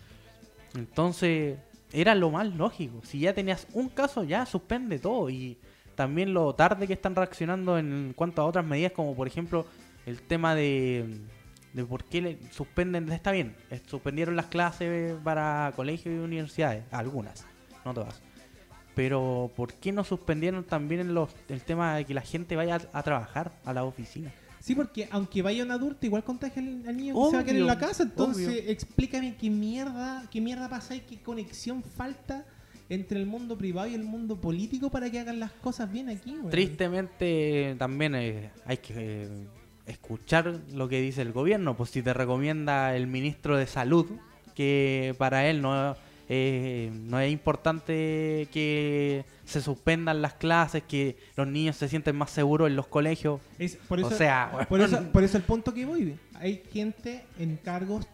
Entonces, 0.74 1.58
era 1.92 2.14
lo 2.14 2.30
más 2.30 2.46
lógico. 2.54 3.00
Si 3.04 3.20
ya 3.20 3.34
tenías 3.34 3.66
un 3.72 3.88
caso, 3.88 4.24
ya 4.24 4.46
suspende 4.46 4.98
todo. 4.98 5.28
Y 5.30 5.58
también 5.94 6.32
lo 6.32 6.54
tarde 6.54 6.86
que 6.86 6.92
están 6.92 7.14
reaccionando 7.14 7.78
en 7.78 8.12
cuanto 8.14 8.42
a 8.42 8.46
otras 8.46 8.64
medidas, 8.64 8.92
como 8.92 9.14
por 9.14 9.26
ejemplo 9.26 9.66
el 10.06 10.22
tema 10.22 10.54
de, 10.54 11.18
de 11.72 11.84
por 11.84 12.04
qué 12.04 12.20
le 12.20 12.38
suspenden. 12.52 13.10
Está 13.10 13.32
bien, 13.32 13.56
eh, 13.70 13.80
suspendieron 13.86 14.36
las 14.36 14.46
clases 14.46 15.16
para 15.22 15.72
colegios 15.76 16.14
y 16.14 16.18
universidades, 16.18 16.84
algunas, 16.92 17.46
no 17.84 17.94
todas. 17.94 18.20
Pero 19.00 19.50
¿por 19.56 19.72
qué 19.72 19.92
no 19.92 20.04
suspendieron 20.04 20.62
también 20.62 21.14
los, 21.14 21.30
el 21.48 21.62
tema 21.62 21.96
de 21.96 22.04
que 22.04 22.12
la 22.12 22.20
gente 22.20 22.54
vaya 22.54 22.78
a, 22.92 22.98
a 22.98 23.02
trabajar 23.02 23.50
a 23.64 23.72
la 23.72 23.84
oficina? 23.84 24.30
Sí, 24.60 24.74
porque 24.74 25.08
aunque 25.10 25.40
vaya 25.40 25.64
un 25.64 25.70
adulto, 25.70 26.04
igual 26.04 26.22
contagia 26.22 26.60
al, 26.60 26.86
al 26.86 26.94
niño 26.94 27.14
que 27.14 27.30
se 27.30 27.36
va 27.36 27.40
a 27.40 27.44
quedar 27.46 27.56
en 27.56 27.66
la 27.66 27.78
casa. 27.78 28.02
Entonces, 28.02 28.46
obvio. 28.46 28.70
explícame 28.70 29.36
qué 29.36 29.48
mierda, 29.48 30.28
qué 30.30 30.42
mierda 30.42 30.68
pasa 30.68 30.94
y 30.96 31.00
qué 31.00 31.16
conexión 31.16 31.82
falta 31.82 32.44
entre 32.90 33.18
el 33.18 33.24
mundo 33.24 33.56
privado 33.56 33.88
y 33.88 33.94
el 33.94 34.04
mundo 34.04 34.38
político 34.38 34.90
para 34.90 35.10
que 35.10 35.18
hagan 35.18 35.40
las 35.40 35.52
cosas 35.52 35.90
bien 35.90 36.10
aquí. 36.10 36.36
Tristemente 36.50 37.76
también 37.78 38.14
eh, 38.14 38.50
hay 38.66 38.76
que 38.76 38.94
eh, 38.96 39.28
escuchar 39.86 40.60
lo 40.74 40.90
que 40.90 41.00
dice 41.00 41.22
el 41.22 41.32
gobierno, 41.32 41.74
pues 41.74 41.88
si 41.88 42.02
te 42.02 42.12
recomienda 42.12 42.94
el 42.94 43.06
ministro 43.06 43.56
de 43.56 43.66
salud 43.66 44.04
que 44.54 45.14
para 45.16 45.48
él 45.48 45.62
no, 45.62 45.96
eh, 46.32 46.92
no 46.92 47.18
es 47.18 47.32
importante 47.32 48.46
que 48.52 49.24
se 49.44 49.60
suspendan 49.60 50.22
las 50.22 50.34
clases, 50.34 50.84
que 50.84 51.16
los 51.34 51.48
niños 51.48 51.74
se 51.74 51.88
sienten 51.88 52.14
más 52.14 52.30
seguros 52.30 52.68
en 52.68 52.76
los 52.76 52.86
colegios. 52.86 53.40
Es, 53.58 53.74
por, 53.74 53.98
O 53.98 54.06
eso, 54.06 54.16
sea, 54.16 54.64
por, 54.68 54.80
eso, 54.80 55.02
por 55.10 55.24
eso 55.24 55.36
el 55.36 55.42
punto 55.42 55.74
que 55.74 55.84
voy. 55.84 56.16
Hay 56.34 56.62
gente 56.72 57.24
en 57.36 57.56
cargos 57.56 58.06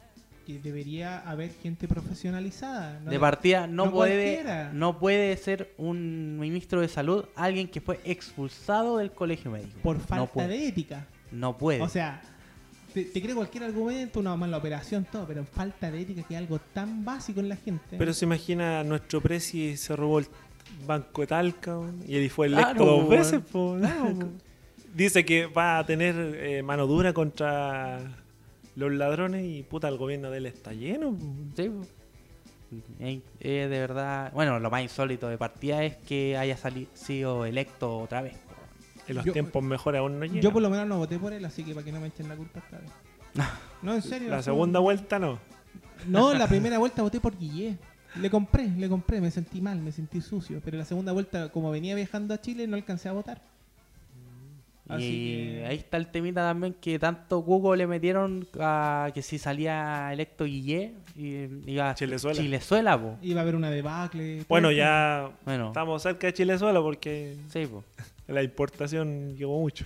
que 0.47 0.59
debería 0.59 1.29
haber 1.29 1.51
gente 1.63 1.87
profesionalizada. 1.87 3.01
¿no? 3.05 3.11
de 3.11 3.21
partida 3.21 3.67
no, 3.67 3.85
no 3.85 3.93
puede 3.93 4.33
cualquiera. 4.33 4.73
no 4.73 4.99
puede 4.99 5.37
ser 5.37 5.75
un 5.77 6.39
ministro 6.39 6.81
de 6.81 6.89
salud 6.89 7.27
alguien 7.35 7.69
que 7.69 7.83
fue 7.83 8.01
expulsado 8.03 8.97
del 8.97 9.13
colegio 9.13 9.51
médico. 9.51 9.79
Por 9.83 10.01
falta 10.01 10.49
de 10.49 10.69
ética. 10.69 11.07
No 11.31 11.59
puede. 11.59 11.83
O 11.83 11.89
sea, 11.91 12.23
te, 12.97 13.05
te 13.05 13.21
creo 13.21 13.37
cualquier 13.37 13.65
argumento, 13.65 14.21
una 14.21 14.35
mala 14.37 14.57
operación, 14.57 15.07
todo, 15.13 15.27
pero 15.27 15.45
falta 15.45 15.91
de 15.91 16.01
ética 16.01 16.23
que 16.23 16.33
es 16.33 16.41
algo 16.41 16.59
tan 16.73 17.05
básico 17.05 17.41
en 17.41 17.51
la 17.51 17.57
gente. 17.57 17.99
Pero 17.99 18.15
se 18.15 18.25
imagina 18.25 18.83
nuestro 18.85 19.21
presi 19.21 19.77
se 19.77 19.95
robó 19.95 20.19
el 20.21 20.27
banco 20.87 21.21
de 21.21 21.27
Talca 21.27 21.79
y 22.09 22.17
él 22.17 22.31
fue 22.31 22.47
electo 22.47 22.73
Claro, 22.73 22.85
dos 22.87 23.09
veces. 23.11 23.41
po. 23.53 23.77
Dice 24.95 25.27
que 25.27 25.45
va 25.45 25.77
a 25.77 25.85
tener 25.85 26.15
eh, 26.17 26.63
mano 26.63 26.87
dura 26.87 27.13
contra 27.13 28.01
los 28.77 28.91
ladrones 28.91 29.45
y 29.45 29.63
puta, 29.63 29.89
el 29.89 29.99
gobierno 29.99 30.31
de 30.31 30.39
él 30.39 30.47
está 30.47 30.73
lleno. 30.73 31.19
Sí. 31.55 31.71
Eh, 32.99 33.21
eh, 33.41 33.69
de 33.69 33.79
verdad, 33.79 34.33
bueno, 34.33 34.59
lo 34.59 34.71
más 34.71 34.83
insólito 34.83 35.29
de 35.29 35.37
partida 35.37 35.85
es 35.85 35.97
que 35.97 36.39
haya 36.39 36.57
sido 36.95 37.45
electo 37.45 37.99
otra 37.99 38.23
vez. 38.23 38.46
En 39.09 39.17
los 39.17 39.25
Yo- 39.25 39.33
tiempos 39.33 39.63
mejores 39.63 40.01
aún 40.01 40.19
no 40.19 40.25
llega. 40.27 40.41
Yo 40.41 40.53
por 40.53 40.63
lo 40.63 40.71
menos 40.71 40.87
no 40.87 40.99
voté 40.99 41.19
por 41.19 41.33
él, 41.33 41.45
así 41.45 41.63
que 41.65 41.75
para 41.75 41.85
que 41.85 41.93
no 41.93 42.01
me 42.01 42.09
echen 42.09 42.29
la 42.29 42.37
culpa 42.37 42.59
esta 42.61 42.79
vez. 42.79 42.91
No, 43.83 43.95
en 43.95 44.03
serio. 44.03 44.31
La 44.31 44.37
no. 44.39 44.43
segunda 44.43 44.81
vuelta 44.81 45.19
no. 45.19 45.39
No, 46.09 46.35
la 46.35 46.47
primera 46.49 46.79
vuelta 46.79 47.03
voté 47.03 47.21
por 47.21 47.37
Guillé. 47.39 47.77
Le 48.21 48.31
compré, 48.31 48.67
le 48.69 48.89
compré, 48.89 49.21
me 49.21 49.31
sentí 49.31 49.61
mal, 49.61 49.79
me 49.79 49.93
sentí 49.93 50.21
sucio. 50.23 50.61
Pero 50.65 50.79
la 50.79 50.85
segunda 50.87 51.13
vuelta, 51.13 51.51
como 51.51 51.71
venía 51.71 51.95
viajando 51.95 52.33
a 52.33 52.41
Chile, 52.41 52.67
no 52.67 52.75
alcancé 52.77 53.09
a 53.11 53.13
votar. 53.13 53.43
Así 54.89 55.05
Y 55.05 55.37
que- 55.59 55.67
ahí 55.67 55.77
está 55.79 55.97
el 55.97 56.07
temita 56.07 56.43
también 56.43 56.73
que 56.81 56.99
tanto 56.99 57.41
Google 57.41 57.77
le 57.79 57.87
metieron 57.89 58.47
a 58.61 59.11
que 59.13 59.21
si 59.21 59.37
salía 59.37 60.13
electo 60.13 60.45
Guillé, 60.45 60.95
y- 61.17 61.49
iba 61.73 61.91
a 61.91 61.95
Chilezuela. 61.95 62.41
Chilezuela, 62.41 63.01
po. 63.01 63.17
Iba 63.21 63.41
a 63.41 63.43
haber 63.43 63.57
una 63.57 63.69
debacle. 63.69 64.45
Bueno, 64.49 64.71
ya 64.71 65.29
Bueno, 65.45 65.69
estamos 65.69 66.03
cerca 66.03 66.29
de 66.29 66.33
Chilezuela 66.35 66.81
porque 66.81 67.37
sí, 67.49 67.67
po. 67.67 67.83
La 68.27 68.43
importación 68.43 69.37
llegó 69.37 69.59
mucho. 69.61 69.85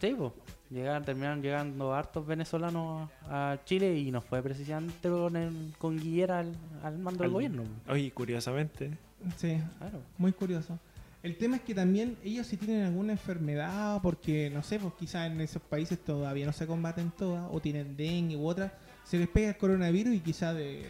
Sí, 0.00 0.14
po. 0.16 0.34
Llegaron, 0.70 1.02
terminaron 1.04 1.40
llegando 1.40 1.94
hartos 1.94 2.26
venezolanos 2.26 3.08
a 3.30 3.56
Chile 3.64 3.96
y 3.96 4.10
nos 4.10 4.22
fue 4.24 4.42
precisamente 4.42 5.08
con, 5.08 5.34
el, 5.34 5.72
con 5.78 5.98
Guillera 5.98 6.40
al, 6.40 6.52
al 6.82 6.98
mando 6.98 7.22
del 7.22 7.32
gobierno. 7.32 7.62
Oye, 7.88 8.10
curiosamente, 8.12 8.90
Sí, 9.36 9.56
Claro. 9.78 10.00
muy 10.18 10.32
curioso. 10.32 10.78
El 11.22 11.36
tema 11.36 11.56
es 11.56 11.62
que 11.62 11.74
también 11.74 12.16
ellos 12.22 12.46
si 12.46 12.56
tienen 12.56 12.84
alguna 12.84 13.12
enfermedad, 13.12 14.00
porque 14.02 14.50
no 14.50 14.62
sé, 14.62 14.78
pues 14.78 14.92
quizás 14.98 15.28
en 15.30 15.40
esos 15.40 15.60
países 15.62 15.98
todavía 15.98 16.46
no 16.46 16.52
se 16.52 16.66
combaten 16.66 17.10
todas, 17.10 17.48
o 17.50 17.60
tienen 17.60 17.96
dengue 17.96 18.36
u 18.36 18.46
otra, 18.46 18.72
se 19.04 19.18
les 19.18 19.26
pega 19.26 19.48
el 19.48 19.56
coronavirus 19.56 20.14
y 20.14 20.20
quizás 20.20 20.54
de 20.54 20.86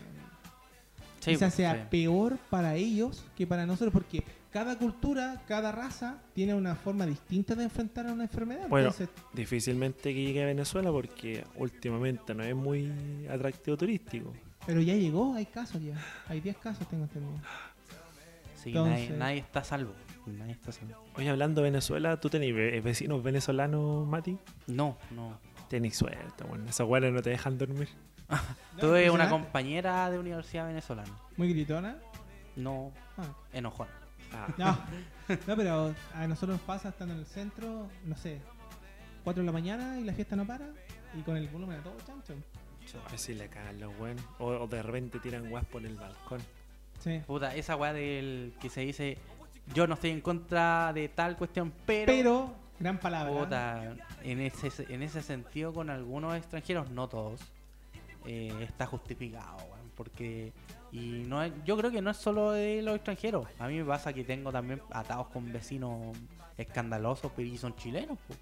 Sí, 1.21 1.33
quizás 1.33 1.55
sea 1.55 1.75
sí. 1.75 1.81
peor 1.91 2.37
para 2.51 2.75
ellos 2.77 3.25
que 3.37 3.47
para 3.47 3.65
nosotros, 3.65 3.93
porque 3.93 4.23
cada 4.51 4.79
cultura, 4.79 5.43
cada 5.47 5.73
raza 5.73 6.19
tiene 6.35 6.55
una 6.55 6.75
forma 6.75 7.05
distinta 7.07 7.55
de 7.55 7.65
enfrentar 7.65 8.07
a 8.07 8.13
una 8.13 8.25
enfermedad. 8.25 8.69
Bueno. 8.69 8.89
Entonces, 8.89 9.09
difícilmente 9.33 10.15
que 10.15 10.23
llegue 10.23 10.43
a 10.43 10.47
Venezuela 10.47 10.91
porque 10.91 11.45
últimamente 11.57 12.35
no 12.35 12.43
es 12.43 12.55
muy 12.57 12.93
atractivo 13.31 13.77
turístico. 13.77 14.33
pero 14.67 14.81
ya 14.81 14.95
llegó, 14.95 15.35
hay 15.35 15.47
casos 15.47 15.81
ya, 15.83 15.97
hay 16.29 16.41
10 16.41 16.57
casos 16.59 16.87
tengo 16.89 17.05
entendido. 17.05 17.33
Sí, 18.57 18.71
Entonces- 18.71 19.09
nadie, 19.11 19.19
nadie 19.19 19.39
está 19.39 19.61
a 19.61 19.65
salvo. 19.65 19.93
Nadie 20.27 20.53
está 20.53 20.73
salvo. 20.73 20.95
Oye, 21.17 21.31
hablando 21.31 21.63
de 21.63 21.71
Venezuela, 21.71 22.19
¿tú 22.21 22.29
tenés 22.29 22.55
ve- 22.55 22.81
vecinos 22.81 23.23
venezolanos, 23.23 24.07
Mati? 24.07 24.37
No, 24.67 24.99
no. 25.11 25.39
Tenés 25.71 25.97
suerte, 25.97 26.45
bueno. 26.45 26.65
Esas 26.69 26.87
weones 26.87 27.13
no 27.13 27.23
te 27.23 27.31
dejan 27.31 27.57
dormir. 27.57 27.89
Tuve 28.79 29.11
una 29.11 29.31
compañera 29.31 30.11
de 30.11 30.19
universidad 30.19 30.67
venezolana. 30.67 31.13
Muy 31.37 31.49
gritona. 31.53 31.97
No, 32.57 32.93
Ah. 33.17 33.25
enojona. 33.53 33.91
Ah, 34.33 34.49
No, 34.59 34.79
no, 35.47 35.57
pero 35.57 35.95
a 36.15 36.27
nosotros 36.27 36.59
nos 36.59 36.61
pasa 36.67 36.91
estando 36.91 37.15
en 37.15 37.21
el 37.21 37.27
centro, 37.27 37.89
no 38.05 38.17
sé, 38.17 38.41
4 39.25 39.43
de 39.43 39.47
la 39.47 39.53
mañana 39.53 39.99
y 39.99 40.05
la 40.05 40.13
fiesta 40.13 40.37
no 40.37 40.47
para 40.47 40.69
y 41.15 41.23
con 41.23 41.37
el 41.37 41.49
volumen 41.49 41.81
a 41.81 41.83
todo 41.83 41.97
chancho. 42.07 42.35
a 43.07 43.11
ver 43.11 43.19
si 43.19 43.35
le 43.35 43.49
cagan 43.49 43.81
los 43.81 43.99
weones. 43.99 44.23
O, 44.39 44.47
o 44.49 44.67
de 44.67 44.83
repente 44.83 45.19
tiran 45.21 45.49
guas 45.51 45.65
por 45.67 45.85
el 45.85 45.97
balcón. 45.97 46.41
Sí. 47.01 47.21
Puta, 47.27 47.55
esa 47.55 47.77
weá 47.77 47.93
del 47.93 48.55
que 48.61 48.69
se 48.69 48.81
dice 48.83 49.19
yo 49.75 49.87
no 49.87 49.95
estoy 49.95 50.11
en 50.11 50.21
contra 50.21 50.93
de 50.95 51.09
tal 51.09 51.37
cuestión, 51.37 51.73
pero, 51.87 52.07
Pero, 52.07 52.55
gran 52.81 52.99
palabra. 52.99 53.33
puta, 53.39 53.95
en 54.23 54.41
ese 54.41 54.71
en 54.93 55.03
ese 55.03 55.23
sentido 55.23 55.73
con 55.75 55.91
algunos 55.91 56.35
extranjeros, 56.37 56.91
no 56.91 57.07
todos, 57.09 57.41
eh, 58.27 58.53
está 58.63 58.87
justificado, 58.87 59.57
weón, 59.71 59.91
porque 59.95 60.53
y 60.93 61.25
no 61.27 61.43
es- 61.43 61.53
yo 61.65 61.77
creo 61.77 61.91
que 61.91 62.01
no 62.03 62.11
es 62.11 62.17
solo 62.17 62.53
de 62.53 62.83
los 62.83 62.95
extranjeros. 62.97 63.47
A 63.59 63.69
mí 63.69 63.77
me 63.79 63.85
pasa 63.85 64.13
que 64.13 64.25
tengo 64.25 64.51
también 64.53 64.81
atados 64.91 65.29
con 65.29 65.53
vecinos 65.53 66.17
escandalosos, 66.57 67.31
pero 67.37 67.49
y 67.49 67.57
son 67.59 67.75
chilenos. 67.77 68.19
po. 68.27 68.35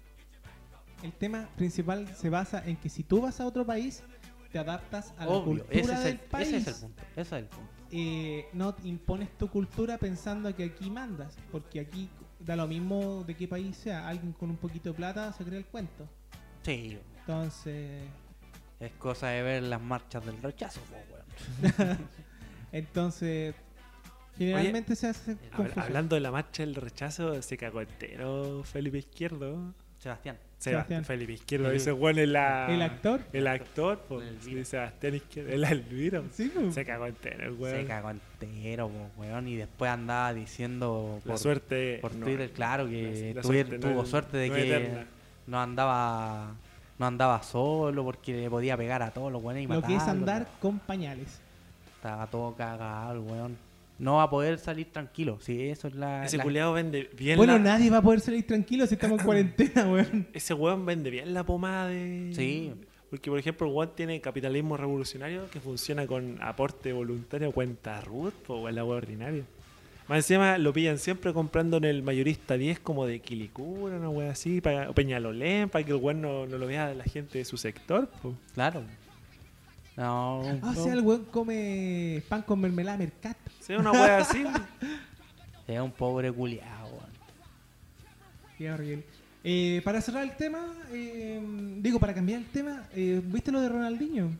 El 1.03 1.11
tema 1.13 1.47
principal 1.55 2.07
se 2.15 2.29
basa 2.29 2.63
en 2.65 2.75
que 2.77 2.89
si 2.89 3.03
tú 3.03 3.21
vas 3.21 3.39
a 3.39 3.45
otro 3.45 3.65
país, 3.65 4.03
te 4.51 4.57
adaptas 4.59 5.13
a 5.17 5.25
la 5.25 5.43
cultura 5.43 5.65
ese 5.69 5.93
es, 5.93 6.03
del 6.03 6.13
el, 6.13 6.19
país. 6.19 6.47
ese 6.47 6.57
es 6.57 6.67
el 6.67 6.73
punto. 6.81 7.03
Ese 7.11 7.21
es 7.21 7.31
el 7.33 7.45
punto. 7.45 7.71
Eh, 7.91 8.47
no 8.53 8.75
impones 8.83 9.29
tu 9.37 9.47
cultura 9.49 9.97
pensando 9.97 10.53
que 10.55 10.63
aquí 10.65 10.89
mandas, 10.89 11.37
porque 11.51 11.79
aquí 11.81 12.09
da 12.39 12.55
lo 12.55 12.67
mismo 12.67 13.23
de 13.25 13.35
qué 13.35 13.47
país 13.47 13.75
sea. 13.77 14.07
Alguien 14.07 14.33
con 14.33 14.49
un 14.49 14.57
poquito 14.57 14.89
de 14.89 14.95
plata 14.95 15.31
se 15.33 15.43
cree 15.43 15.59
el 15.59 15.65
cuento. 15.65 16.07
Sí, 16.63 16.97
Entonces, 17.19 18.03
es 18.79 18.91
cosa 18.93 19.27
de 19.27 19.43
ver 19.43 19.63
las 19.63 19.81
marchas 19.81 20.25
del 20.25 20.41
rechazo, 20.41 20.79
po. 20.81 20.95
entonces 22.77 23.55
generalmente 24.37 24.95
se 24.95 25.07
hace 25.07 25.35
confusión. 25.55 25.83
hablando 25.85 26.15
de 26.15 26.21
la 26.21 26.31
marcha 26.31 26.63
del 26.63 26.75
rechazo, 26.75 27.41
se 27.41 27.57
cagó 27.57 27.81
entero 27.81 28.63
Felipe 28.63 28.99
Izquierdo. 28.99 29.73
Sebastián. 29.99 30.37
Sebastián. 30.59 31.05
Felipe 31.05 31.33
Izquierdo, 31.33 31.71
es 31.71 31.85
la... 32.27 32.67
El 32.73 32.81
actor. 32.81 33.21
El 33.33 33.47
actor, 33.47 33.99
pues. 34.07 34.27
El. 34.47 34.65
Sebastián 34.65 35.15
Izquierdo. 35.15 35.51
El. 35.51 35.65
Sí, 36.31 36.51
pues. 36.53 36.73
Se 36.73 36.85
cagó 36.85 37.05
entero 37.05 37.45
el 37.45 37.53
weón. 37.53 37.81
Se 37.81 37.85
cagó 37.85 38.09
entero, 38.11 38.89
po, 38.89 39.21
weón. 39.21 39.47
Y 39.47 39.55
después 39.55 39.89
andaba 39.91 40.33
diciendo 40.33 41.19
La 41.25 41.31
por, 41.31 41.37
suerte. 41.39 41.99
por 42.01 42.15
no, 42.15 42.25
Twitter, 42.25 42.51
claro, 42.51 42.87
que 42.87 43.33
la- 43.35 43.41
la 43.41 43.43
suerte 43.43 43.77
no 43.77 43.87
tuvo 43.89 44.05
suerte 44.05 44.37
de 44.37 44.49
no 44.49 44.55
que 44.55 44.67
eterna. 44.67 45.05
no 45.47 45.61
andaba 45.61 46.55
no 46.99 47.05
andaba 47.05 47.43
solo 47.43 48.03
porque 48.03 48.33
le 48.41 48.49
podía 48.49 48.75
pegar 48.75 49.03
a 49.03 49.11
todos 49.11 49.31
los 49.31 49.43
weones 49.43 49.63
y 49.63 49.67
Lo 49.67 49.81
que 49.83 49.95
es 49.95 50.01
andar 50.03 50.47
con 50.59 50.79
pañales. 50.79 51.39
Estaba 52.07 52.27
todo 52.27 52.55
cagado, 52.55 53.11
el 53.11 53.19
weón. 53.19 53.57
No 53.99 54.15
va 54.15 54.23
a 54.23 54.29
poder 54.29 54.59
salir 54.59 54.87
tranquilo. 54.93 55.39
Sí, 55.41 55.63
eso 55.69 55.89
es 55.89 55.95
la. 55.95 56.23
Ese 56.23 56.37
la- 56.37 56.43
culiado 56.43 56.71
vende 56.71 57.09
bien 57.17 57.35
Bueno, 57.35 57.57
la... 57.57 57.59
nadie 57.59 57.89
va 57.89 57.97
a 57.97 58.01
poder 58.01 58.21
salir 58.21 58.47
tranquilo 58.47 58.87
si 58.87 58.93
estamos 58.93 59.19
en 59.19 59.25
cuarentena, 59.25 59.85
weón. 59.91 60.25
Ese 60.33 60.53
weón 60.53 60.85
vende 60.85 61.09
bien 61.09 61.33
la 61.33 61.43
pomada 61.45 61.87
de... 61.89 62.31
Sí. 62.33 62.71
Porque, 63.09 63.29
por 63.29 63.39
ejemplo, 63.39 63.67
el 63.67 63.73
weón 63.73 63.91
tiene 63.93 64.21
capitalismo 64.21 64.77
revolucionario 64.77 65.49
que 65.49 65.59
funciona 65.59 66.07
con 66.07 66.37
aporte 66.41 66.93
voluntario 66.93 67.51
cuenta 67.51 67.99
Ruth, 67.99 68.33
o 68.47 68.69
la 68.69 68.85
weón 68.85 68.97
ordinaria. 68.99 69.43
Más 70.07 70.19
encima 70.19 70.57
lo 70.57 70.71
pillan 70.71 70.99
siempre 70.99 71.33
comprando 71.33 71.75
en 71.75 71.83
el 71.83 72.03
mayorista 72.03 72.55
10 72.55 72.79
como 72.79 73.05
de 73.05 73.19
Quilicura, 73.19 73.97
una 73.97 74.07
wea 74.09 74.31
así, 74.31 74.61
para, 74.61 74.89
o 74.89 74.93
Peñalolén, 74.93 75.67
para 75.67 75.83
que 75.83 75.91
el 75.91 75.97
weón 75.97 76.21
no, 76.21 76.45
no 76.45 76.57
lo 76.57 76.67
vea 76.67 76.93
la 76.93 77.03
gente 77.03 77.39
de 77.39 77.43
su 77.43 77.57
sector. 77.57 78.07
po. 78.21 78.33
Claro. 78.53 78.83
No, 79.97 80.43
Ah, 80.61 80.73
o 80.77 80.83
sea, 80.83 80.93
el 80.93 81.01
weón 81.01 81.25
come 81.25 82.23
pan 82.29 82.43
con 82.43 82.59
mermelada 82.61 82.97
mercat. 82.99 83.35
Sí, 83.59 83.73
una 83.73 83.91
wea 83.91 84.19
así. 84.19 84.43
es 85.67 85.79
un 85.79 85.91
pobre 85.91 86.31
culiao, 86.31 86.87
weón. 86.87 87.09
Qué 88.57 88.71
horrible. 88.71 89.03
Eh, 89.43 89.81
para 89.83 90.01
cerrar 90.01 90.23
el 90.23 90.35
tema, 90.35 90.59
eh, 90.91 91.41
digo, 91.79 91.99
para 91.99 92.13
cambiar 92.13 92.39
el 92.39 92.45
tema, 92.47 92.87
eh, 92.93 93.21
¿viste 93.23 93.51
lo 93.51 93.59
de 93.61 93.69
Ronaldinho? 93.69 94.31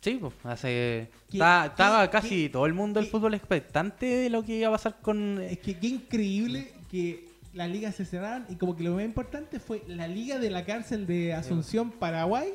Sí, 0.00 0.16
pues, 0.20 0.32
hace... 0.44 1.10
¿Qué- 1.30 1.36
está- 1.38 1.62
qué- 1.64 1.70
estaba 1.82 2.10
casi 2.10 2.48
todo 2.48 2.66
el 2.66 2.72
mundo 2.74 3.00
del 3.00 3.08
fútbol 3.10 3.34
expectante 3.34 4.06
de 4.06 4.30
lo 4.30 4.44
que 4.44 4.56
iba 4.58 4.68
a 4.68 4.72
pasar 4.72 4.96
con... 5.02 5.40
Es 5.42 5.58
que 5.58 5.78
qué 5.78 5.88
increíble 5.88 6.72
que 6.90 7.28
las 7.52 7.68
ligas 7.68 7.94
se 7.96 8.04
cerraran 8.04 8.46
y 8.48 8.54
como 8.56 8.76
que 8.76 8.84
lo 8.84 8.94
más 8.94 9.04
importante 9.04 9.58
fue 9.60 9.82
la 9.88 10.06
liga 10.08 10.38
de 10.38 10.50
la 10.50 10.64
cárcel 10.64 11.06
de 11.06 11.34
Asunción, 11.34 11.90
Paraguay, 11.90 12.50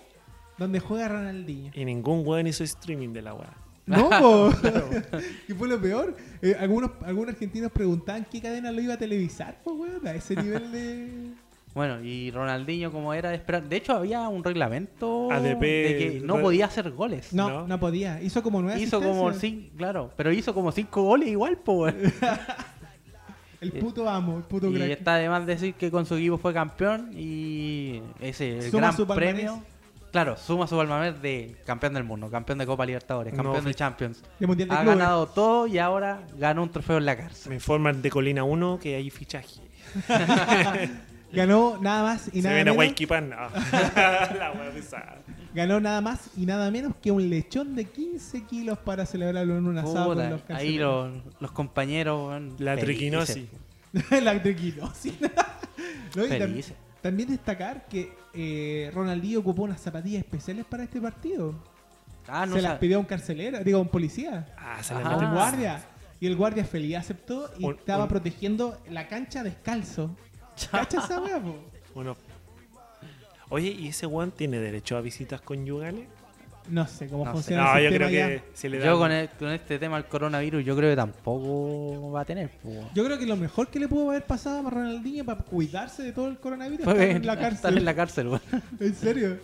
donde 0.58 0.80
juega 0.80 1.08
Ronaldinho. 1.08 1.72
y 1.74 1.86
ningún 1.86 2.26
weón 2.26 2.48
hizo 2.48 2.64
streaming 2.64 3.10
de 3.14 3.22
la 3.22 3.34
wea. 3.34 3.54
No, 3.86 4.10
po. 4.20 4.52
que 5.48 5.56
fue 5.56 5.68
lo 5.68 5.82
peor. 5.82 6.16
Eh, 6.42 6.56
algunos, 6.60 6.92
algunos 7.06 7.34
argentinos 7.34 7.72
preguntaban 7.72 8.26
qué 8.32 8.42
cadena 8.42 8.72
lo 8.72 8.82
iba 8.82 8.94
a 8.94 8.98
televisar, 8.98 9.60
pues, 9.64 9.76
weón, 9.78 10.08
a 10.08 10.14
ese 10.14 10.36
nivel 10.36 10.72
de... 10.72 11.10
Bueno, 11.74 12.04
y 12.04 12.30
Ronaldinho 12.30 12.92
como 12.92 13.16
era 13.16 13.30
de 13.32 13.36
esperar... 13.38 13.68
De 13.68 13.78
hecho, 13.78 13.94
había 13.94 14.30
un 14.30 14.44
reglamento 14.44 15.32
ADP, 15.32 15.60
de 15.60 15.96
que 15.98 16.22
no 16.24 16.40
podía 16.40 16.66
hacer 16.68 16.92
goles. 16.92 17.34
No, 17.34 17.50
¿No? 17.50 17.68
no, 17.68 17.80
podía. 17.80 18.22
Hizo 18.22 18.44
como 18.44 18.62
nueve 18.62 18.80
Hizo 18.80 19.02
como 19.02 19.34
cinco, 19.34 19.72
claro, 19.76 20.12
pero 20.16 20.32
hizo 20.32 20.54
como 20.54 20.72
cinco 20.72 21.02
goles 21.02 21.30
igual, 21.30 21.58
pues. 21.58 21.96
El 23.60 23.72
puto 23.72 24.08
amo, 24.08 24.38
el 24.38 24.44
puto 24.44 24.70
Y 24.70 24.76
crack. 24.76 24.90
está 24.92 25.16
de 25.16 25.30
más 25.30 25.48
decir 25.48 25.74
que 25.74 25.90
con 25.90 26.06
su 26.06 26.14
equipo 26.16 26.38
fue 26.38 26.54
campeón 26.54 27.10
y 27.16 28.02
ese 28.20 28.60
el 28.60 28.70
gran 28.70 28.96
premio. 29.08 29.64
Claro, 30.14 30.38
suma 30.38 30.68
su 30.68 30.78
palmarés 30.78 31.22
de 31.22 31.58
campeón 31.66 31.96
del 31.96 32.04
mundo, 32.06 32.30
campeón 32.30 32.60
de 32.60 32.66
Copa 32.68 32.86
Libertadores, 32.86 33.34
No, 33.34 33.44
campeón 33.44 33.66
de 33.66 33.74
Champions. 33.74 34.24
De 34.40 34.48
Mundial 34.48 34.70
de 34.70 34.76
Ha 34.76 34.82
Clubes. 34.82 34.98
ganado 35.00 35.26
todo 35.28 35.68
y 35.68 35.80
ahora 35.80 36.22
ganó 36.38 36.64
un 36.64 36.70
trofeo 36.70 37.00
en 37.00 37.06
la 37.06 37.18
cárcel. 37.18 37.50
Me 37.50 37.56
informan 37.56 38.02
de 38.02 38.10
Colina 38.12 38.44
1 38.46 38.80
que 38.80 38.96
hay 38.96 39.10
fichaje. 39.10 39.60
Ganó 41.34 41.80
nada 41.82 42.04
más 42.04 42.28
y 42.32 42.42
Se 42.44 42.48
nada 42.48 42.56
ven 42.58 42.68
a 42.70 42.74
menos. 42.74 42.96
Ah. 43.36 43.50
la 44.38 44.52
wea 44.52 44.72
pesada. 44.72 45.18
Ganó 45.56 45.80
nada 45.80 46.00
más 46.00 46.30
y 46.38 46.46
nada 46.46 46.70
menos 46.70 46.94
que 47.02 47.10
un 47.12 47.28
lechón 47.28 47.76
de 47.76 47.86
15 47.86 48.44
kilos 48.46 48.78
para 48.78 49.08
celebrarlo 49.08 49.58
en 49.58 49.66
un 49.66 49.78
asado 49.80 50.10
Puta, 50.14 50.30
con 50.30 50.30
los 50.30 50.42
ahí 50.50 50.78
los, 50.78 51.12
los 51.40 51.52
compañeros. 51.52 52.28
weón, 52.30 52.56
La 52.60 52.76
felices, 52.76 52.86
triquinosis. 52.86 53.46
la 54.24 54.42
triquinosis. 54.44 55.14
No, 56.16 56.24
y 56.26 56.30
tam- 56.30 56.38
Felices. 56.38 56.76
También 57.04 57.30
destacar 57.30 57.86
que 57.88 58.12
eh, 58.34 58.90
Ronaldinho 58.96 59.42
ocupó 59.42 59.62
unas 59.64 59.80
zapatillas 59.80 60.24
especiales 60.24 60.66
para 60.66 60.84
este 60.86 61.00
partido. 61.00 61.54
Ah, 62.28 62.46
no 62.48 62.56
se 62.56 62.62
las 62.62 62.80
pidió 62.80 62.98
a 62.98 63.00
un 63.02 63.06
carcelero, 63.06 63.60
digo, 63.64 63.78
a 63.78 63.82
un 63.82 63.90
policía. 63.90 64.48
Ah, 64.58 64.82
se 64.82 64.96
mete 64.96 65.10
un 65.10 65.34
guardia. 65.34 65.84
Y 66.20 66.28
el 66.28 66.38
guardia 66.38 66.64
feliz 66.64 66.96
aceptó 66.96 67.52
y 67.60 67.66
Un- 67.66 67.76
estaba 67.76 68.04
un- 68.04 68.10
protegiendo 68.10 68.80
la 68.90 69.08
cancha 69.10 69.44
descalzo. 69.44 70.16
¿Cacha 70.72 71.00
esa? 71.00 71.22
Uno. 71.94 72.16
Oye, 73.50 73.70
¿y 73.70 73.90
ese 73.90 74.06
weón 74.08 74.32
tiene 74.32 74.58
derecho 74.60 74.96
a 74.98 75.02
visitas 75.02 75.42
conyugales? 75.42 76.08
No 76.70 76.88
sé 76.88 77.08
cómo 77.08 77.26
No 77.26 77.32
sé. 77.32 77.34
funciona 77.38 77.64
No, 77.64 77.78
el 77.78 77.84
yo 77.84 77.90
sistema 77.90 78.10
creo 78.10 78.20
ya. 78.20 78.28
que 78.30 78.44
si 78.54 78.70
le 78.70 78.80
Yo 78.84 78.98
con, 78.98 79.12
el- 79.12 79.30
con 79.30 79.50
este 79.50 79.80
tema 79.80 79.98
del 79.98 80.06
coronavirus, 80.06 80.64
yo 80.64 80.76
creo 80.76 80.90
que 80.90 80.96
tampoco 80.96 82.12
va 82.12 82.22
a 82.22 82.26
tener. 82.26 82.52
Yo 82.94 83.04
creo 83.06 83.18
que 83.20 83.26
lo 83.26 83.36
mejor 83.36 83.68
que 83.68 83.80
le 83.80 83.88
pudo 83.88 84.10
haber 84.12 84.24
pasado 84.26 84.66
a 84.66 84.70
Ronaldinho 84.70 85.26
para 85.26 85.42
cuidarse 85.44 86.04
de 86.04 86.12
todo 86.14 86.28
el 86.30 86.38
coronavirus 86.38 86.86
Fue 86.86 86.94
es 86.94 87.00
estar 87.02 87.16
en 87.18 87.26
la 87.28 87.34
estar 87.34 87.50
cárcel. 87.52 87.78
en 87.78 87.86
la 87.86 87.96
cárcel, 87.96 88.28
weón. 88.28 88.42
¿En 88.80 88.96
serio? 88.96 89.38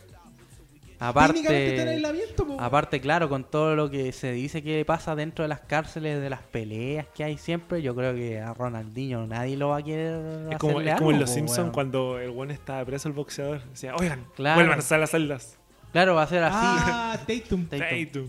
Está 0.93 1.07
Aparte, 1.09 1.47
aislamiento, 1.89 2.45
po. 2.45 2.57
aparte, 2.59 2.99
claro, 2.99 3.29
con 3.29 3.45
todo 3.45 3.73
lo 3.73 3.89
que 3.89 4.11
se 4.11 4.33
dice 4.33 4.61
que 4.61 4.83
pasa 4.83 5.15
dentro 5.15 5.43
de 5.43 5.47
las 5.49 5.61
cárceles, 5.61 6.19
de 6.21 6.29
las 6.29 6.41
peleas 6.41 7.05
que 7.15 7.23
hay 7.23 7.37
siempre, 7.37 7.81
yo 7.81 7.95
creo 7.95 8.13
que 8.13 8.39
a 8.41 8.53
Ronaldinho 8.53 9.25
nadie 9.25 9.55
lo 9.55 9.69
va 9.69 9.77
a 9.77 9.81
querer 9.83 10.51
Es 10.51 10.57
como, 10.57 10.81
es 10.81 10.95
como 10.95 11.11
en 11.11 11.19
Los 11.21 11.29
po, 11.29 11.35
Simpsons 11.35 11.71
cuando 11.71 12.19
el 12.19 12.31
weón 12.31 12.51
estaba 12.51 12.83
preso, 12.83 13.07
el 13.07 13.13
boxeador. 13.13 13.63
Decía, 13.69 13.95
oigan, 13.95 14.25
Claro. 14.35 14.55
vuelvan 14.55 14.79
a 14.81 14.97
las 14.97 15.09
celdas. 15.11 15.58
Claro, 15.91 16.15
va 16.15 16.23
a 16.23 16.27
ser 16.27 16.43
así. 16.43 16.55
Ah, 16.59 17.17
Tatum. 17.27 17.65
Tatum. 17.69 18.05
Tatum. 18.07 18.27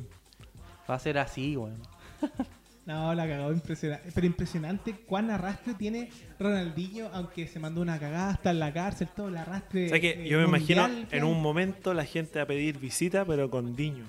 Va 0.89 0.95
a 0.95 0.99
ser 0.99 1.19
así, 1.19 1.57
weón. 1.57 1.81
No, 2.87 3.15
la 3.15 3.29
cagó 3.29 3.53
impresionante. 3.53 4.11
Pero 4.13 4.27
impresionante 4.27 4.95
cuán 5.07 5.31
arrastre 5.31 5.75
tiene 5.75 6.11
Ronaldinho, 6.41 7.09
aunque 7.13 7.47
se 7.47 7.61
mandó 7.61 7.83
una 7.83 8.01
cagada 8.01 8.31
hasta 8.31 8.51
en 8.51 8.59
la 8.59 8.73
cárcel, 8.73 9.07
todo 9.15 9.29
el 9.29 9.37
arrastre. 9.37 9.87
O 9.87 9.89
sea 9.91 10.01
que 10.01 10.11
eh, 10.25 10.29
yo 10.29 10.39
me 10.39 10.45
imagino 10.47 10.83
mundial 10.89 11.07
en 11.13 11.23
hay. 11.23 11.31
un 11.31 11.41
momento 11.41 11.95
la 11.95 12.05
gente 12.05 12.39
va 12.41 12.45
a 12.45 12.47
pedir 12.47 12.79
visita, 12.79 13.25
pero 13.25 13.49
con 13.49 13.77
Diño. 13.77 14.03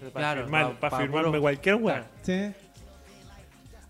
Para 0.00 0.10
Claro, 0.12 0.42
firmar, 0.42 0.78
para 0.78 0.90
pa 0.90 0.98
firmarme 1.00 1.28
puro- 1.30 1.40
cualquier 1.42 1.74
weón. 1.74 1.84
Claro. 1.84 2.06
Sí. 2.22 2.54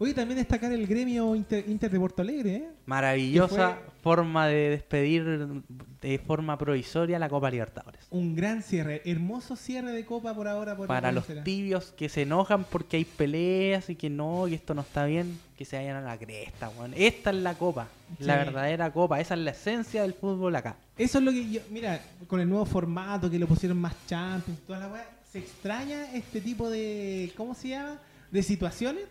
Oye, 0.03 0.15
también 0.15 0.37
destacar 0.39 0.73
el 0.73 0.85
gremio 0.89 1.37
Inter, 1.37 1.65
Inter 1.69 1.89
de 1.89 2.01
Porto 2.01 2.23
Alegre, 2.23 2.57
¿eh? 2.57 2.69
Maravillosa 2.87 3.79
forma 4.03 4.49
de 4.49 4.71
despedir 4.71 5.63
de 6.01 6.19
forma 6.19 6.59
provisoria 6.59 7.21
la 7.21 7.29
Copa 7.29 7.49
Libertadores. 7.49 8.05
Un 8.11 8.35
gran 8.35 8.65
cierre, 8.65 9.03
hermoso 9.05 9.55
cierre 9.55 9.93
de 9.93 10.05
copa 10.05 10.35
por 10.35 10.49
ahora. 10.49 10.77
Por 10.77 10.89
Para 10.89 11.13
los 11.13 11.27
será. 11.27 11.45
tibios 11.45 11.93
que 11.93 12.09
se 12.09 12.23
enojan 12.23 12.65
porque 12.65 12.97
hay 12.97 13.05
peleas 13.05 13.91
y 13.91 13.95
que 13.95 14.11
no, 14.11 14.49
y 14.49 14.55
esto 14.55 14.75
no 14.75 14.81
está 14.81 15.05
bien, 15.05 15.39
que 15.57 15.65
se 15.65 15.77
vayan 15.77 15.95
a 15.95 16.01
la 16.01 16.19
cresta, 16.19 16.69
weón. 16.71 16.95
Esta 16.97 17.31
es 17.31 17.37
la 17.37 17.55
copa, 17.55 17.87
la 18.19 18.39
verdadera 18.39 18.93
copa, 18.93 19.21
esa 19.21 19.35
es 19.35 19.41
la 19.41 19.53
esencia 19.53 20.03
del 20.03 20.15
fútbol 20.15 20.57
acá. 20.57 20.75
Eso 20.99 21.19
es 21.19 21.25
lo 21.25 21.31
que 21.31 21.49
yo, 21.49 21.61
mira, 21.71 22.01
con 22.27 22.41
el 22.41 22.49
nuevo 22.49 22.65
formato 22.65 23.31
que 23.31 23.39
lo 23.39 23.47
pusieron 23.47 23.79
más 23.79 23.95
champions, 24.09 24.59
toda 24.67 24.81
la 24.81 24.89
weá, 24.89 25.09
se 25.31 25.39
extraña 25.39 26.13
este 26.13 26.41
tipo 26.41 26.69
de, 26.69 27.33
¿cómo 27.37 27.55
se 27.55 27.69
llama? 27.69 28.01
De 28.33 28.43
situaciones 28.43 29.05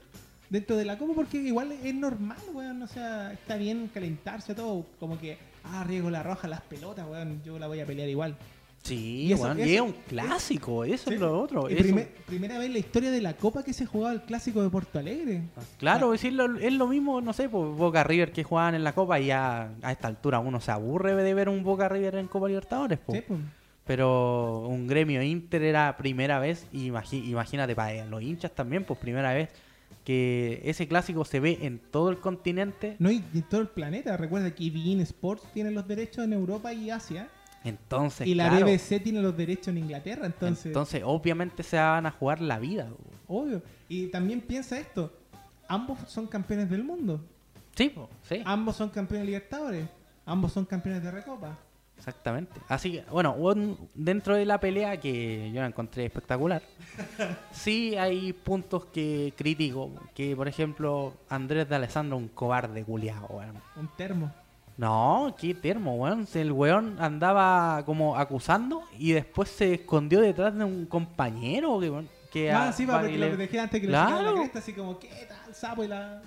dentro 0.51 0.75
de 0.75 0.85
la 0.85 0.97
copa 0.99 1.13
porque 1.15 1.37
igual 1.37 1.71
es 1.71 1.95
normal, 1.95 2.37
weón, 2.53 2.81
o 2.83 2.87
sea, 2.87 3.31
está 3.33 3.55
bien 3.55 3.89
calentarse 3.93 4.53
todo, 4.53 4.85
como 4.99 5.17
que, 5.19 5.37
ah, 5.63 5.83
riego 5.85 6.09
la 6.11 6.21
roja, 6.21 6.47
las 6.47 6.61
pelotas, 6.61 7.07
weón, 7.09 7.41
yo 7.43 7.57
la 7.57 7.67
voy 7.67 7.79
a 7.79 7.85
pelear 7.85 8.07
igual. 8.09 8.35
Sí, 8.83 9.27
Y 9.27 9.33
eso- 9.33 9.43
weón, 9.43 9.59
y 9.59 9.75
es 9.75 9.81
un 9.81 9.93
clásico, 10.09 10.83
eso 10.83 11.09
Sí. 11.09 11.13
es 11.15 11.19
lo 11.21 11.39
otro. 11.39 11.69
Y 11.69 11.73
es 11.75 11.83
primer- 11.83 12.11
un- 12.17 12.23
primera 12.25 12.57
vez 12.57 12.65
en 12.67 12.73
la 12.73 12.79
historia 12.79 13.11
de 13.11 13.21
la 13.21 13.33
copa 13.35 13.63
que 13.63 13.73
se 13.73 13.85
jugaba 13.85 14.11
el 14.13 14.21
clásico 14.23 14.61
de 14.63 14.69
Porto 14.69 14.97
Alegre. 14.99 15.43
Claro, 15.77 16.13
es, 16.15 16.23
lo, 16.33 16.57
es 16.57 16.73
lo 16.73 16.87
mismo, 16.87 17.21
no 17.21 17.31
sé, 17.31 17.47
pues, 17.47 17.63
Boca 17.77 18.03
River 18.03 18.31
que 18.31 18.43
jugaban 18.43 18.75
en 18.75 18.83
la 18.83 18.93
Copa 18.93 19.19
y 19.19 19.27
ya 19.27 19.69
a 19.83 19.91
esta 19.91 20.07
altura 20.07 20.39
uno 20.39 20.59
se 20.59 20.71
aburre 20.71 21.13
de 21.15 21.33
ver 21.33 21.47
un 21.47 21.63
Boca 21.63 21.87
River 21.89 22.15
en 22.15 22.27
Copa 22.27 22.47
Libertadores, 22.47 22.99
po. 22.99 23.13
Sí, 23.13 23.21
pues. 23.27 23.39
pero 23.85 24.67
un 24.67 24.87
gremio 24.87 25.21
Inter 25.21 25.63
era 25.63 25.95
primera 25.97 26.39
vez, 26.39 26.65
y 26.71 26.87
imagínate 26.87 27.75
para 27.75 28.05
los 28.05 28.21
hinchas 28.21 28.51
también, 28.51 28.83
pues 28.83 28.99
primera 28.99 29.33
vez 29.33 29.49
que 30.03 30.61
ese 30.65 30.87
clásico 30.87 31.25
se 31.25 31.39
ve 31.39 31.59
en 31.61 31.79
todo 31.79 32.09
el 32.09 32.19
continente, 32.19 32.95
No, 32.99 33.11
y 33.11 33.23
en 33.33 33.43
todo 33.43 33.61
el 33.61 33.67
planeta. 33.67 34.17
Recuerda 34.17 34.51
que 34.53 34.69
BeIN 34.69 35.01
Sports 35.01 35.43
tiene 35.53 35.71
los 35.71 35.87
derechos 35.87 36.25
en 36.25 36.33
Europa 36.33 36.73
y 36.73 36.89
Asia. 36.89 37.29
entonces, 37.63 38.25
y 38.27 38.33
la 38.35 38.49
claro, 38.49 38.65
BBC 38.65 38.99
tiene 39.03 39.21
los 39.21 39.35
derechos 39.37 39.67
en 39.69 39.77
Inglaterra. 39.79 40.25
Entonces, 40.25 40.65
entonces 40.67 41.01
obviamente 41.05 41.61
se 41.63 41.77
van 41.77 42.05
a 42.05 42.11
jugar 42.11 42.41
la 42.41 42.57
vida. 42.59 42.89
obvio. 43.27 43.61
Y 43.87 44.07
también 44.07 44.41
piensa 44.41 44.79
esto. 44.79 45.13
Ambos 45.67 45.99
son 46.07 46.27
campeones 46.27 46.69
del 46.69 46.83
mundo. 46.83 47.21
Sí, 47.75 47.89
po, 47.89 48.09
sí, 48.27 48.41
Ambos 48.45 48.75
son 48.75 48.89
campeones 48.89 49.21
de 49.21 49.25
Libertadores. 49.27 49.87
Ambos 50.25 50.51
son 50.51 50.65
campeones 50.65 51.03
de 51.03 51.11
Recopa. 51.11 51.57
Exactamente. 52.01 52.59
Así 52.67 52.91
que, 52.93 53.03
bueno, 53.11 53.33
un- 53.33 53.77
dentro 53.93 54.35
de 54.35 54.45
la 54.45 54.59
pelea 54.59 54.97
que 54.99 55.51
yo 55.53 55.61
la 55.61 55.67
encontré 55.67 56.05
espectacular, 56.05 56.61
sí 57.51 57.95
hay 57.95 58.33
puntos 58.33 58.85
que 58.85 59.33
critico, 59.37 59.91
que 60.15 60.35
por 60.35 60.47
ejemplo 60.47 61.13
Andrés 61.29 61.69
de 61.69 61.75
Alessandro 61.75 62.17
un 62.17 62.27
cobarde 62.27 62.83
culiao, 62.83 63.27
weón. 63.29 63.55
Un 63.75 63.87
termo. 63.95 64.31
No, 64.77 65.35
qué 65.39 65.53
termo, 65.53 65.95
weón. 65.95 66.27
El 66.33 66.51
weón 66.51 66.95
andaba 66.99 67.83
como 67.85 68.17
acusando 68.17 68.83
y 68.97 69.11
después 69.11 69.49
se 69.49 69.75
escondió 69.75 70.21
detrás 70.21 70.55
de 70.57 70.63
un 70.63 70.85
compañero 70.87 71.79
que, 71.79 71.91
que 72.31 72.51
Ah, 72.51 72.69
a- 72.69 72.73
sí, 72.73 72.85
para 72.87 73.07
que 73.07 73.17
le- 73.17 73.35
lo 73.35 73.61
antes 73.61 73.79
que 73.81 73.87
Claro. 73.87 74.09
sacaran 74.09 74.33
la 74.35 74.39
cresta, 74.41 74.59
así 74.59 74.73
como, 74.73 74.97
¿qué 74.97 75.09
tal, 75.27 75.53
sapo? 75.53 75.83
Y 75.83 75.87
la... 75.87 76.21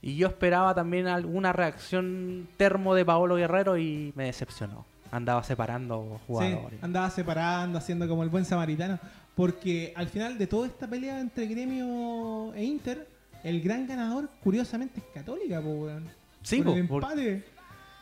Y 0.00 0.14
yo 0.16 0.28
esperaba 0.28 0.74
también 0.76 1.08
alguna 1.08 1.52
reacción 1.52 2.48
termo 2.56 2.94
de 2.94 3.04
Paolo 3.04 3.34
Guerrero 3.34 3.76
y 3.76 4.12
me 4.14 4.24
decepcionó. 4.26 4.86
Andaba 5.10 5.42
separando 5.42 6.16
Sí, 6.18 6.24
jugadores. 6.26 6.82
andaba 6.82 7.10
separando, 7.10 7.78
haciendo 7.78 8.08
como 8.08 8.22
el 8.22 8.28
buen 8.28 8.44
samaritano. 8.44 8.98
Porque 9.34 9.92
al 9.96 10.08
final 10.08 10.36
de 10.38 10.46
toda 10.46 10.66
esta 10.66 10.88
pelea 10.88 11.20
entre 11.20 11.46
Gremio 11.46 12.52
e 12.54 12.64
Inter, 12.64 13.06
el 13.44 13.60
gran 13.60 13.86
ganador, 13.86 14.28
curiosamente, 14.42 14.98
es 15.00 15.06
Católica, 15.14 15.60
po, 15.60 15.68
weón. 15.68 16.08
Sí, 16.42 16.60
Por 16.62 16.76
el 16.76 16.86
po, 16.88 17.00
por- 17.00 17.02
empate. 17.04 17.44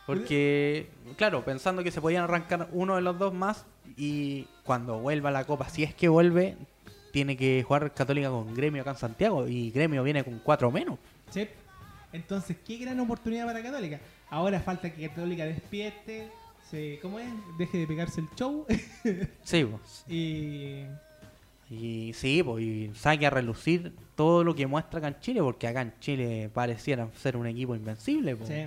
porque, 0.05 0.89
claro, 1.17 1.43
pensando 1.43 1.83
que 1.83 1.91
se 1.91 2.01
podían 2.01 2.23
arrancar 2.23 2.69
uno 2.71 2.95
de 2.95 3.01
los 3.01 3.17
dos 3.19 3.33
más 3.33 3.65
y 3.97 4.47
cuando 4.63 4.99
vuelva 4.99 5.31
la 5.31 5.43
Copa, 5.45 5.69
si 5.69 5.83
es 5.83 5.93
que 5.93 6.07
vuelve, 6.09 6.55
tiene 7.11 7.37
que 7.37 7.63
jugar 7.67 7.93
Católica 7.93 8.29
con 8.29 8.53
Gremio 8.55 8.81
acá 8.81 8.91
en 8.91 8.97
Santiago 8.97 9.47
y 9.47 9.71
Gremio 9.71 10.03
viene 10.03 10.23
con 10.23 10.39
cuatro 10.39 10.71
menos. 10.71 10.97
Sí. 11.29 11.47
Entonces, 12.13 12.57
qué 12.65 12.77
gran 12.77 12.99
oportunidad 12.99 13.45
para 13.45 13.61
Católica. 13.61 13.99
Ahora 14.29 14.59
falta 14.61 14.89
que 14.91 15.07
Católica 15.09 15.45
despierte, 15.45 16.29
se, 16.69 16.99
¿cómo 17.01 17.19
es? 17.19 17.27
Deje 17.57 17.79
de 17.79 17.87
pegarse 17.87 18.21
el 18.21 18.27
show 18.35 18.65
Sí, 19.43 19.65
pues. 19.65 20.05
y 20.07 20.83
Y 21.69 22.13
sí, 22.13 22.41
pues, 22.43 22.63
y 22.63 22.91
saque 22.95 23.25
a 23.25 23.29
relucir 23.29 23.93
todo 24.15 24.43
lo 24.43 24.55
que 24.55 24.67
muestra 24.67 24.99
acá 24.99 25.07
en 25.09 25.19
Chile, 25.19 25.41
porque 25.41 25.67
acá 25.67 25.81
en 25.81 25.93
Chile 25.99 26.49
pareciera 26.53 27.07
ser 27.17 27.37
un 27.37 27.45
equipo 27.47 27.75
invencible. 27.75 28.35
Pues. 28.35 28.49
Sí. 28.49 28.65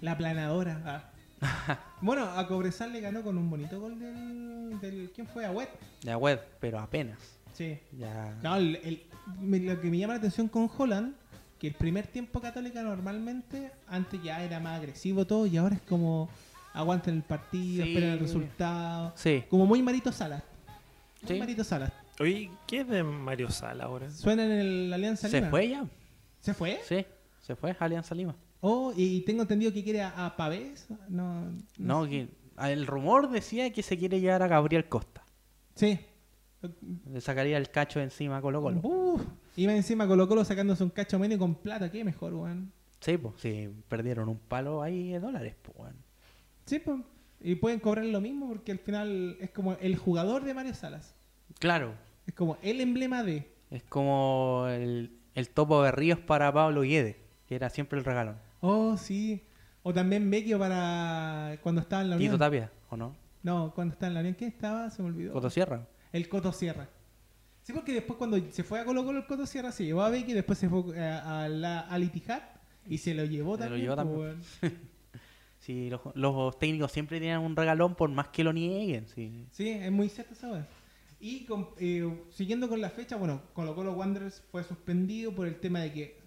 La 0.00 0.16
planadora. 0.18 0.82
ah. 0.84 1.78
bueno, 2.00 2.24
a 2.24 2.46
Cobresal 2.48 2.92
le 2.92 3.00
ganó 3.00 3.22
con 3.22 3.36
un 3.38 3.48
bonito 3.50 3.78
gol 3.80 3.98
del. 3.98 4.78
del 4.80 5.10
¿Quién 5.14 5.26
fue? 5.26 5.44
A 5.44 5.50
Wet. 5.50 5.68
La 6.02 6.16
web, 6.16 6.40
pero 6.60 6.78
apenas. 6.78 7.18
Sí. 7.52 7.78
Ya. 7.98 8.34
No, 8.42 8.56
el- 8.56 8.76
el- 8.82 9.02
me- 9.40 9.60
lo 9.60 9.80
que 9.80 9.88
me 9.90 9.98
llama 9.98 10.14
la 10.14 10.18
atención 10.18 10.48
con 10.48 10.70
Holland, 10.76 11.14
que 11.58 11.68
el 11.68 11.74
primer 11.74 12.06
tiempo 12.06 12.40
Católica 12.40 12.82
normalmente, 12.82 13.70
antes 13.88 14.22
ya 14.22 14.42
era 14.42 14.58
más 14.60 14.78
agresivo 14.78 15.26
todo 15.26 15.46
y 15.46 15.56
ahora 15.56 15.76
es 15.76 15.82
como 15.82 16.28
aguantan 16.74 17.14
el 17.16 17.22
partido, 17.22 17.84
Sí. 17.84 17.90
esperan 17.90 18.10
el 18.10 18.18
resultado. 18.20 19.12
Sí, 19.16 19.44
Como 19.48 19.64
muy 19.66 19.82
Marito 19.82 20.12
Salas. 20.12 20.42
Muy 21.22 21.28
Sí. 21.32 21.38
Marito 21.38 21.64
Salas. 21.64 21.92
Oye, 22.20 22.50
¿qué 22.66 22.80
es 22.80 22.88
de 22.88 23.02
Mario 23.02 23.50
Sala 23.50 23.84
ahora? 23.84 24.10
Suena 24.10 24.44
en 24.44 24.52
el 24.52 24.92
Alianza 24.92 25.28
se 25.28 25.38
Lima. 25.38 25.50
fue 25.50 25.68
ya. 25.70 25.86
¿Se 26.40 26.52
fue? 26.54 26.80
Sí, 26.84 27.04
se 27.40 27.56
fue 27.56 27.74
Alianza 27.80 28.14
Lima. 28.14 28.36
Oh, 28.60 28.92
y 28.96 29.20
tengo 29.22 29.42
entendido 29.42 29.72
que 29.72 29.82
quiere 29.82 30.02
a, 30.02 30.26
a 30.26 30.36
Pavés. 30.36 30.86
No, 31.08 31.50
No, 31.78 32.06
que 32.06 32.28
el 32.62 32.86
rumor 32.86 33.30
decía 33.30 33.72
que 33.72 33.82
se 33.82 33.96
quiere 33.98 34.20
llevar 34.20 34.42
a 34.42 34.48
Gabriel 34.48 34.88
Costa. 34.88 35.24
Sí. 35.74 35.98
Le 37.10 37.20
sacaría 37.20 37.58
el 37.58 37.68
cacho 37.70 38.00
encima 38.00 38.38
a 38.38 38.40
Colo 38.40 38.62
Colo. 38.62 38.80
Uf, 38.82 39.22
iba 39.56 39.74
encima 39.74 40.06
Colo 40.06 40.26
Colo 40.28 40.44
sacándose 40.44 40.82
un 40.84 40.90
cacho 40.90 41.18
medio 41.18 41.38
con 41.38 41.54
plata. 41.56 41.90
¿Qué 41.90 42.04
mejor, 42.04 42.32
weón? 42.34 42.72
Sí, 43.00 43.18
pues, 43.18 43.34
sí, 43.38 43.68
perdieron 43.88 44.28
un 44.30 44.38
palo 44.38 44.80
ahí 44.82 45.10
de 45.12 45.20
dólares, 45.20 45.56
pues, 45.60 45.76
weón. 45.78 45.96
Sí, 46.66 46.78
pues. 46.78 47.00
Y 47.40 47.56
pueden 47.56 47.78
cobrar 47.80 48.04
lo 48.06 48.20
mismo 48.20 48.48
porque 48.48 48.72
al 48.72 48.78
final 48.78 49.36
es 49.40 49.50
como 49.50 49.74
el 49.74 49.96
jugador 49.96 50.44
de 50.44 50.54
Mario 50.54 50.74
Salas. 50.74 51.14
Claro, 51.58 51.94
Es 52.26 52.34
como 52.34 52.56
el 52.62 52.80
emblema 52.80 53.22
de. 53.22 53.52
es 53.70 53.82
como 53.84 54.66
el, 54.70 55.10
el 55.34 55.48
topo 55.50 55.82
de 55.82 55.90
Ríos 55.92 56.18
para 56.18 56.52
Pablo 56.52 56.80
Guedes, 56.82 57.16
que 57.46 57.54
era 57.54 57.68
siempre 57.70 57.98
el 57.98 58.04
regalón. 58.04 58.36
Oh, 58.60 58.96
sí. 58.96 59.42
O 59.82 59.92
también 59.92 60.30
Vecchio 60.30 60.58
para 60.58 61.58
cuando 61.62 61.82
estaba 61.82 62.00
en 62.02 62.10
la 62.10 62.16
Unión. 62.16 62.32
Tito 62.32 62.38
Tapia, 62.38 62.70
¿o 62.88 62.96
no? 62.96 63.14
No, 63.42 63.72
cuando 63.74 63.92
estaba 63.92 64.08
en 64.08 64.14
la 64.14 64.20
Unión. 64.20 64.34
¿Quién 64.38 64.50
estaba? 64.50 64.88
Se 64.90 65.02
me 65.02 65.08
olvidó. 65.08 65.32
Cotosierra. 65.34 65.86
El 66.12 66.28
Coto 66.28 66.50
Sierra. 66.52 66.88
Sí, 67.62 67.72
porque 67.74 67.92
después 67.92 68.16
cuando 68.16 68.38
se 68.50 68.62
fue 68.62 68.80
a 68.80 68.84
Colo 68.86 69.04
Colo 69.04 69.18
el 69.18 69.26
Coto 69.26 69.44
Sierra 69.46 69.72
se 69.72 69.84
llevó 69.84 70.02
a 70.02 70.08
Becky, 70.10 70.32
después 70.32 70.58
se 70.58 70.68
fue 70.68 70.98
a, 70.98 71.44
a 71.44 71.48
la, 71.48 71.80
al 71.80 72.04
Ittihad 72.04 72.40
y 72.86 72.98
se 72.98 73.12
lo 73.14 73.24
llevó 73.24 73.56
Se 73.58 73.64
lo 73.64 73.70
también. 73.70 73.82
llevó 73.90 73.96
pues, 74.16 74.60
también. 74.60 74.80
Sí, 75.64 75.88
los, 75.88 76.00
los 76.14 76.58
técnicos 76.58 76.92
siempre 76.92 77.18
tienen 77.20 77.38
un 77.40 77.56
regalón 77.56 77.94
por 77.94 78.10
más 78.10 78.28
que 78.28 78.44
lo 78.44 78.52
nieguen, 78.52 79.06
sí. 79.08 79.46
Sí, 79.50 79.70
es 79.70 79.90
muy 79.90 80.08
cierto 80.10 80.34
esa. 80.34 80.68
Y 81.20 81.46
con- 81.46 81.70
eh, 81.78 82.06
siguiendo 82.30 82.68
con 82.68 82.82
la 82.82 82.90
fecha, 82.90 83.16
bueno, 83.16 83.40
Colo 83.54 83.74
Colo 83.74 83.92
Wanderers 83.94 84.42
fue 84.50 84.62
suspendido 84.62 85.32
por 85.34 85.46
el 85.46 85.58
tema 85.60 85.80
de 85.80 85.92
que 85.92 86.24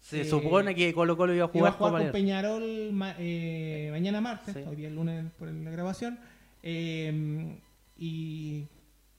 Se 0.00 0.22
Eh, 0.22 0.24
supone 0.24 0.74
que 0.74 0.92
Colo 0.92 1.16
Colo 1.16 1.32
iba 1.32 1.44
a 1.44 1.50
iba 1.54 1.68
a 1.68 1.72
jugar, 1.72 1.72
jugar 1.74 1.92
Copa 1.92 2.02
con. 2.02 2.10
Peñarol 2.12 2.90
ma- 2.92 3.14
eh, 3.20 3.88
mañana 3.92 4.20
martes, 4.20 4.52
Sí. 4.52 4.64
hoy 4.68 4.74
día 4.74 4.88
es 4.88 4.94
lunes 4.94 5.30
por 5.38 5.46
la 5.46 5.70
grabación, 5.70 6.18
eh, 6.64 7.56
y 7.96 8.66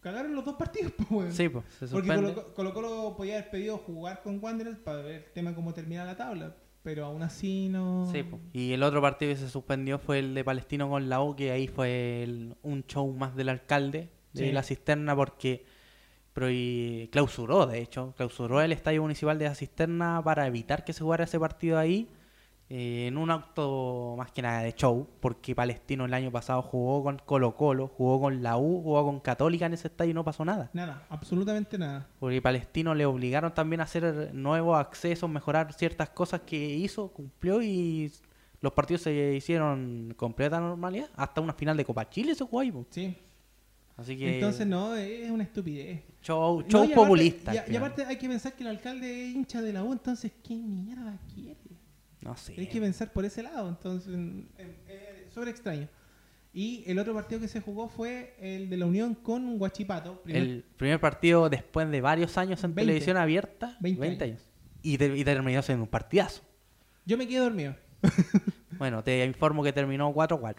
cagaron 0.01 0.35
los 0.35 0.43
dos 0.43 0.55
partidos, 0.55 0.91
pues, 0.97 1.09
weón. 1.09 1.31
Sí, 1.31 1.47
pues, 1.47 1.63
se 1.79 1.87
Porque. 1.87 2.09
Colo, 2.13 2.53
Colo 2.53 2.73
Colo 2.73 3.13
podía 3.15 3.35
haber 3.37 3.49
pedido 3.49 3.77
jugar 3.77 4.21
con 4.23 4.43
Wanderers 4.43 4.77
para 4.79 4.97
ver 5.03 5.23
el 5.27 5.31
tema 5.31 5.55
cómo 5.55 5.73
termina 5.73 6.03
la 6.03 6.17
tabla, 6.17 6.53
pero 6.83 7.05
aún 7.05 7.23
así 7.23 7.69
no... 7.69 8.07
Sí, 8.11 8.23
po. 8.23 8.39
y 8.51 8.73
el 8.73 8.83
otro 8.83 9.01
partido 9.01 9.31
que 9.33 9.39
se 9.39 9.49
suspendió 9.49 9.97
fue 9.99 10.19
el 10.19 10.33
de 10.35 10.43
Palestino 10.43 10.89
con 10.89 11.09
la 11.09 11.21
U, 11.21 11.35
que 11.35 11.51
ahí 11.51 11.67
fue 11.67 12.23
el- 12.23 12.55
un 12.61 12.83
show 12.85 13.11
más 13.13 13.35
del 13.35 13.49
alcalde 13.49 14.09
de 14.33 14.47
Sí. 14.47 14.51
la 14.51 14.63
cisterna 14.63 15.15
porque 15.15 15.65
prohi- 16.35 17.09
clausuró, 17.09 17.65
de 17.67 17.79
hecho, 17.81 18.13
clausuró 18.17 18.61
el 18.61 18.71
estadio 18.71 19.01
municipal 19.01 19.37
de 19.39 19.45
la 19.45 19.55
cisterna 19.55 20.21
para 20.23 20.45
evitar 20.47 20.83
que 20.83 20.93
se 20.93 21.01
jugara 21.03 21.23
ese 21.25 21.39
partido 21.39 21.77
ahí 21.77 22.09
eh, 22.75 23.05
en 23.07 23.17
un 23.17 23.29
acto 23.29 24.15
más 24.17 24.31
que 24.31 24.41
nada 24.41 24.61
de 24.63 24.73
show, 24.73 25.07
porque 25.19 25.53
Palestino 25.53 26.05
el 26.05 26.13
año 26.15 26.31
pasado 26.31 26.63
jugó 26.63 27.03
con 27.03 27.19
Colo 27.23 27.55
Colo, 27.55 27.87
jugó 27.87 28.19
con 28.19 28.41
la 28.41 28.57
U, 28.57 28.81
jugó 28.81 29.05
con 29.05 29.19
Católica 29.19 29.67
en 29.67 29.73
ese 29.73 29.89
estadio 29.89 30.09
y 30.09 30.13
no 30.15 30.23
pasó 30.23 30.43
nada. 30.43 30.71
Nada, 30.73 31.05
absolutamente 31.09 31.77
nada. 31.77 32.07
Porque 32.19 32.41
Palestino 32.41 32.95
le 32.95 33.05
obligaron 33.05 33.53
también 33.53 33.81
a 33.81 33.83
hacer 33.83 34.33
nuevos 34.33 34.75
accesos, 34.79 35.29
mejorar 35.29 35.71
ciertas 35.73 36.09
cosas 36.09 36.41
que 36.41 36.57
hizo, 36.57 37.09
cumplió 37.09 37.61
y 37.61 38.11
los 38.59 38.73
partidos 38.73 39.01
se 39.03 39.33
hicieron 39.35 40.13
completa 40.17 40.59
normalidad. 40.59 41.09
Hasta 41.15 41.41
una 41.41 41.53
final 41.53 41.77
de 41.77 41.85
Copa 41.85 42.09
Chile 42.09 42.33
se 42.33 42.43
jugó 42.43 42.61
ahí. 42.61 42.71
po. 42.71 42.87
Sí. 42.89 43.15
Así 43.97 44.17
que 44.17 44.35
Entonces 44.35 44.65
no, 44.65 44.95
es 44.95 45.29
una 45.29 45.43
estupidez. 45.43 46.01
show, 46.23 46.61
No, 46.61 46.67
show 46.67 46.81
aparte- 46.85 46.95
populista. 46.95 47.53
Y, 47.67 47.73
y 47.73 47.75
aparte 47.75 48.03
hay 48.05 48.17
que 48.17 48.27
pensar 48.27 48.53
que 48.53 48.63
el 48.63 48.69
alcalde 48.69 49.27
es 49.29 49.35
hincha 49.35 49.61
de 49.61 49.71
la 49.73 49.83
U, 49.83 49.91
entonces 49.93 50.31
¿qué 50.43 50.55
mierda 50.55 51.19
quiere? 51.35 51.59
No 52.23 52.35
sé. 52.37 52.55
Hay 52.57 52.67
que 52.67 52.79
pensar 52.79 53.11
por 53.11 53.25
ese 53.25 53.43
lado, 53.43 53.69
entonces 53.69 54.13
eh, 54.57 55.27
sobre 55.33 55.51
extraño. 55.51 55.87
Y 56.55 56.83
el 56.85 56.99
otro 56.99 57.13
partido 57.15 57.41
que 57.41 57.47
se 57.47 57.61
jugó 57.61 57.89
fue 57.89 58.35
el 58.39 58.69
de 58.69 58.77
la 58.77 58.85
Unión 58.85 59.15
con 59.15 59.57
Guachipato. 59.57 60.21
primer- 60.21 60.41
El 60.43 60.63
primer 60.77 60.99
partido 60.99 61.49
después 61.49 61.89
de 61.89 61.99
varios 62.01 62.37
años 62.37 62.63
en 62.63 62.75
20. 62.75 62.81
televisión 62.91 63.17
abierta, 63.17 63.75
20 63.79 63.99
20, 64.01 64.23
años. 64.25 64.41
Y, 64.83 64.97
te- 64.97 65.17
y 65.17 65.23
terminó 65.23 65.61
siendo 65.63 65.83
un 65.85 65.89
partidazo. 65.89 66.43
Yo 67.05 67.17
me 67.17 67.27
quedé 67.27 67.39
dormido. 67.39 67.75
Bueno, 68.77 69.03
te 69.03 69.23
informo 69.25 69.63
que 69.63 69.71
terminó 69.71 70.11
4-4. 70.13 70.57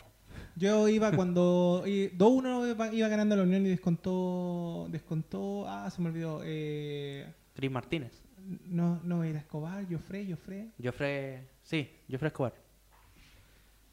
Yo 0.56 0.88
iba 0.88 1.10
cuando 1.12 1.82
eh, 1.86 2.12
2-1 2.16 2.70
iba, 2.70 2.92
iba 2.94 3.08
ganando 3.08 3.34
la 3.36 3.42
Unión 3.42 3.66
y 3.66 3.68
descontó, 3.70 4.86
descontó, 4.90 5.68
ah, 5.68 5.90
se 5.90 6.00
me 6.00 6.08
olvidó, 6.10 6.40
eh, 6.44 7.26
Cris 7.54 7.70
Martínez. 7.70 8.22
No, 8.66 9.00
no 9.02 9.24
era 9.24 9.38
Escobar, 9.38 9.84
Jofre, 9.90 10.26
Jofre. 10.28 10.68
Jofre, 10.82 11.48
sí, 11.62 11.90
Jofre 12.10 12.28
Escobar. 12.28 12.54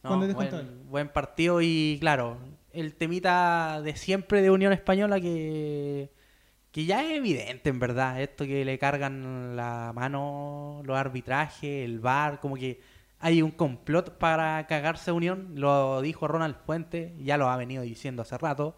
¿Cuándo 0.02 0.28
descontó 0.28 0.56
buen, 0.56 0.90
buen 0.90 1.10
partido 1.10 1.62
y 1.62 1.98
claro, 2.00 2.38
el 2.74 2.96
temita 2.96 3.82
de 3.82 3.96
siempre 3.96 4.42
de 4.42 4.50
Unión 4.50 4.74
Española 4.74 5.20
que, 5.20 6.12
que 6.72 6.86
ya 6.86 7.04
es 7.04 7.12
evidente 7.12 7.70
en 7.70 7.80
verdad, 7.80 8.22
esto 8.22 8.46
que 8.46 8.66
le 8.66 8.80
cargan 8.80 9.56
la 9.56 9.92
mano, 9.94 10.82
los 10.86 10.98
arbitrajes, 10.98 11.86
el 11.86 12.00
VAR, 12.00 12.40
como 12.40 12.56
que 12.56 12.82
hay 13.20 13.42
un 13.42 13.52
complot 13.52 14.18
para 14.18 14.66
cagarse 14.68 15.12
a 15.12 15.14
Unión, 15.14 15.52
lo 15.56 16.02
dijo 16.02 16.28
Ronald 16.28 16.56
Fuente, 16.66 17.14
ya 17.20 17.38
lo 17.38 17.50
ha 17.50 17.58
venido 17.58 17.84
diciendo 17.84 18.24
hace 18.24 18.38
rato, 18.38 18.76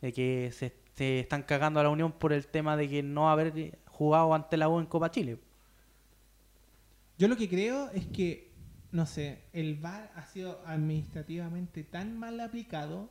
de 0.00 0.12
que 0.12 0.50
se, 0.52 0.72
se 0.94 1.20
están 1.20 1.42
cagando 1.42 1.80
a 1.80 1.82
la 1.82 1.88
Unión 1.88 2.12
por 2.12 2.32
el 2.32 2.46
tema 2.46 2.76
de 2.76 2.88
que 2.88 3.02
no 3.02 3.30
haber 3.30 3.80
jugado 4.02 4.34
ante 4.34 4.56
la 4.56 4.68
U 4.68 4.78
en 4.80 4.86
Copa 4.86 5.10
Chile. 5.10 5.38
Yo 7.18 7.28
lo 7.28 7.36
que 7.36 7.48
creo 7.48 7.90
es 7.90 8.06
que, 8.06 8.50
no 8.90 9.06
sé, 9.06 9.44
el 9.52 9.76
VAR 9.76 10.10
ha 10.16 10.26
sido 10.26 10.60
administrativamente 10.66 11.84
tan 11.84 12.18
mal 12.18 12.40
aplicado 12.40 13.10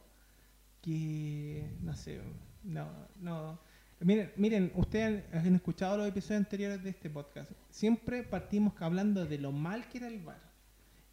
que, 0.82 1.70
no 1.82 1.96
sé, 1.96 2.20
no, 2.64 2.88
no. 3.20 3.60
Miren, 4.00 4.32
miren, 4.36 4.72
ustedes 4.76 5.24
han, 5.32 5.56
escuchado 5.56 5.96
los 5.98 6.08
episodios 6.08 6.40
anteriores 6.40 6.84
de 6.84 6.90
este 6.90 7.10
podcast. 7.10 7.52
Siempre 7.70 8.24
partimos 8.24 8.74
hablando 8.82 9.26
de 9.26 9.38
lo 9.38 9.52
mal 9.52 9.88
que 9.88 10.00
era 10.00 10.08
el 10.08 10.20
VAR. 10.20 10.42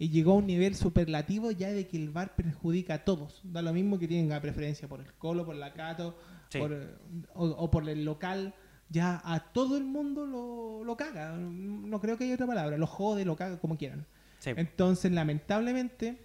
Y 0.00 0.10
llegó 0.10 0.32
a 0.32 0.36
un 0.36 0.46
nivel 0.46 0.74
superlativo 0.74 1.50
ya 1.50 1.70
de 1.70 1.86
que 1.86 1.96
el 1.98 2.10
VAR 2.10 2.34
perjudica 2.34 2.94
a 2.94 3.04
todos. 3.04 3.40
Da 3.44 3.62
lo 3.62 3.72
mismo 3.72 3.98
que 3.98 4.08
tenga 4.08 4.40
preferencia 4.40 4.88
por 4.88 5.00
el 5.00 5.12
Colo, 5.14 5.44
por 5.44 5.56
la 5.56 5.72
Cato, 5.72 6.16
Sí. 6.48 6.58
por, 6.58 6.72
o, 7.34 7.44
o 7.46 7.70
por 7.70 7.86
el 7.88 8.04
local. 8.04 8.54
Ya 8.90 9.20
a 9.24 9.40
todo 9.52 9.76
el 9.76 9.84
mundo 9.84 10.26
lo, 10.26 10.84
lo 10.84 10.96
caga. 10.96 11.36
No 11.36 12.00
creo 12.00 12.16
que 12.16 12.24
haya 12.24 12.34
otra 12.34 12.46
palabra. 12.46 12.78
Lo 12.78 12.86
jode, 12.86 13.24
lo 13.24 13.36
caga, 13.36 13.58
como 13.58 13.76
quieran. 13.76 14.06
Sí. 14.38 14.50
Entonces, 14.56 15.12
lamentablemente, 15.12 16.18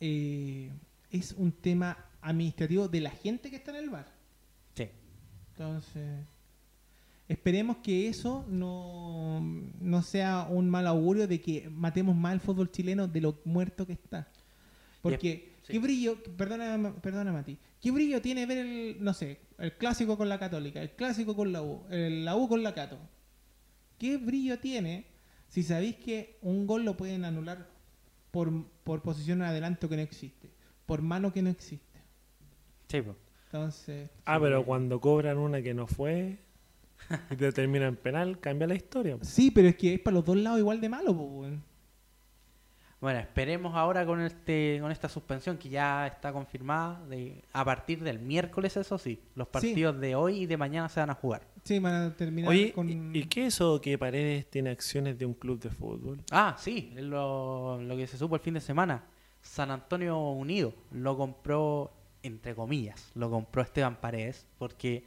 eh, 0.00 0.70
es 1.10 1.32
un 1.32 1.52
tema 1.52 1.96
administrativo 2.20 2.88
de 2.88 3.00
la 3.00 3.10
gente 3.10 3.50
que 3.50 3.56
está 3.56 3.70
en 3.70 3.76
el 3.76 3.90
bar. 3.90 4.06
Sí. 4.74 4.88
Entonces, 5.50 6.24
esperemos 7.28 7.78
que 7.78 8.08
eso 8.08 8.44
no, 8.48 9.40
no 9.80 10.02
sea 10.02 10.46
un 10.50 10.68
mal 10.68 10.86
augurio 10.86 11.26
de 11.26 11.40
que 11.40 11.68
matemos 11.70 12.14
más 12.14 12.34
el 12.34 12.40
fútbol 12.40 12.70
chileno 12.70 13.08
de 13.08 13.20
lo 13.20 13.40
muerto 13.44 13.86
que 13.86 13.94
está. 13.94 14.28
Porque, 15.02 15.55
sí. 15.66 15.72
¿qué 15.72 15.78
brillo, 15.78 16.22
perdona, 16.36 16.94
perdona 17.02 17.32
Mati, 17.32 17.58
qué 17.80 17.90
brillo 17.90 18.22
tiene 18.22 18.46
ver 18.46 18.58
el, 18.58 18.96
no 19.00 19.12
sé, 19.12 19.40
el 19.58 19.72
clásico 19.76 20.16
con 20.16 20.28
la 20.28 20.38
Católica, 20.38 20.80
el 20.80 20.90
clásico 20.90 21.34
con 21.34 21.52
la 21.52 21.62
U, 21.62 21.84
el, 21.90 22.24
la 22.24 22.36
U 22.36 22.48
con 22.48 22.62
la 22.62 22.74
Cato? 22.74 22.98
¿Qué 23.98 24.16
brillo 24.18 24.58
tiene 24.58 25.06
si 25.48 25.62
sabéis 25.62 25.96
que 25.96 26.38
un 26.42 26.66
gol 26.66 26.84
lo 26.84 26.96
pueden 26.96 27.24
anular 27.24 27.68
por, 28.30 28.66
por 28.84 29.02
posición 29.02 29.42
adelanto 29.42 29.88
que 29.88 29.96
no 29.96 30.02
existe, 30.02 30.50
por 30.86 31.02
mano 31.02 31.32
que 31.32 31.42
no 31.42 31.50
existe? 31.50 32.00
Sí, 32.88 33.02
po. 33.02 33.16
Entonces, 33.46 34.10
Ah, 34.24 34.38
pero 34.40 34.64
cuando 34.64 35.00
cobran 35.00 35.38
una 35.38 35.62
que 35.62 35.72
no 35.72 35.86
fue, 35.86 36.38
y 37.30 37.36
te 37.36 37.52
termina 37.52 37.86
en 37.86 37.96
penal, 37.96 38.38
cambia 38.40 38.66
la 38.66 38.74
historia. 38.74 39.16
Sí, 39.22 39.50
pero 39.50 39.68
es 39.68 39.76
que 39.76 39.94
es 39.94 40.00
para 40.00 40.16
los 40.16 40.24
dos 40.24 40.36
lados 40.36 40.58
igual 40.58 40.80
de 40.80 40.88
malo, 40.88 41.12
weón. 41.12 41.62
Bueno, 43.00 43.18
esperemos 43.18 43.74
ahora 43.74 44.06
con 44.06 44.20
este 44.22 44.78
con 44.80 44.90
esta 44.90 45.08
suspensión 45.08 45.58
que 45.58 45.68
ya 45.68 46.06
está 46.06 46.32
confirmada 46.32 47.04
de, 47.06 47.44
a 47.52 47.64
partir 47.64 48.02
del 48.02 48.18
miércoles, 48.18 48.76
eso 48.76 48.96
sí. 48.96 49.20
Los 49.34 49.48
partidos 49.48 50.00
de 50.00 50.14
hoy 50.14 50.42
y 50.42 50.46
de 50.46 50.56
mañana 50.56 50.88
se 50.88 51.00
van 51.00 51.10
a 51.10 51.14
jugar. 51.14 51.42
Sí, 51.62 51.78
van 51.78 51.94
a 51.94 52.16
terminar 52.16 52.50
Oye, 52.50 52.72
con... 52.72 52.88
¿y, 52.88 53.18
y 53.18 53.24
qué 53.24 53.46
es 53.46 53.54
eso 53.54 53.80
que 53.80 53.98
Paredes 53.98 54.48
tiene 54.48 54.70
acciones 54.70 55.18
de 55.18 55.26
un 55.26 55.34
club 55.34 55.60
de 55.60 55.68
fútbol? 55.70 56.22
Ah, 56.30 56.56
sí, 56.58 56.92
es 56.96 57.02
lo, 57.02 57.80
lo 57.82 57.96
que 57.96 58.06
se 58.06 58.16
supo 58.16 58.36
el 58.36 58.40
fin 58.40 58.54
de 58.54 58.60
semana. 58.60 59.04
San 59.42 59.70
Antonio 59.70 60.18
Unido 60.18 60.72
lo 60.90 61.16
compró, 61.16 61.92
entre 62.22 62.54
comillas, 62.54 63.10
lo 63.14 63.30
compró 63.30 63.62
Esteban 63.62 63.96
Paredes, 63.96 64.46
porque 64.58 65.04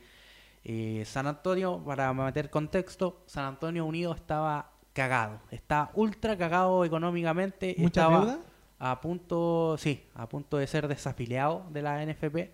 eh, 0.63 1.03
San 1.05 1.27
Antonio, 1.27 1.81
para 1.85 2.13
meter 2.13 2.49
contexto, 2.49 3.23
San 3.25 3.45
Antonio 3.45 3.85
Unido 3.85 4.13
estaba 4.13 4.71
cagado, 5.00 5.39
está 5.50 5.91
ultra 5.93 6.38
cagado 6.38 6.84
económicamente, 6.84 7.74
¿Mucha 7.78 8.02
estaba 8.02 8.20
deuda? 8.26 8.39
a 8.80 9.00
punto, 9.00 9.78
sí, 9.78 10.04
a 10.14 10.28
punto 10.28 10.58
de 10.58 10.68
ser 10.68 10.89
desafiliado 10.89 11.64
de 11.72 11.82
la 11.82 12.06
NFP 12.06 12.52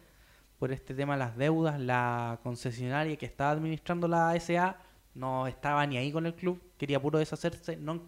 por 0.60 0.72
este 0.72 0.94
tema 0.94 1.14
de 1.14 1.20
las 1.20 1.36
deudas, 1.38 1.80
la 1.80 2.40
concesionaria 2.44 3.16
que 3.18 3.26
estaba 3.26 3.50
administrando 3.52 4.08
la 4.08 4.40
SA 4.40 4.78
no 5.16 5.48
estaba 5.48 5.86
ni 5.88 5.98
ahí 5.98 6.12
con 6.12 6.28
el 6.28 6.36
club, 6.36 6.62
quería 6.78 7.02
puro 7.02 7.18
deshacerse, 7.18 7.78
no 7.78 8.04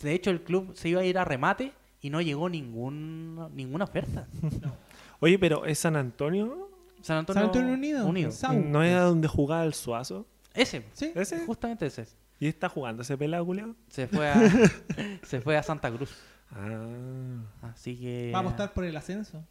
de 0.00 0.12
hecho 0.12 0.30
el 0.30 0.42
club 0.42 0.72
se 0.74 0.88
iba 0.88 1.00
a 1.00 1.04
ir 1.04 1.16
a 1.16 1.24
remate 1.24 1.72
y 2.00 2.10
no 2.10 2.20
llegó 2.20 2.48
ningún, 2.48 3.48
ninguna 3.54 3.84
oferta. 3.84 4.26
Oye, 5.20 5.38
pero 5.38 5.64
¿es 5.66 5.78
San 5.78 5.94
Antonio? 5.94 6.68
San 7.00 7.18
Antonio, 7.18 7.40
San 7.40 7.48
Antonio 7.48 7.74
Unido. 7.74 8.30
¿No 8.70 8.82
era 8.82 9.02
donde 9.02 9.28
jugaba 9.28 9.64
el 9.64 9.74
Suazo? 9.74 10.26
Ese, 10.52 10.82
Sí. 10.92 11.12
¿Ese? 11.14 11.46
justamente 11.46 11.86
ese. 11.86 12.06
¿Y 12.40 12.46
está 12.46 12.68
jugando 12.68 13.02
ese 13.02 13.16
pelado, 13.18 13.44
culiao? 13.44 13.74
Se 13.88 14.06
fue 14.06 14.28
a, 14.28 14.40
se 15.22 15.40
fue 15.40 15.56
a 15.56 15.62
Santa 15.62 15.90
Cruz. 15.90 16.16
Ah. 16.52 17.42
Así 17.62 17.96
que 17.98 18.30
Va 18.32 18.38
a 18.38 18.42
apostar 18.42 18.72
por 18.72 18.84
el 18.84 18.96
ascenso. 18.96 19.44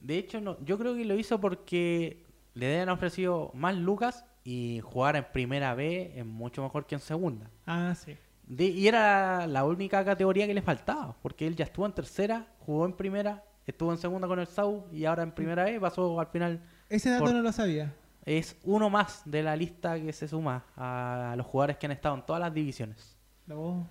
De 0.00 0.16
hecho, 0.18 0.40
no, 0.40 0.56
yo 0.64 0.78
creo 0.78 0.94
que 0.94 1.04
lo 1.04 1.14
hizo 1.18 1.40
porque 1.40 2.24
le 2.54 2.66
habían 2.72 2.88
ofrecido 2.88 3.50
más 3.54 3.76
lucas 3.76 4.24
y 4.44 4.80
jugar 4.82 5.16
en 5.16 5.24
primera 5.32 5.74
B 5.74 6.12
es 6.16 6.24
mucho 6.24 6.62
mejor 6.62 6.86
que 6.86 6.94
en 6.94 7.00
segunda. 7.00 7.50
Ah, 7.66 7.94
sí. 7.94 8.16
De- 8.46 8.66
y 8.66 8.88
era 8.88 9.46
la 9.46 9.64
única 9.64 10.04
categoría 10.04 10.46
que 10.46 10.54
le 10.54 10.62
faltaba, 10.62 11.14
porque 11.22 11.46
él 11.46 11.54
ya 11.54 11.64
estuvo 11.66 11.84
en 11.86 11.92
tercera, 11.92 12.46
jugó 12.60 12.86
en 12.86 12.94
primera, 12.94 13.44
estuvo 13.66 13.92
en 13.92 13.98
segunda 13.98 14.26
con 14.26 14.40
el 14.40 14.46
SAU 14.46 14.86
y 14.90 15.04
ahora 15.04 15.22
en 15.22 15.32
primera 15.32 15.64
B 15.64 15.78
pasó 15.78 16.18
al 16.18 16.26
final. 16.28 16.60
Ese 16.88 17.10
dato 17.10 17.24
Por- 17.26 17.34
no 17.34 17.42
lo 17.42 17.52
sabía. 17.52 17.94
Es 18.24 18.56
uno 18.64 18.90
más 18.90 19.22
de 19.24 19.42
la 19.42 19.56
lista 19.56 19.98
que 20.00 20.12
se 20.12 20.28
suma 20.28 20.64
a 20.76 21.34
los 21.36 21.46
jugadores 21.46 21.78
que 21.78 21.86
han 21.86 21.92
estado 21.92 22.14
en 22.14 22.26
todas 22.26 22.40
las 22.40 22.52
divisiones. 22.52 23.16
No. 23.46 23.88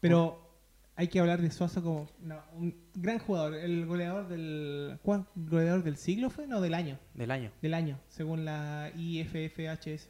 Pero 0.00 0.46
hay 0.96 1.08
que 1.08 1.20
hablar 1.20 1.40
de 1.42 1.50
Suazo 1.50 1.82
como 1.82 2.08
no, 2.20 2.40
un 2.54 2.74
gran 2.94 3.18
jugador. 3.18 3.54
El 3.54 3.86
goleador 3.86 4.28
del. 4.28 4.98
¿Cuál? 5.02 5.26
¿Goleador 5.34 5.82
del 5.82 5.96
siglo 5.96 6.30
fue? 6.30 6.46
No, 6.46 6.60
del 6.60 6.74
año. 6.74 6.98
Del 7.14 7.30
año. 7.30 7.52
Del 7.60 7.74
año, 7.74 7.98
según 8.08 8.44
la 8.44 8.90
IFFHS. 8.96 10.08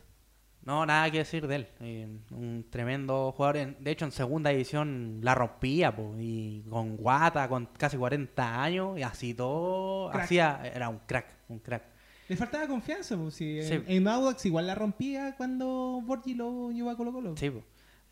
No, 0.63 0.85
nada 0.85 1.11
que 1.11 1.19
decir 1.19 1.47
de 1.47 1.57
él. 1.57 1.69
Eh, 1.81 2.09
un 2.31 2.67
tremendo 2.71 3.33
jugador. 3.33 3.77
De 3.79 3.91
hecho, 3.91 4.05
en 4.05 4.13
segunda 4.13 4.51
división 4.51 5.21
la 5.23 5.35
rompía, 5.35 5.95
po, 5.95 6.15
y 6.19 6.65
con 6.69 6.97
guata, 6.97 7.49
con 7.49 7.67
casi 7.67 7.97
40 7.97 8.63
años, 8.63 8.99
y 8.99 9.03
así 9.03 9.35
todo. 9.35 10.11
Crack. 10.11 10.25
Hacía, 10.25 10.61
era 10.75 10.89
un 10.89 11.01
crack, 11.07 11.27
un 11.49 11.59
crack. 11.59 11.96
Le 12.29 12.37
faltaba 12.37 12.67
confianza, 12.67 13.17
pues 13.17 13.35
si 13.35 13.63
Sí. 13.63 13.75
en, 13.75 13.85
en 13.87 14.09
Audax 14.09 14.45
igual 14.47 14.67
la 14.67 14.75
rompía 14.75 15.35
cuando 15.37 16.01
Borgi 16.05 16.35
lo 16.35 16.71
llevó 16.73 16.91
a 16.91 16.97
Colo 16.97 17.13
Colo. 17.13 17.37
Sí, 17.37 17.51
po. 17.51 17.63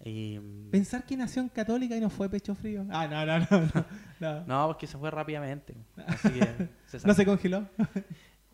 Y, 0.04 0.38
Pensar 0.70 1.04
que 1.04 1.16
nació 1.16 1.40
en 1.42 1.48
Católica 1.48 1.96
y 1.96 2.00
no 2.00 2.10
fue 2.10 2.28
pecho 2.28 2.54
frío. 2.54 2.84
Ah, 2.90 3.06
no, 3.06 3.24
no, 3.24 3.38
no. 3.38 3.46
No, 4.20 4.34
no. 4.40 4.44
no, 4.46 4.66
porque 4.68 4.86
se 4.86 4.98
fue 4.98 5.10
rápidamente. 5.10 5.74
Así 6.06 6.28
que 6.30 6.68
se 6.98 7.06
No 7.06 7.14
se 7.14 7.24
congeló. 7.24 7.66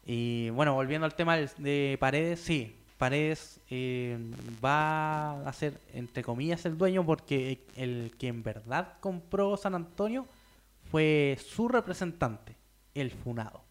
Y 0.04 0.50
bueno, 0.50 0.74
volviendo 0.74 1.04
al 1.06 1.14
tema 1.14 1.36
de 1.36 1.96
Paredes, 2.00 2.40
sí, 2.40 2.76
Paredes 2.98 3.60
eh, 3.70 4.18
va 4.64 5.40
a 5.48 5.52
ser, 5.52 5.80
entre 5.94 6.22
comillas, 6.22 6.64
el 6.66 6.76
dueño 6.76 7.04
porque 7.04 7.64
el 7.76 8.12
que 8.18 8.28
en 8.28 8.42
verdad 8.42 8.94
compró 9.00 9.56
San 9.56 9.74
Antonio 9.74 10.26
fue 10.90 11.38
su 11.44 11.66
representante, 11.68 12.56
el 12.94 13.10
Funado. 13.10 13.62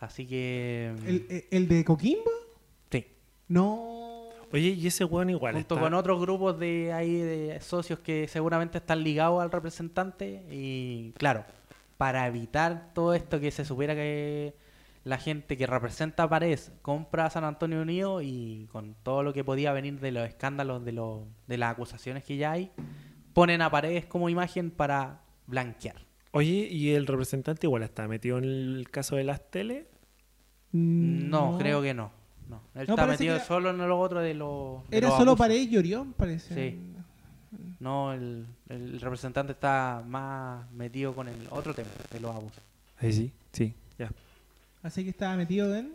Así 0.00 0.26
que... 0.26 0.92
¿El, 1.06 1.26
el- 1.30 1.44
el 1.50 1.68
de 1.68 1.84
Coquimbo? 1.84 2.30
Sí, 2.90 3.06
No. 3.48 3.98
Oye, 4.52 4.70
y 4.70 4.84
ese 4.88 5.04
weón 5.04 5.30
igual 5.30 5.54
junto 5.54 5.76
está... 5.76 5.84
con 5.84 5.94
otros 5.94 6.20
grupos 6.20 6.58
de 6.58 6.92
ahí 6.92 7.14
de 7.14 7.60
socios 7.60 8.00
que 8.00 8.26
seguramente 8.26 8.78
están 8.78 9.04
ligados 9.04 9.40
al 9.40 9.52
representante 9.52 10.44
y 10.50 11.12
claro, 11.18 11.44
para 11.96 12.26
evitar 12.26 12.90
todo 12.92 13.14
esto 13.14 13.38
que 13.38 13.52
se 13.52 13.64
supiera 13.64 13.94
que 13.94 14.56
la 15.04 15.18
gente 15.18 15.56
que 15.56 15.68
representa 15.68 16.24
a 16.24 16.28
Paredes 16.28 16.72
compra 16.82 17.26
a 17.26 17.30
San 17.30 17.44
Antonio 17.44 17.80
Unido 17.80 18.22
y 18.22 18.66
con 18.72 18.96
todo 19.04 19.22
lo 19.22 19.32
que 19.32 19.44
podía 19.44 19.72
venir 19.72 20.00
de 20.00 20.10
los 20.10 20.26
escándalos, 20.28 20.84
de, 20.84 20.92
los 20.92 21.20
de 21.46 21.56
las 21.56 21.70
acusaciones 21.70 22.24
que 22.24 22.36
ya 22.36 22.50
hay, 22.50 22.72
ponen 23.32 23.62
a 23.62 23.70
Paredes 23.70 24.04
como 24.06 24.28
imagen 24.28 24.72
para 24.72 25.20
blanquear. 25.46 26.09
Oye, 26.32 26.68
¿y 26.70 26.90
el 26.90 27.06
representante 27.06 27.66
igual 27.66 27.82
está 27.82 28.06
metido 28.06 28.38
en 28.38 28.44
el 28.44 28.88
caso 28.90 29.16
de 29.16 29.24
las 29.24 29.50
tele? 29.50 29.86
No, 30.72 31.58
creo 31.58 31.82
que 31.82 31.94
no. 31.94 32.12
No, 32.48 32.62
él 32.74 32.86
No, 32.88 32.94
está 32.94 33.06
metido 33.06 33.36
era- 33.36 33.44
solo 33.44 33.70
en 33.70 33.78
lo 33.78 33.98
otro 33.98 34.20
de 34.20 34.34
los... 34.34 34.82
Era 34.90 35.08
los 35.08 35.16
solo. 35.18 35.36
Paredes 35.36 35.68
y 35.70 35.76
Orión, 35.76 36.12
parece. 36.12 36.54
Sí. 36.54 36.78
No, 37.80 38.12
el, 38.12 38.46
el 38.68 39.00
representante 39.00 39.52
está 39.52 40.02
más 40.06 40.70
metido 40.72 41.14
con 41.14 41.28
el 41.28 41.46
otro 41.50 41.74
tema 41.74 41.88
de 42.12 42.20
los 42.20 42.34
abusos. 42.34 42.62
Ahí 42.98 43.12
sí, 43.12 43.32
sí, 43.52 43.74
ya. 43.98 44.10
Así 44.82 45.02
que 45.04 45.10
estaba 45.10 45.36
metido 45.36 45.74
en. 45.74 45.92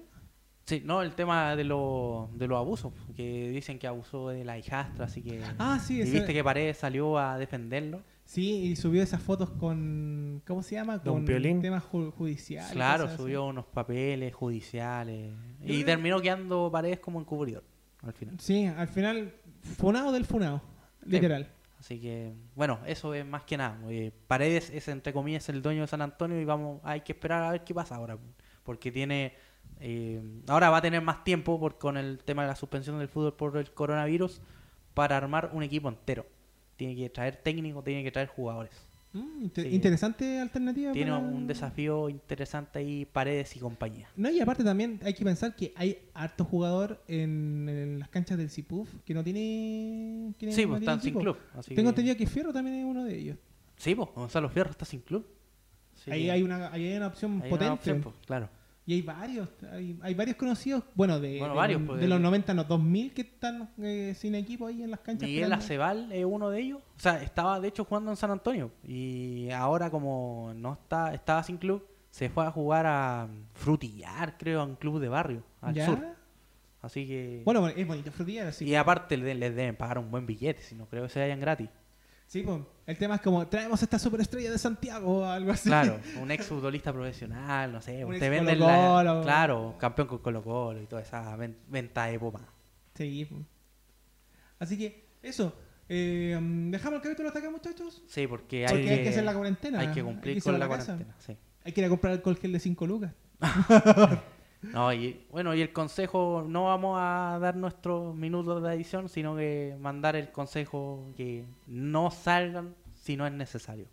Sí, 0.65 0.81
no, 0.83 1.01
el 1.03 1.11
tema 1.13 1.55
de, 1.55 1.63
los 1.63 2.35
de 2.37 2.47
los 2.47 2.57
abusos, 2.57 2.91
que 3.15 3.49
dicen 3.51 3.77
que 3.77 3.85
abusó 3.85 4.29
de 4.29 4.43
la 4.43 4.57
hijastra, 4.57 5.05
así 5.05 5.21
que... 5.21 5.39
Ah, 5.59 5.79
sí, 5.79 6.01
y 6.01 6.09
viste 6.09 6.33
que 6.33 6.43
Paredes 6.43 6.77
salió 6.77 7.19
a 7.19 7.37
defenderlo. 7.37 8.01
Sí, 8.25 8.71
y 8.71 8.75
subió 8.75 9.03
esas 9.03 9.21
fotos 9.21 9.51
con. 9.51 10.41
¿Cómo 10.47 10.63
se 10.63 10.75
llama? 10.75 10.97
Don 10.97 11.13
Con 11.15 11.25
Piolín. 11.25 11.61
temas 11.61 11.83
ju- 11.83 12.11
judiciales. 12.11 12.71
claro, 12.71 13.05
así. 13.05 13.17
subió 13.17 13.45
unos 13.45 13.65
papeles 13.65 14.33
judiciales. 14.33 15.31
Yo 15.61 15.65
Y 15.65 15.67
creo- 15.83 15.85
terminó 15.85 16.19
quedando 16.21 16.69
Paredes 16.71 16.99
como 16.99 17.19
encubridor, 17.19 17.63
al 18.01 18.13
final. 18.13 18.39
Sí, 18.39 18.65
al 18.65 18.87
final, 18.87 19.33
funado 19.77 20.11
del 20.11 20.25
funado. 20.25 20.61
Literal. 21.05 21.47
Así 21.79 21.99
que, 22.01 22.33
bueno, 22.55 22.79
eso 22.87 23.13
es 23.13 23.23
más 23.23 23.43
que 23.43 23.57
nada. 23.57 23.77
eh, 23.89 24.11
Paredes 24.27 24.71
es, 24.71 24.87
entre 24.87 25.13
comillas, 25.13 25.47
el 25.49 25.61
dueño 25.61 25.81
de 25.81 25.87
San 25.87 26.01
Antonio 26.01 26.41
y 26.41 26.45
vamos, 26.45 26.81
hay 26.83 27.01
que 27.01 27.11
esperar 27.11 27.43
a 27.43 27.51
ver 27.51 27.63
qué 27.63 27.75
pasa 27.75 27.95
ahora. 27.95 28.17
Porque 28.63 28.91
tiene, 28.91 29.33
eh, 29.79 30.19
ahora 30.47 30.71
va 30.71 30.77
a 30.77 30.81
tener 30.81 31.01
más 31.03 31.23
tiempo 31.23 31.59
por, 31.59 31.77
con 31.77 31.95
el 31.97 32.17
tema 32.23 32.41
de 32.41 32.47
la 32.47 32.55
suspensión 32.55 32.97
del 32.97 33.07
fútbol 33.07 33.33
por 33.35 33.55
el 33.57 33.69
coronavirus 33.71 34.41
para 34.95 35.15
armar 35.15 35.51
un 35.53 35.61
equipo 35.61 35.87
entero. 35.89 36.25
Tiene 36.75 36.95
que 36.95 37.09
traer 37.09 37.37
técnicos, 37.37 37.83
tiene 37.83 38.03
que 38.03 38.11
traer 38.11 38.27
jugadores. 38.27 38.71
Mm, 39.13 39.43
inter- 39.43 39.63
Sí. 39.69 39.73
Interesante 39.75 40.39
alternativa. 40.41 40.91
Tiene 40.91 41.11
para- 41.11 41.23
un 41.23 41.47
desafío 41.47 42.09
interesante 42.09 42.79
ahí, 42.79 43.05
Paredes 43.05 43.55
y 43.55 43.59
compañía. 43.59 44.09
No, 44.17 44.29
y 44.29 44.41
aparte 44.41 44.61
también 44.63 44.99
hay 45.03 45.13
que 45.13 45.23
pensar 45.23 45.55
que 45.55 45.71
hay 45.77 45.99
harto 46.13 46.43
jugador 46.43 47.01
en, 47.07 47.69
en 47.69 47.99
las 47.99 48.09
canchas 48.09 48.37
del 48.37 48.49
CIPUF 48.49 48.89
que 49.05 49.13
no 49.13 49.23
tiene. 49.23 50.33
que 50.37 50.51
Sí, 50.51 50.63
no 50.63 50.69
pues 50.69 50.81
están 50.81 51.01
sin 51.01 51.13
club. 51.13 51.37
así 51.57 51.73
Tengo 51.75 51.89
entendido 51.89 52.17
que 52.17 52.27
Fierro 52.27 52.51
también 52.51 52.75
es 52.79 52.85
uno 52.85 53.05
de 53.05 53.17
ellos. 53.17 53.37
Sí, 53.77 53.95
pues 53.95 54.09
Gonzalo 54.13 54.49
Fierro 54.49 54.71
está 54.71 54.83
sin 54.83 54.99
club. 54.99 55.25
Ahí 56.07 56.29
hay 56.29 56.43
una, 56.43 56.71
ahí 56.73 56.85
hay 56.87 56.97
una 56.97 57.07
opción 57.07 57.31
hay 57.35 57.37
una 57.39 57.49
potente. 57.49 57.71
opción, 57.73 58.01
pues, 58.01 58.15
claro. 58.25 58.49
Y 58.87 58.93
hay 58.93 59.01
varios, 59.01 59.49
hay, 59.71 59.97
hay 60.03 60.13
varios 60.13 60.35
conocidos, 60.37 60.83
bueno, 60.93 61.19
de, 61.19 61.39
Bueno, 61.39 61.53
de, 61.55 61.57
varios, 61.57 61.81
de 61.81 61.87
pues, 61.87 62.01
los 62.07 62.17
el- 62.17 62.21
90 62.21 62.51
a 62.51 62.55
los 62.55 62.67
2000 62.67 63.13
que 63.13 63.21
están 63.23 63.69
eh, 63.81 64.13
sin 64.15 64.35
equipo 64.35 64.67
ahí 64.67 64.83
en 64.83 64.91
las 64.91 64.99
canchas. 64.99 65.27
Miguel 65.27 65.43
esperando. 65.51 65.65
Aceval 65.65 66.11
es 66.11 66.25
uno 66.25 66.49
de 66.51 66.59
ellos. 66.61 66.81
O 66.95 66.99
sea, 66.99 67.21
estaba 67.23 67.59
de 67.59 67.67
hecho 67.69 67.83
jugando 67.83 68.11
en 68.11 68.17
San 68.17 68.29
Antonio. 68.29 68.71
Y 68.83 69.49
ahora 69.49 69.89
como 69.89 70.53
no 70.55 70.73
está, 70.73 71.13
estaba 71.15 71.41
sin 71.41 71.57
club, 71.57 71.83
se 72.11 72.29
fue 72.29 72.45
a 72.45 72.51
jugar 72.51 72.85
a 72.85 73.27
Frutillar, 73.55 74.37
creo, 74.37 74.61
a 74.61 74.65
un 74.65 74.75
club 74.75 74.99
de 74.99 75.09
barrio, 75.09 75.43
al 75.61 75.73
¿Ya? 75.73 75.85
sur. 75.87 75.99
Así 76.83 77.07
que... 77.07 77.41
Bueno, 77.43 77.67
es 77.67 77.87
bonito 77.87 78.11
frutillar, 78.11 78.45
así. 78.47 78.65
y 78.65 78.75
aparte 78.75 79.17
le- 79.17 79.33
les 79.33 79.55
deben 79.55 79.75
pagar 79.75 79.97
un 79.97 80.11
buen 80.11 80.27
billete, 80.27 80.61
si 80.61 80.75
no 80.75 80.85
creo 80.85 81.01
que 81.03 81.09
se 81.09 81.19
vayan 81.19 81.39
gratis. 81.39 81.67
Sí, 82.27 82.41
pues, 82.41 82.59
el 82.87 82.97
tema 82.97 83.15
es 83.15 83.21
como, 83.21 83.47
traemos 83.47 83.81
esta 83.83 83.99
superestrella 83.99 84.51
de 84.51 84.57
Santiago 84.57 85.19
o 85.19 85.25
algo 85.25 85.51
así. 85.51 85.69
Claro, 85.69 85.99
un 86.21 86.31
ex 86.31 86.45
futbolista 86.47 86.91
profesional, 86.91 87.71
no 87.71 87.81
sé. 87.81 88.03
Un 88.03 88.13
Usted 88.15 88.25
ex 88.33 88.45
vende 88.45 88.57
Colo-Colo. 88.57 89.21
Claro, 89.23 89.75
campeón 89.79 90.07
con 90.07 90.17
Colo 90.19 90.43
Colo 90.43 90.81
y 90.81 90.85
toda 90.87 91.01
esa 91.01 91.35
ven- 91.35 91.57
venta 91.67 92.05
de 92.05 92.19
popa. 92.19 92.41
Sí, 92.95 93.25
pues. 93.29 93.41
Así 94.59 94.77
que, 94.77 95.05
eso. 95.21 95.53
Eh, 95.87 96.37
¿Dejamos 96.71 96.97
el 96.97 97.03
capítulo 97.03 97.27
hasta 97.27 97.39
acá, 97.39 97.51
muchachos? 97.51 98.01
Sí, 98.07 98.25
porque 98.25 98.65
hay, 98.65 98.71
Porque 98.73 98.85
que, 98.85 98.91
hay 98.93 99.03
que 99.03 99.09
hacer 99.09 99.23
la 99.23 99.33
cuarentena. 99.35 99.79
Hay 99.79 99.87
que 99.89 99.99
Hay 99.99 100.05
cumplir 100.05 100.35
que 100.35 100.41
con 100.41 100.53
la 100.53 100.59
la 100.59 100.67
cuarentena, 100.67 101.15
sí. 101.19 101.37
Hay 101.63 101.71
que 101.73 101.81
ir 101.81 101.85
a 101.85 101.89
comprar 101.89 102.13
alcohol 102.13 102.37
gel 102.37 102.51
de 102.51 102.59
5 102.59 102.87
lucas. 102.87 103.11
No, 104.73 104.93
y 104.93 105.25
bueno, 105.31 105.53
y 105.55 105.61
el 105.61 105.71
consejo, 105.73 106.45
no 106.47 106.65
vamos 106.65 106.97
a 107.01 107.37
dar 107.39 107.55
nuestros 107.55 108.15
minutos 108.15 108.61
de 108.63 108.73
edición, 108.73 109.09
sino 109.09 109.35
que 109.35 109.75
mandar 109.79 110.15
el 110.15 110.31
consejo 110.31 111.11
que 111.17 111.45
no 111.67 112.11
salgan 112.11 112.75
si 112.93 113.15
no 113.17 113.25
es 113.27 113.33
necesario. 113.33 113.87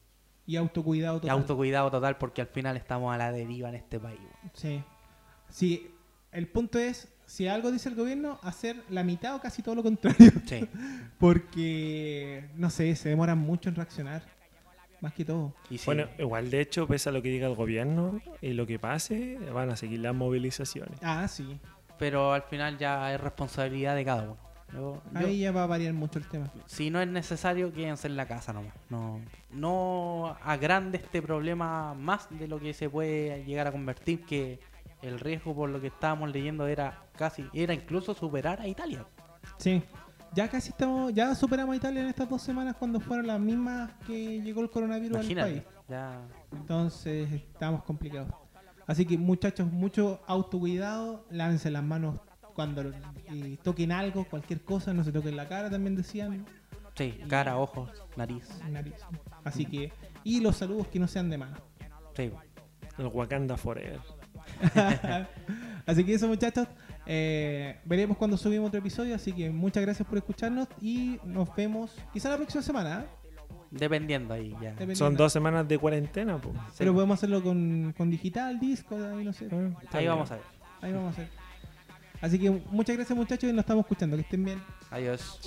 Y 0.47 0.57
autocuidado 0.57 1.19
Y 1.19 1.21
total. 1.23 1.39
autocuidado 1.39 1.91
total 1.91 2.19
porque 2.19 2.41
al 2.41 2.49
final 2.49 2.77
estamos 2.77 3.15
a 3.15 3.19
la 3.19 3.31
deriva 3.33 3.69
en 3.69 3.77
este 3.77 4.01
país. 4.01 4.19
Sí. 4.55 4.83
Sí, 5.49 5.91
el 6.33 6.49
punto 6.49 6.79
es, 6.79 7.09
si 7.27 7.47
algo 7.47 7.71
dice 7.71 7.89
el 7.89 7.95
gobierno, 7.95 8.39
hacer 8.43 8.83
la 8.91 9.05
mitad 9.05 9.37
o 9.37 9.41
casi 9.41 9.63
todo 9.63 9.75
lo 9.77 9.83
contrario. 9.83 10.33
Sí. 10.47 10.67
Porque, 11.19 12.49
no 12.57 12.71
sé, 12.71 12.95
se 12.97 13.11
demoran 13.11 13.39
mucho 13.39 13.69
en 13.69 13.75
reaccionar. 13.77 14.23
Más 15.03 15.13
que 15.13 15.25
todo. 15.27 15.53
Y 15.69 15.77
sí, 15.77 15.85
Bueno, 15.85 16.07
igual 16.19 16.49
de 16.51 16.61
hecho, 16.63 16.87
pese 16.87 17.11
a 17.11 17.13
lo 17.13 17.21
que 17.21 17.29
diga 17.29 17.47
el 17.49 17.55
gobierno 17.55 18.21
y 18.41 18.55
lo 18.55 18.67
que 18.67 18.79
pase, 18.79 19.37
van 19.53 19.69
a 19.71 19.77
seguir 19.77 20.01
las 20.01 20.15
movilizaciones. 20.15 20.99
Ah, 21.03 21.29
sí. 21.29 21.59
pero 21.99 22.33
al 22.33 22.43
final 22.43 22.79
ya 22.79 23.15
es 23.15 23.21
responsabilidad 23.21 23.95
de 23.95 24.05
cada 24.05 24.23
uno. 24.23 24.37
Yo- 24.73 25.03
yo- 25.13 25.19
Ahí 25.27 25.39
ya 25.41 25.53
va 25.53 25.65
a 25.65 25.67
variar 25.67 25.93
mucho 25.93 26.19
el 26.19 26.27
tema. 26.27 26.51
si 26.67 26.89
no 26.91 27.01
es 27.01 27.07
necesario, 27.07 27.73
quédense 27.73 28.09
en 28.09 28.17
la 28.17 28.27
casa 28.27 28.53
nomás. 28.53 28.73
No, 28.91 29.21
no 29.53 30.37
agrande 30.43 30.99
este 30.99 31.23
problema 31.23 31.95
más 31.95 32.27
de 32.31 32.49
lo 32.49 32.59
que 32.59 32.75
se 32.75 32.89
puede 32.91 33.45
llegar 33.45 33.67
a 33.69 33.73
convertir, 33.73 34.25
que 34.25 34.59
el 35.03 35.21
riesgo 35.21 35.55
por 35.55 35.69
lo 35.69 35.81
que 35.81 35.89
estábamos 35.89 36.33
leyendo 36.33 36.67
era 36.67 37.03
casi, 37.17 37.45
era 37.53 37.75
incluso 37.75 38.15
superar 38.15 38.61
a 38.61 38.67
Italia. 38.67 39.05
Sí. 39.59 39.83
Ya 40.35 40.49
casi 40.49 40.71
estamos, 40.71 41.13
ya 41.13 41.35
superamos 41.35 41.75
a 41.75 41.77
Italia 41.77 42.03
en 42.03 42.09
estas 42.09 42.29
dos 42.29 42.41
semanas 42.41 42.77
cuando 42.79 43.01
fueron 43.01 43.27
las 43.27 43.39
mismas 43.39 43.91
que 44.07 44.41
llegó 44.41 44.63
el 44.63 44.71
coronavirus 44.71 45.19
al 45.19 45.35
país. 45.35 45.63
ya 45.89 46.23
Entonces 46.53 47.31
estamos 47.33 47.83
complicados. 47.85 48.33
Así 48.87 49.05
que 49.05 49.19
muchachos, 49.19 49.71
mucho 49.71 50.21
autocuidado, 50.27 51.27
lávense 51.31 51.71
las 51.71 51.83
manos 51.83 52.19
cuando 52.55 52.93
eh, 53.31 53.57
toquen 53.63 53.93
algo, 53.93 54.25
cualquier 54.25 54.63
cosa, 54.63 54.93
no 54.93 55.05
se 55.05 55.13
toquen 55.13 55.37
la 55.37 55.49
cara, 55.49 55.71
también 55.71 55.97
decían, 55.97 56.45
sí, 56.95 57.19
cara, 57.29 57.59
ojos, 57.59 57.91
nariz. 58.17 58.49
nariz. 58.71 58.95
Así 59.45 59.65
que, 59.65 59.93
y 60.25 60.41
los 60.41 60.57
saludos 60.57 60.89
que 60.89 60.99
no 60.99 61.09
sean 61.09 61.31
de 61.31 61.39
mano. 61.39 61.57
Sí. 62.17 62.31
El 62.99 63.07
Wakanda 63.07 63.57
Forever. 63.57 64.01
así 65.87 66.05
que 66.05 66.15
eso 66.15 66.29
muchachos, 66.29 66.69
eh, 67.07 67.81
veremos 67.85 68.17
cuando 68.17 68.37
subimos 68.37 68.69
otro 68.69 68.81
episodio, 68.81 69.15
así 69.15 69.33
que 69.33 69.51
muchas 69.51 69.83
gracias 69.83 70.07
por 70.07 70.19
escucharnos 70.19 70.69
y 70.81 71.19
nos 71.25 71.55
vemos 71.55 71.95
quizá 72.13 72.31
la 72.31 72.37
próxima 72.37 72.63
semana. 72.63 73.01
¿eh? 73.01 73.23
Dependiendo 73.71 74.35
ahí 74.35 74.51
ya. 74.61 74.71
Dependiendo. 74.71 74.97
Son 74.97 75.17
dos 75.17 75.33
semanas 75.33 75.67
de 75.67 75.79
cuarentena, 75.79 76.39
pues. 76.39 76.55
Pero 76.77 76.93
podemos 76.93 77.19
hacerlo 77.19 77.43
con, 77.43 77.95
con 77.97 78.11
digital, 78.11 78.61
disco, 78.61 78.97
ahí 78.97 79.25
no 79.25 79.33
sé. 79.33 79.49
Ahí 79.93 80.07
vamos 80.07 80.31
a 80.31 80.37
ver. 80.37 80.45
Ahí 80.83 80.93
vamos 80.93 81.09
a 81.09 81.23
hacer. 81.23 81.29
Así 82.21 82.39
que 82.39 82.51
muchas 82.51 82.97
gracias 82.97 83.17
muchachos 83.17 83.51
y 83.51 83.53
nos 83.53 83.63
estamos 83.63 83.85
escuchando. 83.85 84.17
Que 84.17 84.23
estén 84.23 84.45
bien. 84.45 84.63
Adiós. 84.91 85.41